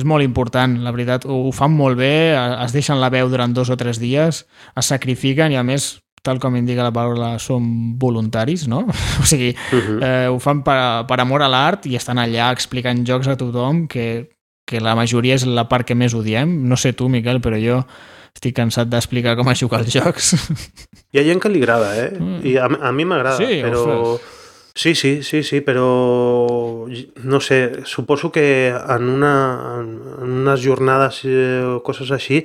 [0.00, 1.26] és molt important, la veritat.
[1.28, 2.32] Ho, ho fan molt bé,
[2.64, 4.44] es deixen la veu durant dos o tres dies,
[4.76, 8.82] es sacrifiquen i a més, tal com indica la paraula, són voluntaris, no?
[9.22, 10.02] O sigui, Mhm.
[10.02, 13.86] eh, ho fan per, per amor a l'art i estan allà explicant jocs a tothom
[13.88, 14.30] que,
[14.68, 16.48] que la majoria és la part que més odiem.
[16.68, 17.80] No sé tu, Miquel, però jo
[18.34, 20.34] estic cansat d'explicar com es juga als jocs.
[21.12, 22.10] Hi ha gent que li agrada, eh?
[22.14, 22.36] Mm.
[22.46, 23.80] I a, a mi m'agrada, Sí, però...
[24.14, 24.36] ostres.
[24.80, 26.86] Sí, sí, sí, sí, però
[27.22, 29.32] no sé, suposo que en, una,
[29.82, 29.90] en
[30.40, 32.38] unes jornades eh, o coses així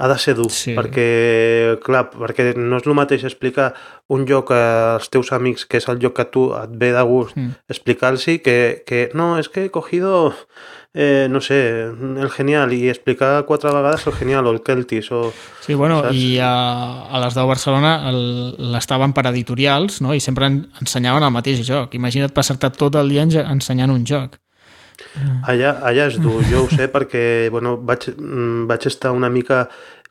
[0.00, 0.72] ha de ser dur, Sí.
[0.74, 3.74] perquè, clar, perquè no és el mateix explicar
[4.08, 7.36] un joc als teus amics, que és el joc que tu et ve de gust,
[7.36, 7.50] Mm.
[7.68, 10.34] explicar-los que, que no, és que he cogido,
[10.94, 15.32] eh, no sé, el genial, i explicar quatre vegades el genial o el Celtis, o...
[15.60, 16.16] Sí, bueno, Saps?
[16.16, 20.14] i a, a les de Barcelona el- l'estaven per editorials no?
[20.14, 21.94] i sempre en, ensenyaven el mateix joc.
[21.94, 24.40] Imagina't passar-te tot el dia ense- ensenyant un joc.
[25.50, 29.64] Allà, allà és dur, jo ho sé perquè bueno, vaig, mm, vaig estar una mica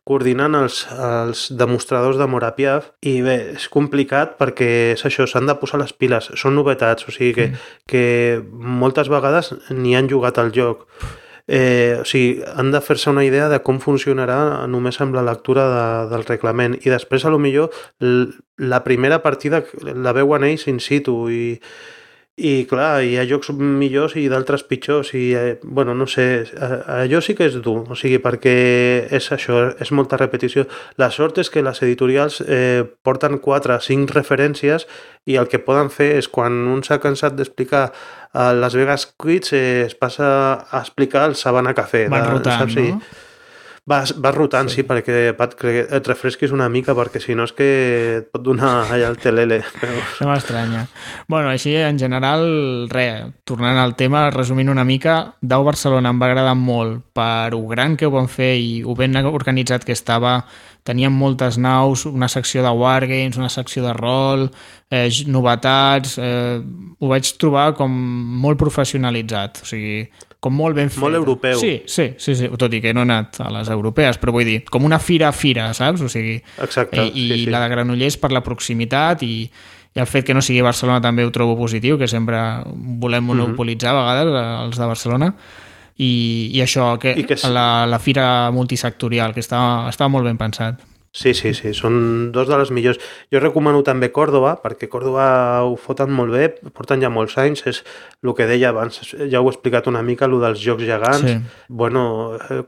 [0.10, 5.56] coordinant els, els demostradors de Morapiaf i bé, és complicat perquè és això, s'han de
[5.60, 7.50] posar les piles, són novetats, o sigui que,
[7.90, 8.04] que
[8.52, 10.88] moltes vegades ni han jugat al joc.
[11.50, 15.66] Eh, o sigui, han de fer-se una idea de com funcionarà només amb la lectura
[15.70, 16.76] de, del reglament.
[16.86, 21.44] I després a lo millor la primera partida la veuen ells in situ i,
[22.40, 26.46] i clar, hi ha jocs millors i d'altres pitjors i, eh, bueno, no sé,
[26.88, 28.56] allò sí que és dur, o sigui, perquè
[29.12, 30.66] és això, és molta repetició.
[31.02, 34.88] La sort és que les editorials eh, porten 4 o 5 referències
[35.28, 37.90] i el que poden fer és quan un s'ha cansat d'explicar
[38.34, 40.30] a Las Vegas Quits eh, es passa
[40.64, 42.08] a explicar el Sabana Café.
[42.08, 42.80] Van rotant, saps?
[42.80, 43.28] no?
[43.90, 47.48] Vas, vas rotant, sí, sí perquè Pat, que et refresquis una mica, perquè si no
[47.48, 47.70] és que
[48.20, 49.64] et pot donar allà el telele.
[49.82, 49.96] Però...
[50.22, 50.84] No m'estranya.
[51.26, 52.46] Bueno, així, en general,
[52.94, 57.64] res, tornant al tema, resumint una mica, Dau Barcelona em va agradar molt per ho
[57.72, 60.44] gran que ho van fer i ho ben organitzat que estava,
[60.86, 64.52] tenien moltes naus, una secció de wargames, una secció de rol,
[64.90, 66.62] eh, novetats, eh,
[67.00, 67.94] ho vaig trobar com
[68.46, 70.04] molt professionalitzat, o sigui,
[70.40, 71.00] com molt ben fet.
[71.04, 71.60] Molt europeu.
[71.60, 74.46] Sí, sí, sí, sí, tot i que no he anat a les europees, però vull
[74.48, 76.02] dir, com una fira a fira, saps?
[76.02, 77.50] O sigui, Exacte, i, i sí, sí.
[77.52, 79.34] la de Granollers per la proximitat i,
[79.96, 82.38] i el fet que no sigui Barcelona també ho trobo positiu, que sempre
[82.72, 83.28] volem Mhm.
[83.34, 85.34] monopolitzar a vegades eh, els de Barcelona
[85.98, 90.24] i, i això, que, I que és- la, la fira multisectorial, que està, està molt
[90.26, 90.80] ben pensat.
[91.12, 93.00] Sí, sí, sí, són dos de les millors.
[93.34, 95.26] Jo recomano també Còrdoba, perquè Còrdoba
[95.66, 97.80] ho foten molt bé, porten ja molts anys, és
[98.22, 101.26] el que deia abans, ja ho he explicat una mica, el dels jocs gegants.
[101.26, 101.66] Sí.
[101.68, 102.04] Bueno,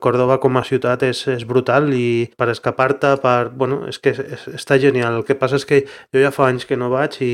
[0.02, 3.52] Còrdoba com a ciutat és, és brutal i per escapar-te, per...
[3.54, 5.20] Bueno, és que és, és, està genial.
[5.22, 7.32] El que passa és que jo ja fa anys que no vaig i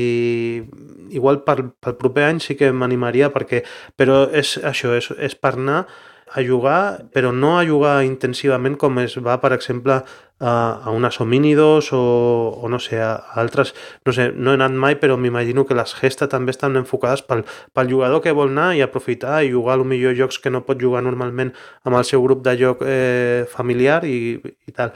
[1.16, 3.64] igual per, pel proper any sí que m'animaria perquè...
[3.96, 5.86] Però és això, és, és per anar
[6.34, 10.02] a jugar, però no a jugar intensivament com es va, per exemple,
[10.40, 13.74] a, a unes homínidos o, o no sé, a, altres...
[14.04, 17.42] No sé, no he anat mai, però m'imagino que les gestes també estan enfocades pel,
[17.74, 20.62] pel jugador que vol anar i aprofitar i jugar a lo millor jocs que no
[20.66, 21.52] pot jugar normalment
[21.84, 24.94] amb el seu grup de joc eh, familiar i, i tal.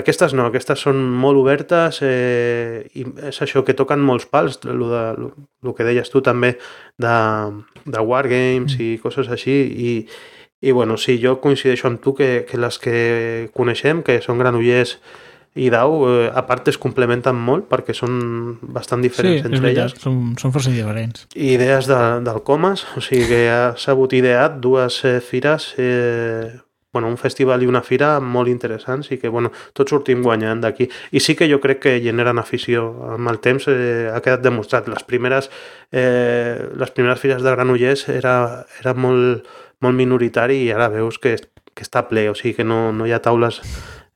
[0.00, 4.80] Aquestes no, aquestes són molt obertes eh, i és això que toquen molts pals, el,
[4.80, 6.56] de, lo, lo que deies tu també
[7.00, 7.16] de,
[7.84, 9.94] de wargames i coses així i,
[10.60, 14.98] i bueno, sí, jo coincideixo amb tu que, que les que coneixem, que són Granollers
[15.58, 19.62] i Dau, eh, a part es complementen molt perquè són bastant Sí, diferents és entre
[19.64, 20.02] veritat, elles.
[20.04, 21.24] són, són força diferents.
[21.34, 26.52] I idees de, del Comas, o sigui que ha sabut ideat dues eh, fires, eh,
[26.92, 30.88] bueno, un festival i una fira molt interessants i que bueno, tots sortim guanyant d'aquí.
[31.14, 32.88] I sí que jo crec que generen afició.
[33.14, 34.88] Amb el temps eh, ha quedat demostrat.
[34.90, 35.50] Les primeres,
[35.92, 39.46] eh, les primeres fires de Granollers era, era molt,
[39.80, 41.36] molt minoritari i ara veus que,
[41.74, 43.60] que està ple, o sigui que no, no hi ha taules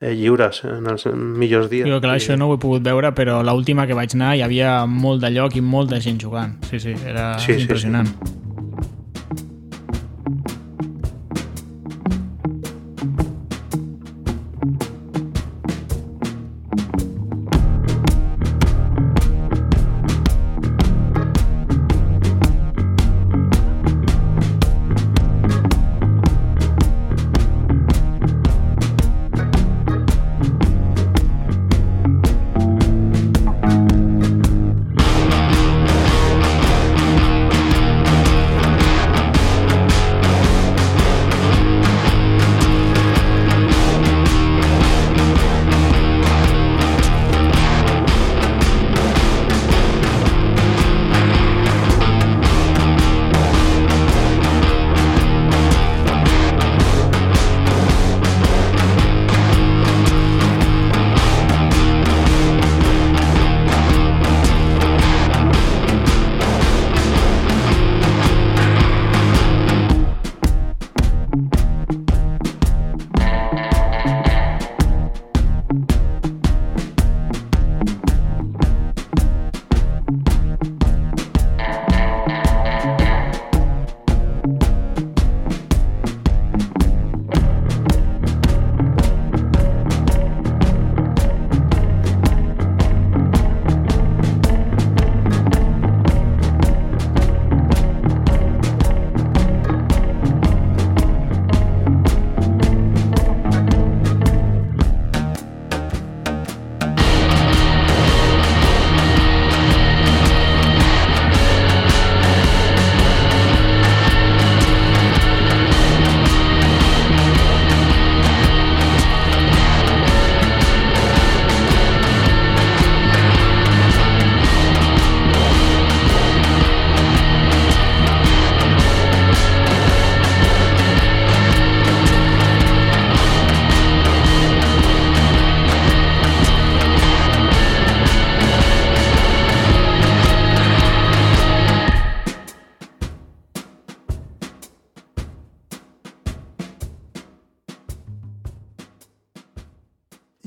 [0.00, 1.88] eh, lliures en els millors dies.
[1.88, 4.42] Jo, clar, I- això no ho he pogut veure, però l'última que vaig anar hi
[4.44, 6.58] havia molt de lloc i molta gent jugant.
[6.68, 7.88] Sí, sí, era Sí, sí, sí.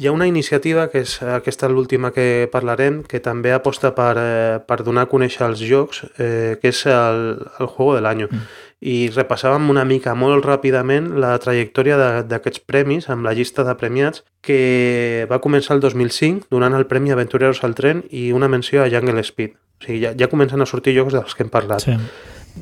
[0.07, 4.59] Hi ha una iniciativa, que és aquesta l'última que parlarem, que també aposta per, eh,
[4.63, 7.19] per donar a conèixer els jocs, eh, que és el,
[7.59, 8.21] el Juego de l'Any.
[8.23, 8.45] Mm.
[8.87, 14.23] I repassàvem una mica molt ràpidament la trajectòria d'aquests premis amb la llista de premiats
[14.39, 18.87] que va començar el 2005 donant el Premi Aventureros al Tren i una menció a
[18.87, 19.59] Jungle Speed.
[19.59, 21.83] O sigui, ja, ja comencen a sortir jocs dels que hem parlat.
[21.83, 21.99] Sí.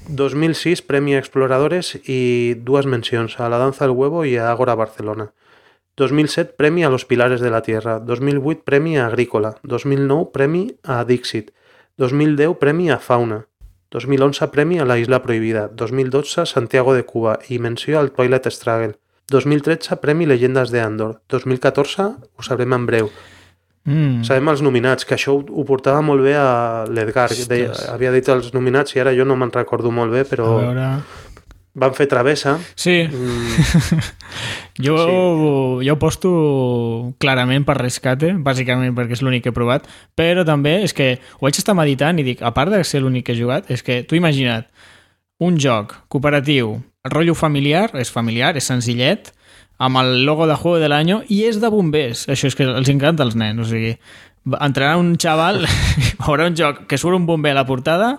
[0.10, 5.30] 2006, Premi Exploradores i dues mencions, a la Danza del Huevo i a Ágora Barcelona.
[5.98, 8.00] 2007, Premi a Los Pilares de la Tierra.
[8.00, 9.58] 2008, Premi a Agrícola.
[9.64, 11.52] 2009, Premi a Dixit.
[11.98, 13.48] 2010, Premi a Fauna.
[13.92, 15.70] 2011, Premi a la Isla Prohibida.
[15.70, 18.98] 2012, Santiago de Cuba i menció al Twilight Struggle.
[19.30, 21.22] 2013, Premi Legendes de Andor.
[21.30, 22.04] 2014,
[22.36, 23.10] ho sabrem en breu.
[23.86, 24.24] Mm.
[24.26, 27.30] Sabem els nominats, que això ho, ho portava molt bé a l'Edgar.
[27.94, 30.90] Havia dit els nominats i ara jo no me'n recordo molt bé, A però veure...
[31.76, 32.56] van fer travessa.
[32.80, 34.00] Sí, Mm,
[34.86, 34.96] jo,
[35.84, 36.32] jo ho posto
[37.20, 41.46] clarament per rescate, bàsicament perquè és l'únic que he provat, però també és que ho
[41.46, 44.02] vaig estar meditant i dic, a part de ser l'únic que he jugat, és que
[44.04, 44.66] tu imagina't
[45.44, 49.34] un joc cooperatiu, el rotllo familiar, és familiar, és senzillet,
[49.78, 52.26] amb el logo de Juego de l'Any i és de bombers.
[52.32, 53.60] Això és que els encanta als nens.
[53.60, 53.98] O sigui,
[54.56, 55.66] entrarà un xaval,
[56.24, 58.16] veurà un joc que surt un bomber a la portada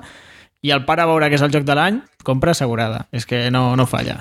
[0.63, 3.07] i el pare veurà que és el joc de l'any, compra assegurada.
[3.13, 4.19] És que no, no falla.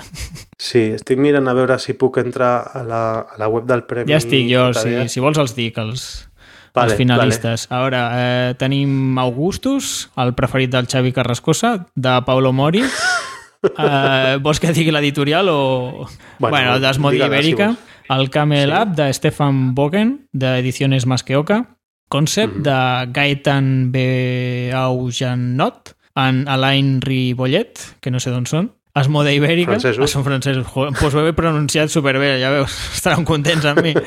[0.58, 4.10] sí, estic mirant a veure si puc entrar a la, a la web del Premi.
[4.12, 5.08] Ja estic jo, si, Todavía.
[5.08, 6.28] si vols els dic, els,
[6.74, 7.66] Vale, els finalistes.
[7.72, 12.82] A veure, eh, tenim Augustus, el preferit del Xavi Carrascosa, de Paulo Mori.
[13.66, 16.06] Eh, vols que digui l'editorial o...
[16.38, 17.66] Bueno, Bueno, el si Ibèrica.
[17.72, 17.78] vols.
[18.20, 18.76] el Camel Sí.
[18.82, 21.64] Up, de Stefan Bogen, d'Ediciones Masqueoca.
[22.08, 22.62] Concept, Mhm.
[22.62, 28.72] de Gaetan Beaujanot, en Alain Ribollet, que no sé d'on són.
[28.96, 29.74] Asmode Ibèrica.
[29.76, 30.06] Francesos.
[30.06, 30.66] Ah, són francesos.
[30.72, 32.72] Pues ho he pronunciat superbé, ja veus.
[32.96, 33.94] Estaran contents amb mi.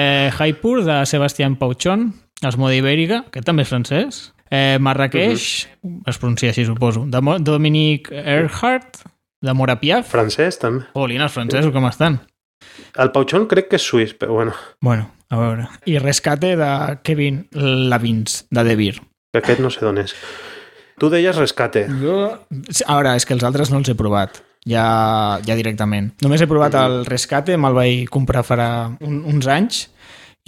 [0.00, 2.12] Eh, Jaipur, de Sebastián Pauchon.
[2.46, 4.20] Asmode Ibèrica, que també és francès.
[4.50, 5.66] Eh, Marrakeix,
[6.06, 7.02] es pronuncia així, suposo.
[7.10, 9.02] De Mo- Dominique Earhart,
[9.42, 10.08] de Mora Piaf.
[10.14, 10.86] Francès, també.
[10.94, 12.20] Olina, els francesos, com estan?
[12.96, 15.66] El Pauchón crec que és suís, però bueno, Bueno, a veure.
[15.86, 16.70] I Rescate de
[17.02, 19.00] Kevin Lavins, de De Beer.
[19.34, 20.14] que aquest no sé d'on és.
[21.00, 21.86] Tu deies rescate.
[22.02, 22.20] Jo...
[22.84, 24.42] A veure, és que els altres no els he provat.
[24.68, 26.10] Ja, ja directament.
[26.20, 28.68] Només he provat el Rescate, me'l vaig comprar farà
[29.00, 29.86] un, uns anys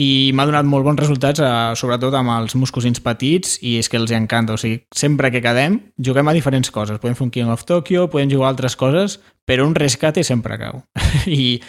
[0.01, 3.89] i m'ha donat molt bons resultats, eh, sobretot amb els meus cosins petits, i és
[3.89, 4.57] que els encanta.
[4.57, 7.01] O sigui, sempre que quedem, juguem a diferents coses.
[7.01, 10.59] Podem fer un King of Tokyo, podem jugar a altres coses, però un rescate sempre
[10.59, 10.83] cau.
[11.27, 11.61] I,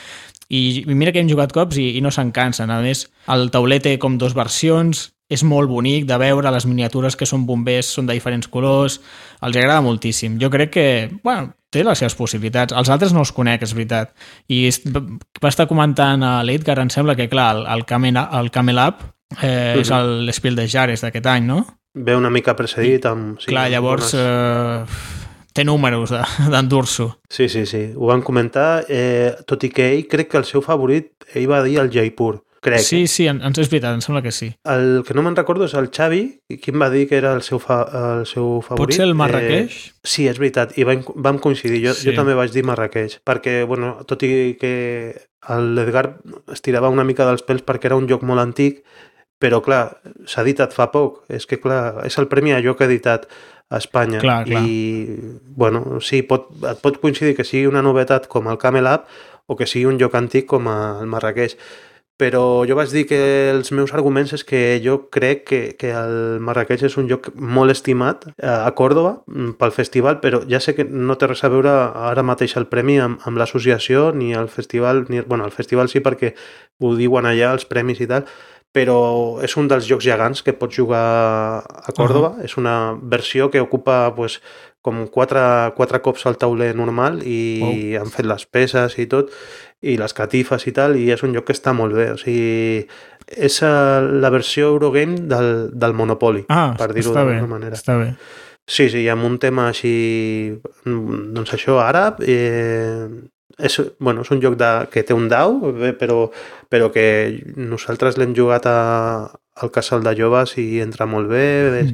[0.49, 2.71] i mira que hem jugat cops i, i no se'n cansen.
[2.71, 7.15] A més, el tauler té com dos versions, és molt bonic de veure, les miniatures
[7.15, 8.99] que són bombers són de diferents colors,
[9.41, 10.35] els agrada moltíssim.
[10.41, 10.85] Jo crec que,
[11.23, 12.73] bueno, té les seves possibilitats.
[12.77, 14.11] Els altres no els conec, és veritat.
[14.51, 14.67] I
[15.41, 19.01] va estar comentant a l'Edgar, em sembla que, clar, el, el, Camel, el Camel Up
[19.41, 21.63] eh, és el l'Spiel de Jares d'aquest any, no?
[21.95, 23.39] Ve una mica precedit amb...
[23.41, 26.23] Sí, clar, llavors bones- eh, té números de-
[26.53, 27.09] d'endur-s'ho.
[27.29, 30.61] Sí, sí, sí, ho van comentar, eh, tot i que ell crec que el seu
[30.65, 32.81] favorit, ell va dir el Jaipur, crec.
[32.85, 34.49] Sí, sí, en, ens és veritat, em sembla que sí.
[34.69, 36.23] El que no me'n recordo és el Xavi,
[36.61, 37.81] qui em va dir que era el seu, fa,
[38.17, 38.93] el seu favorit.
[38.95, 39.77] Potser el Marrakeix?
[39.91, 41.83] Eh, sí, és veritat, i vam, vam coincidir.
[41.85, 42.09] Jo, Sí.
[42.09, 44.73] jo també vaig dir Marrakeix, perquè, bueno, tot i que
[45.49, 46.05] l'Edgar
[46.51, 48.83] es tirava una mica dels pèls perquè era un joc molt antic,
[49.43, 51.25] però, clar, s'ha editat fa poc.
[51.27, 53.27] És que, clar, és el premi a joc editat
[53.69, 54.21] a Espanya.
[54.23, 54.61] Clar, clar.
[54.63, 55.17] I,
[55.57, 59.09] bueno, sí, pot, et pot coincidir que sigui una novetat com el Camel Up
[59.47, 61.57] o que sigui un joc antic com el Marrakeix
[62.17, 63.19] però jo vaig dir que
[63.49, 67.73] els meus arguments és que jo crec que, que el Marrakeix és un lloc molt
[67.73, 71.51] estimat eh, a Còrdoba mm, pel festival, però ja sé que no té res a
[71.53, 71.73] veure
[72.11, 76.03] ara mateix el premi amb, amb l'associació ni el festival, ni, bueno, el festival sí
[76.05, 76.35] perquè
[76.83, 78.29] ho diuen allà els premis i tal,
[78.73, 81.05] però és un dels jocs gegants que pots jugar
[81.61, 82.45] a Còrdoba, uh -huh.
[82.45, 84.41] és una versió que ocupa pues,
[84.81, 88.01] com quatre, quatre cops el tauler normal i Wow.
[88.01, 89.31] han fet les peces i tot
[89.83, 92.09] i les catifes i tal, i és un joc que està molt bé.
[92.15, 92.85] O sigui,
[93.35, 93.73] és eh,
[94.23, 97.75] la versió Eurogame del, del Monopoly, Ah, per dir-ho d'alguna manera.
[97.79, 98.13] està bé.
[98.65, 99.91] Sí, sí, amb un tema així,
[100.87, 103.07] mm, doncs això, àrab, eh,
[103.59, 105.59] és, bueno, és un joc de, que té un dau,
[105.99, 106.29] però,
[106.71, 109.29] però que nosaltres l'hem jugat a,
[109.61, 111.45] al casal de joves i entra molt bé,
[111.83, 111.91] és,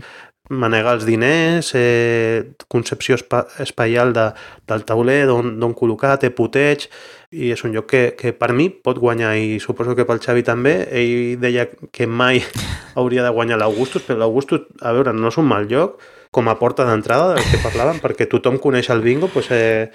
[0.49, 4.29] manegar els diners, eh, concepció espa espaial de,
[4.67, 6.87] del tauler, d'on d'on col·locar, té puteig,
[7.29, 10.43] i és un joc que, que per mi pot guanyar, i suposo que pel Xavi
[10.43, 10.75] també.
[10.89, 12.41] Ell deia que mai
[12.99, 16.01] hauria de guanyar l'Augustus, però l'Augustus, a veure, no és un mal joc,
[16.33, 19.91] com a porta d'entrada del que parlàvem, perquè tothom coneix el bingo, doncs, eh,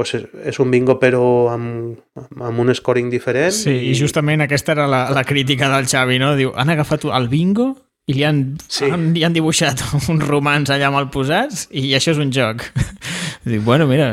[0.00, 1.98] pues és, és un bingo però amb,
[2.40, 3.52] amb un scoring diferent.
[3.52, 6.32] Sí, i, i justament aquesta era la, la crítica del Xavi, no?
[6.38, 7.74] Diu, han agafat el bingo
[8.10, 8.90] i li han, Sí.
[8.90, 12.66] han, li han dibuixat uns romans allà mal posats i això és un joc.
[13.46, 14.10] Dic, bueno, mira...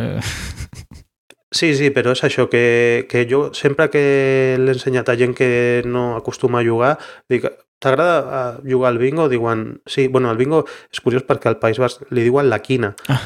[1.57, 4.01] Sí, sí, però és això, que, que jo sempre que
[4.59, 5.47] l'he ensenyat a gent que
[5.87, 6.97] no acostuma a jugar,
[7.31, 7.47] dic,
[7.79, 9.29] t'agrada eh, jugar al bingo?
[9.31, 12.91] Diuen, sí, bueno, el bingo és curiós perquè al País Basc li diuen la quina.
[13.07, 13.21] Ah.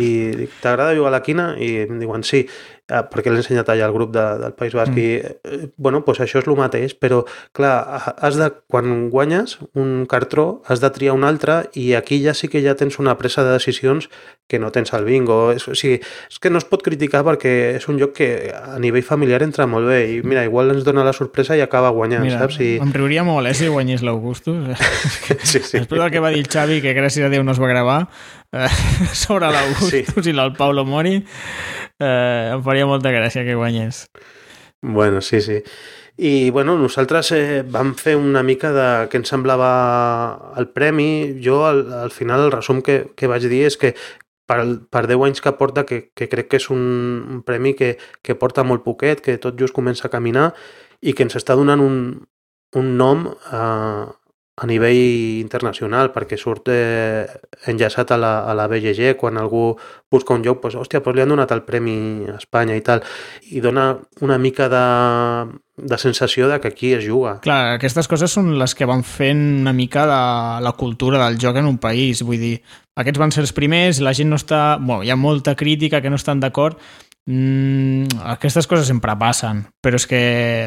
[0.00, 0.08] I,
[0.46, 1.50] i t'agrada jugar a la quina?
[1.60, 2.46] I em diuen, sí,
[2.90, 4.92] eh, perquè l'he ensenyat allà al grup de, del País Basc.
[4.92, 4.98] Mm.
[4.98, 7.22] I, eh, bueno, doncs això és el mateix, però,
[7.56, 7.74] clar,
[8.18, 12.50] has de, quan guanyes un cartró, has de triar un altre i aquí ja sí
[12.50, 14.10] que ja tens una presa de decisions
[14.50, 15.52] que no tens al bingo.
[15.54, 18.78] És, o sigui, és que no es pot criticar perquè és un joc que a
[18.82, 22.26] nivell familiar entra molt bé i mira, igual ens dona la sorpresa i acaba guanyant,
[22.26, 22.58] Mira, saps?
[22.60, 22.72] I...
[22.82, 24.66] em riuria molt, eh, si guanyés l'Augustus.
[25.50, 25.78] Sí, sí.
[25.78, 27.98] Després del que va dir el Xavi, que gràcies a Déu no es va gravar,
[28.52, 28.68] eh,
[29.24, 30.32] sobre l'Augustus sí.
[30.32, 31.18] i el Paulo Mori,
[32.00, 34.06] eh, em faria molta gràcia que guanyés.
[34.82, 35.60] Bueno, sí, sí.
[36.20, 39.70] I bueno, nosaltres eh, vam fer una mica de què ens semblava
[40.60, 41.36] el premi.
[41.44, 43.94] Jo al, al final el resum que, que vaig dir és que
[44.50, 44.60] per,
[44.92, 46.82] per 10 anys que porta, que, que crec que és un,
[47.36, 47.94] un premi que,
[48.26, 50.50] que porta molt poquet, que tot just comença a caminar
[51.00, 51.96] i que ens està donant un,
[52.76, 54.04] un nom eh,
[54.60, 57.24] a nivell internacional perquè surt eh,
[57.70, 59.72] enllaçat a la, a la BGG quan algú
[60.12, 63.00] busca un joc, doncs, hòstia, doncs li han donat el premi a Espanya i tal
[63.48, 64.84] i dona una mica de,
[65.80, 69.40] de sensació de que aquí es juga Clar, aquestes coses són les que van fent
[69.62, 70.22] una mica la,
[70.60, 72.20] la cultura del joc en un país.
[72.26, 72.56] Vull dir,
[73.00, 74.76] aquests van ser els primers, la gent no està...
[74.80, 76.76] Bueno, hi ha molta crítica que no estan d'acord.
[77.30, 80.20] Mm, aquestes coses sempre passen, però és que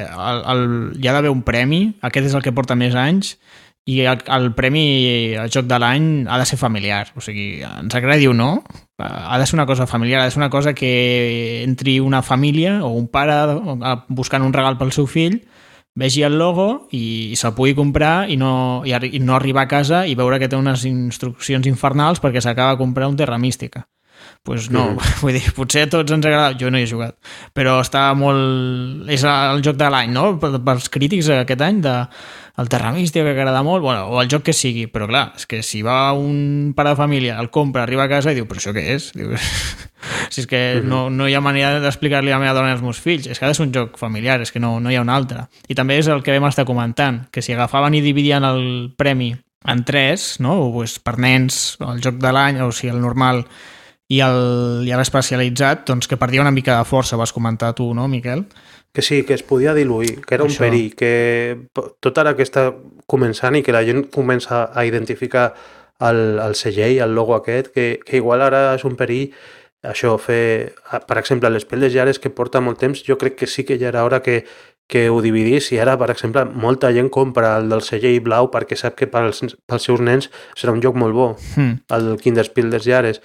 [0.06, 0.64] el, el,
[1.02, 3.36] hi ha d'haver un premi, aquest és el que porta més anys,
[3.86, 7.96] i el, el premi al joc de l'any ha de ser familiar, o sigui, ens
[7.96, 8.64] agradi o no,
[8.98, 12.78] ha de ser una cosa familiar, ha de ser una cosa que entri una família
[12.86, 13.36] o un pare
[14.08, 15.42] buscant un regal pel seu fill,
[15.96, 19.72] vegi el logo i, i se'l pugui comprar i no, i, i no arribar a
[19.76, 23.90] casa i veure que té unes instruccions infernals perquè s'acaba de comprar un Terra Mística.
[24.44, 24.98] pues no, Mhm.
[25.22, 27.16] vull dir, potser a tots ens agrada, jo no hi he jugat,
[27.54, 29.08] però està molt...
[29.12, 30.38] és el joc de l'any, no?
[30.40, 31.94] Pels crítics aquest any de
[32.58, 35.48] el Terra Mística que agrada molt, bueno, o el joc que sigui, però clar, és
[35.50, 38.62] que si va un pare de família, el compra, arriba a casa i diu, però
[38.62, 39.10] això què és?
[39.18, 39.34] Diu,
[40.34, 42.86] si és que no, no hi ha manera d'explicar-li a la meva dona i als
[42.86, 45.00] meus fills, és que ha de ser un joc familiar, és que no, no hi
[45.00, 45.48] ha un altre.
[45.66, 49.34] I també és el que vam estar comentant, que si agafaven i dividien el premi
[49.66, 50.60] en tres, no?
[50.68, 53.48] o pues, per nens, el joc de l'any, o sigui, el normal,
[54.14, 58.06] i el, i l'especialitzat, doncs que perdia una mica de força, vas comentar tu, no,
[58.12, 58.46] Miquel?
[58.94, 60.60] Que sí, que es podia diluir, que era un Això.
[60.68, 61.68] perill, que
[62.00, 62.68] tot ara que està
[63.10, 65.54] començant i que la gent comença a identificar
[66.00, 69.32] el, el segell, el logo aquest, que, que igual ara és un perill
[69.84, 70.74] això, fer,
[71.08, 73.90] per exemple, l'Espel de Jares que porta molt temps, jo crec que sí que ja
[73.90, 74.46] era hora que,
[74.88, 78.78] que ho dividís i ara, per exemple, molta gent compra el del segell blau perquè
[78.80, 81.82] sap que pels, pels seus nens serà un joc molt bo, Hmm.
[81.98, 83.22] el Kinderspiel des Jares.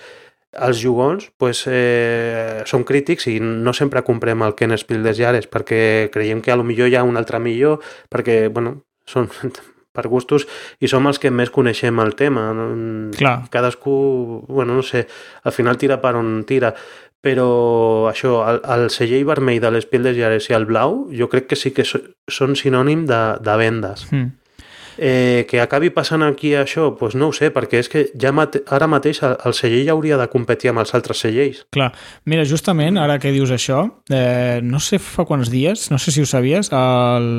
[0.56, 5.48] Els jugons pues, eh, són crítics i no sempre comprem el Ken Spiel des Jares
[5.50, 9.28] perquè creiem que a lo millor hi ha un altre millor perquè, bueno, són
[9.98, 10.46] per gustos
[10.80, 12.48] i som els que més coneixem el tema.
[13.18, 13.36] Clar.
[13.50, 15.06] Cadascú, bueno, no sé,
[15.44, 16.72] al final tira per on tira
[17.18, 21.48] però això, el, el segell vermell de l'Espiel des Jares i el blau jo crec
[21.50, 21.98] que sí que so,
[22.30, 24.06] són sinònim de, de vendes.
[24.12, 24.30] Hmm.
[24.98, 28.64] Eh, que acabi passant aquí això, doncs no ho sé, perquè és que ja mate
[28.74, 31.60] ara mateix el, el segell hauria de competir amb els altres segells.
[31.70, 31.92] Clar.
[32.26, 36.20] Mira, justament, ara que dius això, eh, no sé fa quants dies, no sé si
[36.22, 37.30] ho sabies, el,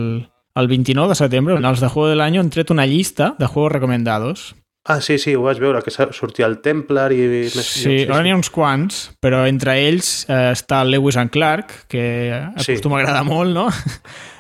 [0.56, 3.74] el 29 de setembre, els de Juego del Año han tret una llista de juegos
[3.74, 4.56] recomendados.
[4.90, 7.20] Ah, sí, sí, ho vaig veure, que sortia el Templar i...
[7.54, 11.30] més Sí, ara n'hi ha uns quants, però entre ells eh, està el Lewis and
[11.30, 12.06] Clark, que
[12.58, 12.72] Sí.
[12.72, 13.68] acostuma a agradar molt, no?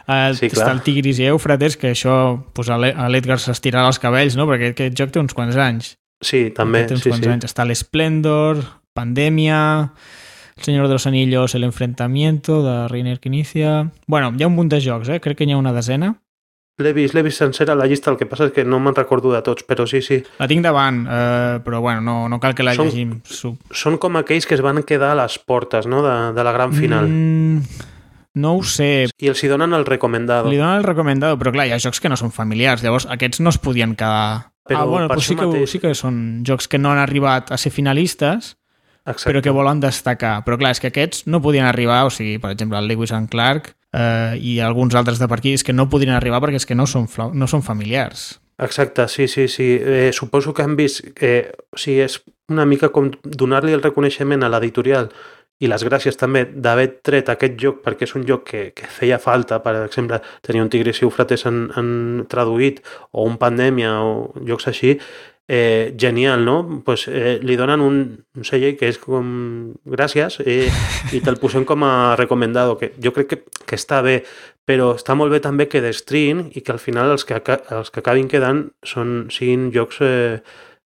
[0.09, 0.71] Eh, Sí, està clar.
[0.73, 4.47] el Tigris i Eufrates, que això pues, a l'E- a l'Edgar s'estirarà els cabells, no?
[4.49, 5.91] Perquè aquest joc té uns quants anys.
[6.19, 7.29] Sí, també, Té uns sí, quants sí.
[7.31, 7.45] anys.
[7.45, 8.63] Està l'Esplendor,
[8.93, 9.91] Pandemia,
[10.57, 13.91] El Señor de los Anillos, El Enfrentamiento, de Reiner inicia...
[14.07, 15.19] Bueno, hi ha un munt de jocs, eh?
[15.21, 16.15] Crec que n'hi ha una desena.
[16.79, 19.31] L'he vist, l'he vist sencera la llista, el que passa és que no me'n recordo
[19.33, 20.21] de tots, però sí, sí.
[20.39, 23.17] La tinc davant, eh, però bueno, no, no cal que la Som- llegim.
[23.71, 26.71] Són com aquells que es van quedar a les portes, no?, de, de la gran
[26.73, 27.07] final.
[27.07, 27.61] Mm,
[28.35, 30.49] no ho sé, I els hi donen el recomendado.
[30.49, 33.41] Li donen el recomendado, però clar, hi ha jocs que no són familiars, llavors aquests
[33.41, 34.51] no es podien quedar...
[34.69, 36.99] Però ah, bueno, per però sí que, mateix- sí que són jocs que no han
[37.01, 38.55] arribat a ser finalistes,
[39.05, 39.31] Exacte.
[39.31, 40.43] però que volen destacar.
[40.45, 43.31] Però clar, és que aquests no podien arribar, o sigui, per exemple, el Lewis and
[43.33, 46.69] Clark eh, i alguns altres de per aquí, és que no podien arribar perquè és
[46.69, 48.35] que no són, no són familiars.
[48.59, 49.71] Exacte, sí, sí, sí.
[49.79, 52.19] Eh, suposo que han vist que o sigui, és
[52.51, 55.09] una mica com donar-li el reconeixement a l'editorial
[55.59, 59.19] i les gràcies també d'haver tret aquest joc perquè és un joc que, que feia
[59.19, 61.89] falta, per exemple, tenir un Tigris i Eufrates en, en
[62.31, 62.79] traduït
[63.11, 64.95] o un Pandèmia o jocs així,
[65.49, 66.83] eh, genial, no?
[66.85, 70.69] Pues, eh, li donen un, un celler que és com gràcies eh,
[71.11, 74.19] i te'l posem com a recomendado, que jo crec que, que està bé,
[74.69, 77.41] però està molt bé també que destrin i que al final els que,
[77.73, 80.37] els que acabin quedant són, siguin jocs eh,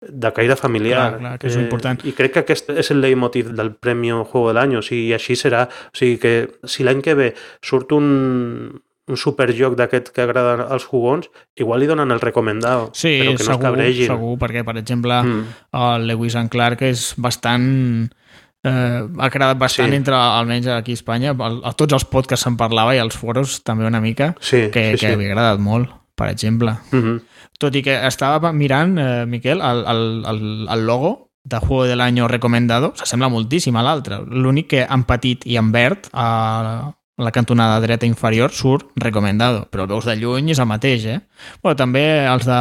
[0.00, 1.16] de caire familiar.
[1.16, 2.02] Clar, clar, que és important.
[2.04, 5.14] I crec que aquest és el leitmotiv del Premi Juego del Año, o sigui, i
[5.16, 5.66] així serà.
[5.92, 7.30] O sigui que si l'any que ve
[7.64, 13.16] surt un, un superjoc d'aquest que agrada als jugons, igual li donen el recomendado, Sí,
[13.22, 14.06] però que no es segur, cabregin.
[14.12, 15.44] segur, perquè, per exemple, Mm.
[15.72, 18.10] el Lewis and Clark és bastant...
[18.66, 18.70] Eh,
[19.18, 19.94] ha agradat bastant Sí.
[19.94, 23.86] entre, almenys aquí a Espanya, a tots els podcasts se'n parlava i als foros també
[23.86, 25.06] una mica, Sí, que, sí, que sí.
[25.06, 26.74] havia agradat molt, per exemple.
[26.90, 27.20] Mhm.
[27.60, 32.00] Tot i que estava mirant, eh, Miquel, el, el, el, el logo de Juego del
[32.00, 34.18] Año recomendado s'assembla moltíssim a l'altre.
[34.26, 39.86] L'únic que en petit i en verd a la cantonada dreta inferior surt recomendado, però
[39.88, 41.20] veus de lluny és el mateix, eh?
[41.62, 42.58] Bueno, també els de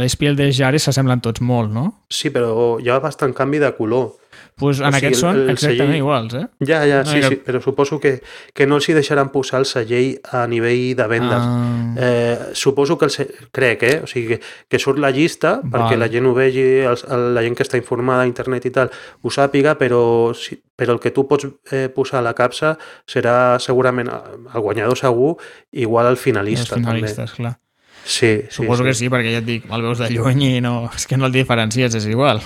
[0.00, 1.86] l'Espiel de Jares s'assemblen tots molt, no?
[2.12, 4.12] Sí, però hi ha bastant canvi de color.
[4.56, 6.46] Pues en O sigui, aquests el- són el exactament celler- iguals, eh?
[6.60, 8.22] Ja, ja, No, sí, era- sí, però suposo que,
[8.54, 11.40] que no els hi deixaran posar el segell a nivell de vendes.
[11.40, 11.94] Ah.
[11.98, 13.26] Eh, suposo que el se...
[13.50, 14.00] crec, eh?
[14.04, 15.82] O sigui, que, que surt la llista Val.
[15.90, 18.70] perquè la gent ho vegi, els, el- la gent que està informada a internet i
[18.70, 18.90] tal,
[19.22, 22.76] ho sàpiga, però, si, però el que tu pots eh, posar a la capsa
[23.10, 25.36] serà segurament el guanyador segur,
[25.72, 26.76] igual el Els finalista.
[26.76, 27.54] finalistes, clar.
[27.58, 27.60] També.
[28.06, 28.88] Sí, sí, Suposo sí.
[28.90, 31.24] que sí, perquè ja et dic, el veus de lluny i no, és que no
[31.26, 32.42] el diferencies, és igual.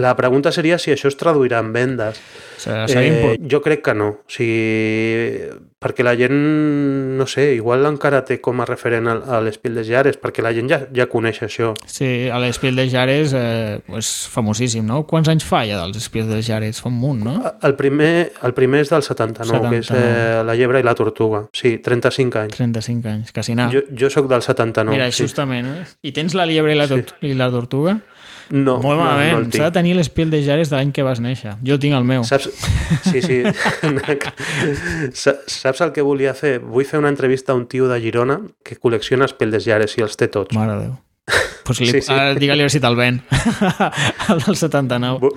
[0.00, 2.16] La pregunta seria si això es traduirà en vendes.
[2.56, 4.06] Seria, seria Eh, jo crec que no.
[4.24, 5.50] O sigui,
[5.82, 6.32] perquè la gent,
[7.18, 10.52] no sé, igual encara té com a referent a, a l'Espil de Jares, perquè la
[10.54, 11.72] gent ja, ja coneix això.
[11.90, 15.02] Sí, a l'Espiel de Jares eh, és famosíssim, no?
[15.10, 16.80] Quants anys fa ja dels Espiels de Jares?
[16.80, 17.34] Fa un munt, no?
[17.66, 20.06] El primer, el primer és del 79, que és 79.
[20.40, 21.44] eh, La llebre i la tortuga.
[21.52, 22.56] Sí, 35 anys.
[22.56, 23.68] 35 anys, quasi anar.
[23.74, 24.94] Jo, jo sóc del 79.
[24.96, 25.26] Mira, sí.
[25.26, 25.84] justament, eh?
[26.08, 27.98] I tens la liebre i la, tot, i la tortuga?
[28.52, 29.32] No, Molt no, malament.
[29.32, 31.54] no el S'ha de tenir l'Espiel de Jares de l'any que vas néixer.
[31.64, 32.20] Jo tinc el meu.
[32.28, 32.50] Saps?
[33.08, 33.38] Sí, sí.
[35.14, 36.58] Sa- Saps el que volia fer?
[36.60, 40.16] Vull fer una entrevista a un tio de Girona que col·lecciona espeldes llares i els
[40.20, 40.54] té tots.
[40.56, 40.98] Mare de Déu.
[41.62, 42.06] Pues li, Sí, sí, sí.
[42.08, 42.12] sí.
[42.12, 43.20] Ara digue-li a veure si te'l ven.
[44.34, 45.20] el del 79.
[45.22, 45.30] Bu-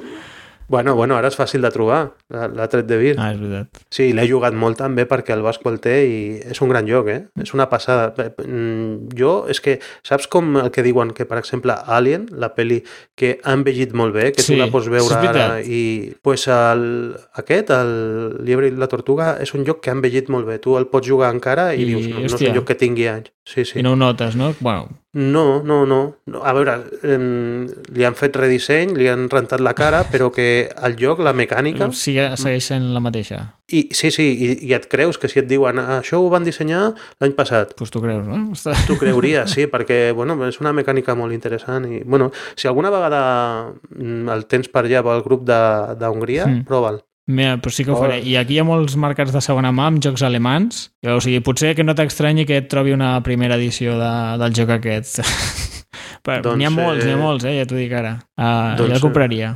[0.67, 3.15] Bueno, bueno, ara és fàcil de trobar, la- l'ha tret de vir.
[3.19, 3.67] Ah, és veritat.
[3.93, 7.07] Sí, l'he jugat molt també perquè el Vasco el té i és un gran joc,
[7.07, 7.19] eh?
[7.39, 8.13] És una passada.
[8.43, 12.81] Mm, Jo, és que, saps com el que diuen que, per exemple, Alien, la peli
[13.15, 16.15] que ha envellit molt bé, que Sí, tu la pots veure ara i...
[16.23, 20.47] pues el, aquest, el Liebre i la Tortuga, és un joc que ha envellit molt
[20.47, 20.57] bé.
[20.59, 23.05] Tu el pots jugar encara i, I, dius, no, no és un joc que tingui
[23.07, 23.31] anys.
[23.45, 23.79] Sí, sí.
[23.79, 24.53] I no ho notes, no?
[24.59, 26.17] Bueno, No, no, no.
[26.43, 26.73] A veure,
[27.07, 31.31] em, li han fet redisseny, li han rentat la cara, però que el joc, la
[31.31, 31.87] mecànica...
[31.95, 33.39] sigue, segueix sent la mateixa.
[33.71, 36.43] I, sí, sí, i, i et creus que si et diuen "Ah, això ho van
[36.43, 36.89] dissenyar
[37.23, 38.51] l'any passat, Pues tu creus, no?
[38.89, 43.23] T'ho creuries, sí, perquè bueno, és una mecànica molt interessant i bueno, si alguna vegada
[43.71, 46.67] mm, el tens per allà pel grup d'Hongria, mm.
[46.67, 46.99] prova'l.
[47.27, 48.19] Mira, però sí que ho faré.
[48.21, 50.91] I aquí hi ha molts mercats de segona mà amb jocs alemans.
[51.09, 54.11] O sigui, potser que no t'estranyi que et trobi una primera edició de,
[54.43, 55.23] del joc aquest.
[56.25, 57.55] Però Doncs, n'hi ha molts, n'hi ha eh, molts, eh?
[57.59, 58.15] Ja t'ho dic ara.
[58.37, 59.51] Uh, doncs, jo el compraria.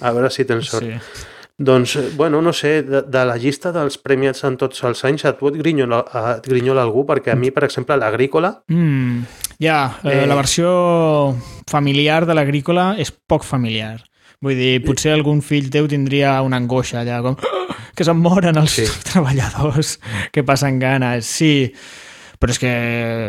[0.00, 0.86] A veure si tens sort.
[0.86, 1.24] Sí.
[1.58, 5.24] Doncs, eh, bueno, no sé, de, de la llista dels premiats en tots els anys,
[5.26, 6.04] a tu et grinyola,
[6.36, 7.02] et grinyola algú?
[7.06, 9.24] Perquè a mi, per exemple, l'Agrícola, Mm,
[9.58, 10.26] ja, eh, Eh.
[10.30, 11.34] la versió
[11.70, 13.98] familiar de l'agrícola és poc familiar.
[14.44, 18.56] Vull dir, potser algun fill teu tindria una angoixa allà, com "Ah, que se'n moren
[18.60, 18.84] els Sí.
[19.10, 19.98] treballadors
[20.32, 21.26] que passen ganes.
[21.26, 21.72] Sí,
[22.38, 22.70] però és que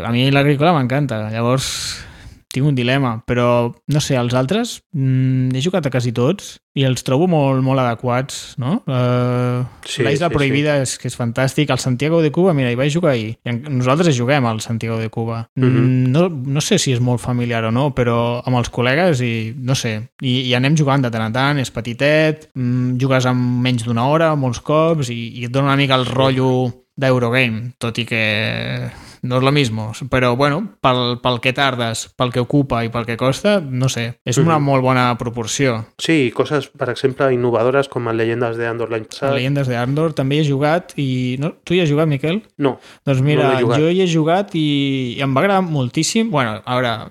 [0.06, 1.32] a mi l'agrícola m'encanta.
[1.34, 2.06] Llavors,
[2.50, 6.86] tinc un dilema, però no sé, els altres mm, he jugat a quasi tots i
[6.88, 8.80] els trobo molt, molt adequats, no?
[8.88, 11.70] Uh, Sí, la Isla sí, Prohibida és que és fantàstic.
[11.74, 13.36] El Santiago de Cuba, mira, hi vaig jugar ahir.
[13.44, 15.44] I nosaltres juguem al Santiago de Cuba.
[15.56, 16.12] Mm Mhm.
[16.14, 19.76] no, no sé si és molt familiar o no, però amb els col·legues i no
[19.76, 23.84] sé, i, i anem jugant de tant en tant, és petitet, mm, jugues en menys
[23.86, 28.06] d'una hora, molts cops, i, i et dona una mica el rotllo d'Eurogame, tot i
[28.06, 28.90] que
[29.22, 33.06] no és lo mismo, però bueno, pel, pel que tardes, pel que ocupa i pel
[33.06, 34.66] que costa, no sé, és una Mhm.
[34.66, 35.86] molt bona proporció.
[35.98, 39.34] sí, coses, per exemple, innovadores com el Llegendes de Andor l'any passat.
[39.34, 41.36] Leyendes de Andor també hi he jugat i...
[41.40, 42.44] No, tu hi has jugat, Miquel?
[42.58, 46.30] No, Doncs mira, No jo hi he jugat i, i em va agradar moltíssim.
[46.32, 47.08] bueno, a veure,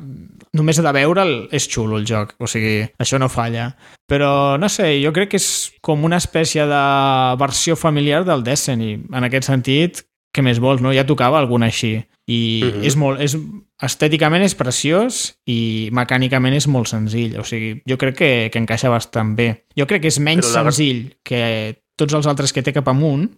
[0.53, 3.77] només de veure'l és xulo el joc, o sigui, això no falla.
[4.09, 9.05] Però, no sé, jo crec que és com una espècie de versió familiar del Destiny.
[9.13, 10.03] En aquest sentit,
[10.35, 10.93] què més vols, no?
[10.93, 12.05] Ja tocava alguna així.
[12.29, 12.85] I Mhm.
[12.85, 13.21] és molt...
[13.21, 13.37] És,
[13.81, 17.39] estèticament és preciós i mecànicament és molt senzill.
[17.39, 19.65] O sigui, jo crec que, que encaixa bastant bé.
[19.79, 22.89] Jo crec que és menys Però la- senzill que tots els altres que té cap
[22.89, 23.31] amunt,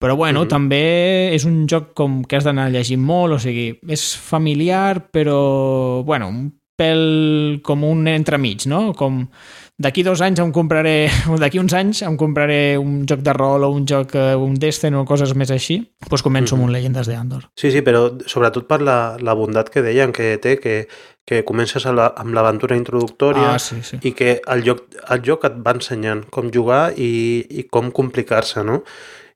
[0.00, 0.48] però bueno, Mhm.
[0.48, 6.02] també és un joc com que has d'anar llegint molt, o sigui, és familiar, però,
[6.04, 8.92] bueno, un pèl com un entremig, no?
[8.94, 9.28] Com
[9.78, 13.66] d'aquí dos anys em compraré, o d'aquí uns anys em compraré un joc de rol
[13.66, 17.10] o un joc, eh, un Destiny o coses més així, doncs començo amb un Leyendes
[17.10, 17.48] de Andor.
[17.58, 20.76] Sí, sí, però sobretot per la, la bondat que deien que té, que,
[21.26, 23.98] que comences a la, amb l'aventura introductòria Ah, sí, sí.
[24.02, 28.62] i que el joc, el joc et va ensenyant com jugar i, i com complicar-se,
[28.64, 28.82] no?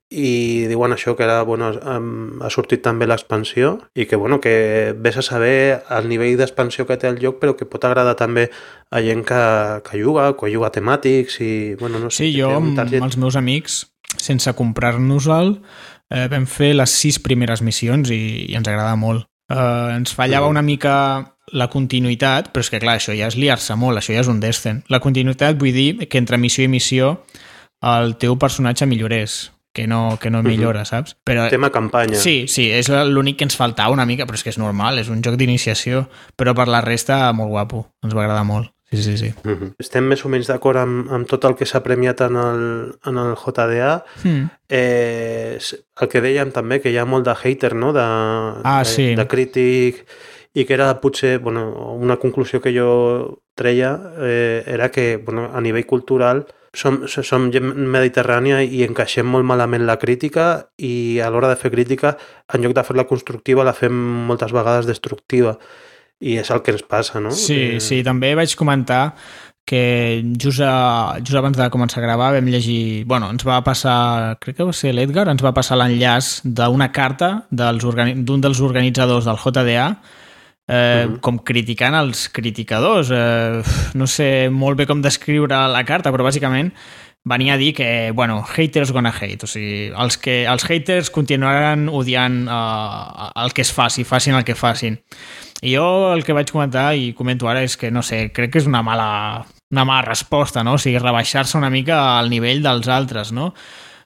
[0.09, 5.17] I diuen això que ara bueno, ha sortit també l'expansió i que, bueno, que vés
[5.17, 8.47] a saber el nivell d'expansió que té el joc però que pot agradar també
[8.89, 9.41] a gent que,
[9.85, 13.35] que juga, que juga temàtics i, bueno, no sé, Sí, jo target- amb els meus
[13.37, 13.83] amics,
[14.17, 15.59] sense comprar-nos-el,
[16.09, 19.27] eh, vam fer les sis primeres missions i, i ens agrada molt.
[19.49, 23.77] Eh, ens fallava una mica la continuïtat, però és que clar, això ja és liar-se
[23.77, 24.81] molt, això ja és un Descent.
[24.89, 27.19] La continuïtat vull dir que entre missió i missió
[27.81, 31.15] el teu personatge millorés, que no, que no millora, saps?
[31.23, 32.17] Però, tema campanya.
[32.17, 35.09] Sí, sí, és l'únic que ens faltava una mica, però és que és normal, és
[35.13, 38.73] un joc d'iniciació, però per la resta molt guapo, ens va agradar molt.
[38.89, 39.27] Sí, sí, sí.
[39.43, 39.75] Mhm.
[39.77, 42.63] Estem més o menys d'acord amb, amb tot el que s'ha premiat en el,
[43.05, 43.91] en el JDA.
[44.23, 44.47] Hmm.
[44.67, 45.59] Eh,
[46.01, 47.93] el que dèiem també, que hi ha molt de hater, no?
[47.93, 49.13] de, Ah, de, sí.
[49.15, 50.07] de crític,
[50.53, 55.61] i que era potser bueno, una conclusió que jo treia eh, era que bueno, a
[55.61, 61.49] nivell cultural som, som gent mediterrània i encaixem molt malament la crítica i a l'hora
[61.49, 62.15] de fer crítica,
[62.53, 63.93] en lloc de fer-la constructiva, la fem
[64.29, 65.57] moltes vegades destructiva.
[66.19, 67.31] I és el que ens passa, no?
[67.31, 69.13] Sí, Eh, sí, també vaig comentar
[69.69, 73.05] que just, a, just abans de començar a gravar vam llegir...
[73.05, 77.45] Bueno, ens va passar, crec que va ser l'Edgar, ens va passar l'enllaç d'una carta
[77.51, 79.91] dels organi- d'un dels organitzadors del JDA
[80.69, 81.19] eh, Mhm.
[81.19, 83.09] com criticant els criticadors.
[83.11, 83.61] Eh,
[83.95, 86.71] no sé molt bé com descriure la carta, però bàsicament
[87.25, 91.89] venia a dir que, bueno, haters gonna hate, o sigui, els, que, els haters continuaran
[91.89, 95.01] odiant uh, el que es faci, facin el que facin.
[95.61, 98.61] I jo el que vaig comentar i comento ara és que, no sé, crec que
[98.63, 100.77] és una mala, una mala resposta, no?
[100.77, 103.53] O sigui, rebaixar-se una mica al nivell dels altres, no?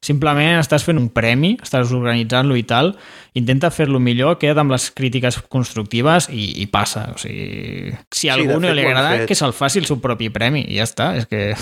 [0.04, 2.94] Simplement estàs fent un premi, estàs organitzant-lo i tal,
[3.40, 7.08] intenta fer-lo millor, queda't amb les crítiques constructives i, i passa.
[7.16, 9.30] O sigui, si a Sí, algú no fet, li agrada, fet.
[9.32, 11.14] que se'l faci el seu propi premi i ja està.
[11.22, 11.54] És que...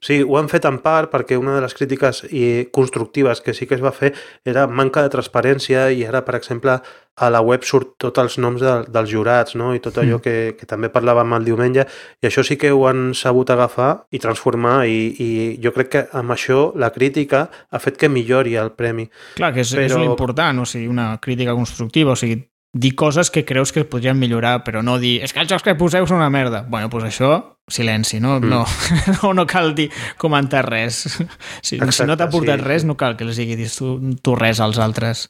[0.00, 3.66] Sí, ho han fet en part perquè una de les crítiques i constructives que sí
[3.68, 4.14] que es va fer
[4.48, 6.78] era manca de transparència i ara, per exemple,
[7.20, 9.74] a la web surt tots els noms de, dels jurats no?
[9.76, 10.24] i tot allò Mm.
[10.24, 11.84] que, que també parlàvem el diumenge
[12.22, 15.28] i això sí que ho han sabut agafar i transformar i, i
[15.62, 19.08] jo crec que amb això la crítica ha fet que millori el premi.
[19.36, 19.84] Clar, que és, Però...
[19.84, 22.40] és l'important, o sigui, una crítica constructiva, o sigui,
[22.72, 25.74] dir coses que creus que podrien millorar, però no dir, és que els jocs que
[25.74, 26.60] poseu són una merda.
[26.70, 27.32] Bueno, doncs això,
[27.68, 28.48] silenci, no, Mm.
[28.48, 28.64] no,
[29.22, 31.00] no, no cal dir, comentar res.
[31.04, 31.26] Si,
[31.62, 32.66] si no Exacte, t'ha portat sí.
[32.66, 35.28] res, no cal que els diguis tu, tu res als altres.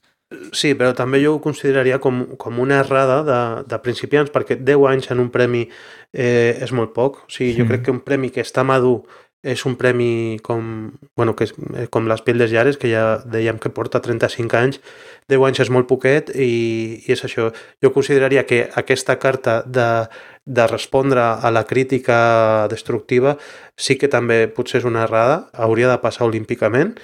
[0.55, 4.85] Sí, però també jo ho consideraria com, com una errada de, de principiants, perquè 10
[4.93, 5.65] anys en un premi
[6.12, 7.24] eh, és molt poc.
[7.27, 7.69] O sigui, jo Mm.
[7.73, 9.02] crec que un premi que està madur
[9.43, 13.59] és un premi com, bueno, que és, eh, com les Pildes Llares, que ja dèiem
[13.59, 14.81] que porta 35 anys,
[15.32, 17.48] 10 anys és molt poquet i, i és això.
[17.82, 20.07] Jo consideraria que aquesta carta de,
[20.44, 23.39] de respondre a la crítica destructiva
[23.77, 26.94] sí que també potser és una errada, hauria de passar olímpicament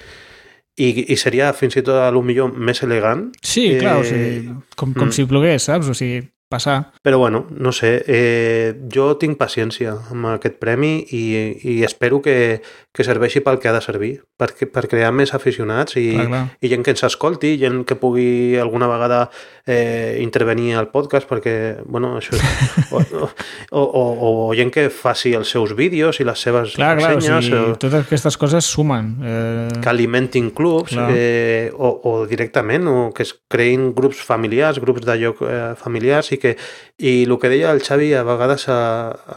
[0.77, 4.07] i, i seria fins i tot a lo millor més elegant Sí, Eh, clar, o
[4.07, 5.15] sigui, com, com mm.
[5.17, 5.89] si plogués, saps?
[5.89, 6.91] O sigui, passar.
[7.03, 11.23] Però bueno, no sé, eh, jo tinc paciència amb aquest premi i,
[11.67, 12.61] i espero que,
[12.95, 16.43] que serveixi pel que ha de servir, per, per crear més aficionats i, Clar, clar.
[16.61, 19.29] i gent que ens escolti, gent que pugui alguna vegada
[19.65, 22.45] eh, intervenir al podcast, perquè, bueno, això és...
[22.97, 24.03] O, o, o,
[24.47, 27.75] o gent que faci els seus vídeos i les seves Clar, clar, o sigui, o
[27.75, 29.09] totes aquestes coses sumen.
[29.21, 31.09] Eh, que alimentin clubs Clar.
[31.11, 36.31] eh, o, o directament o que es creïn grups familiars, grups de lloc eh, familiars
[36.31, 36.55] i que
[36.97, 38.79] i el que deia el Xavi a vegades a,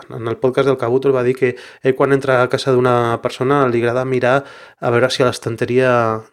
[0.09, 3.67] en el podcast del Cabuto va dir que ell quan entra a casa d'una persona
[3.69, 4.39] li agrada mirar
[4.81, 5.93] a veure si a l'estanteria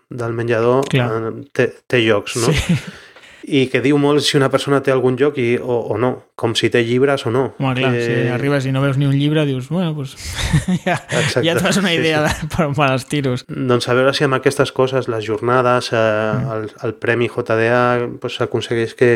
[0.10, 1.10] del menjador Clar.
[1.12, 2.54] eh, té, té llocs, no?
[2.54, 2.80] Sí.
[3.48, 6.52] I que diu molt si una persona té algun lloc i, o, o no, com
[6.58, 7.46] si té llibres o no.
[7.62, 8.04] Home, clar, eh...
[8.04, 10.18] si arribes i no veus ni un llibre, dius, bueno, doncs
[10.86, 12.42] ja, Exacte, ja et fas una sí, idea sí.
[12.44, 13.46] de, per, per als tiros.
[13.48, 16.52] Doncs a veure si amb aquestes coses, les jornades, eh, Mm.
[16.52, 19.10] el, el Premi JDA, doncs s'aconsegueix que,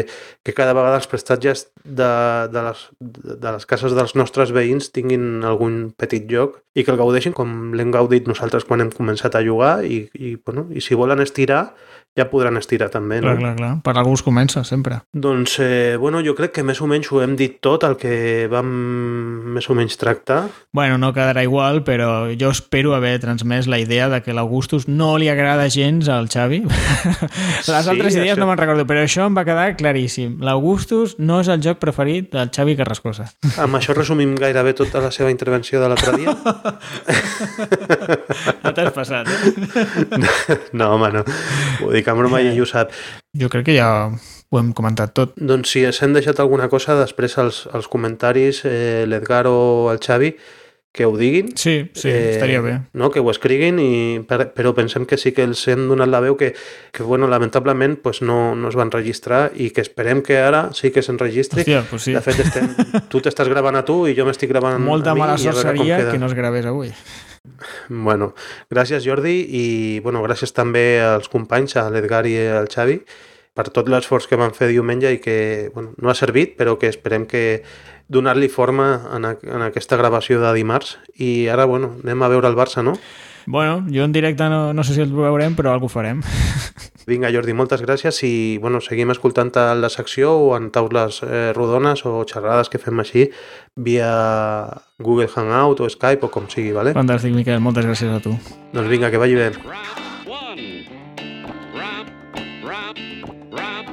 [0.43, 2.09] que cada vegada els prestatges de,
[2.53, 6.99] de, les, de les cases dels nostres veïns tinguin algun petit lloc i que el
[7.01, 10.97] gaudeixin com l'hem gaudit nosaltres quan hem començat a jugar i, i, bueno, i si
[10.97, 11.71] volen estirar,
[12.17, 13.29] ja podran estirar també, no?
[13.31, 13.71] Clar, clar, clar.
[13.85, 14.97] Per algú es comença, sempre.
[15.13, 18.47] Doncs, eh, bueno, jo crec que més o menys ho hem dit tot, el que
[18.51, 18.67] vam
[19.55, 20.41] més o menys tractar.
[20.75, 25.13] Bueno, no quedarà igual, però jo espero haver transmès la idea de que l'Augustus no
[25.17, 26.61] li agrada gens al Xavi.
[26.67, 30.37] Les Sí, altres idees això- no me'n recordo, però això em va quedar claríssim.
[30.43, 33.29] L'Augustus no és el joc preferit del Xavi Carrascosa.
[33.57, 36.35] Amb això resumim gairebé tota la seva intervenció de l'altre dia.
[38.63, 40.57] No t'has passat, eh?
[40.77, 41.23] No, home, no.
[41.83, 42.91] Ho dic en broma i ell ho sap.
[43.37, 45.37] Jo crec que ja ho hem comentat tot.
[45.39, 49.61] Doncs si s'hem deixat alguna cosa, després als, als comentaris, eh, l'Edgar o
[49.93, 50.35] el Xavi,
[50.91, 51.55] que ho diguin.
[51.55, 52.81] Sí, sí, estaria bé.
[52.91, 53.09] No?
[53.11, 56.35] Que ho escriguin, i, per, però pensem que sí que els hem donat la veu
[56.35, 56.51] que,
[56.91, 60.91] que bueno, lamentablement pues no, no es van registrar i que esperem que ara sí
[60.91, 61.63] que s'enregistri.
[61.63, 62.15] Hòstia, pues sí.
[62.17, 62.71] De fet, estem,
[63.07, 65.55] tu t'estàs gravant a tu i jo m'estic gravant Molta a mi mala i a
[65.55, 66.91] sort seria que no es gravés avui.
[67.89, 68.33] Bueno,
[68.69, 69.65] gràcies Jordi i
[70.05, 72.99] bueno, gràcies també als companys, a l'Edgar i al Xavi,
[73.57, 75.37] per tot l'esforç que van fer diumenge i que
[75.73, 77.63] bueno, no ha servit, però que esperem que
[78.07, 80.97] donar-li forma en, a, en aquesta gravació de dimarts.
[81.17, 82.95] I ara, bueno, anem a veure el Barça, no?
[83.45, 86.21] Bueno, jo en directe no, no sé si el veurem, però algú farem.
[87.09, 91.49] Vinga, Jordi, moltes gràcies i bueno, seguim escoltant a la secció o en taules eh,
[91.57, 93.27] rodones o xerrades que fem així
[93.75, 94.11] via
[95.01, 96.93] Google Hangout o Skype o com sigui, vale?
[96.97, 98.35] Fantàstic, Miquel, moltes gràcies a tu.
[98.75, 99.51] Doncs vinga, que vagi bé.
[100.29, 100.69] One.
[101.73, 102.13] Rap,
[102.69, 103.03] rap,
[103.57, 103.91] rap,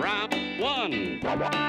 [0.00, 1.65] rap, one.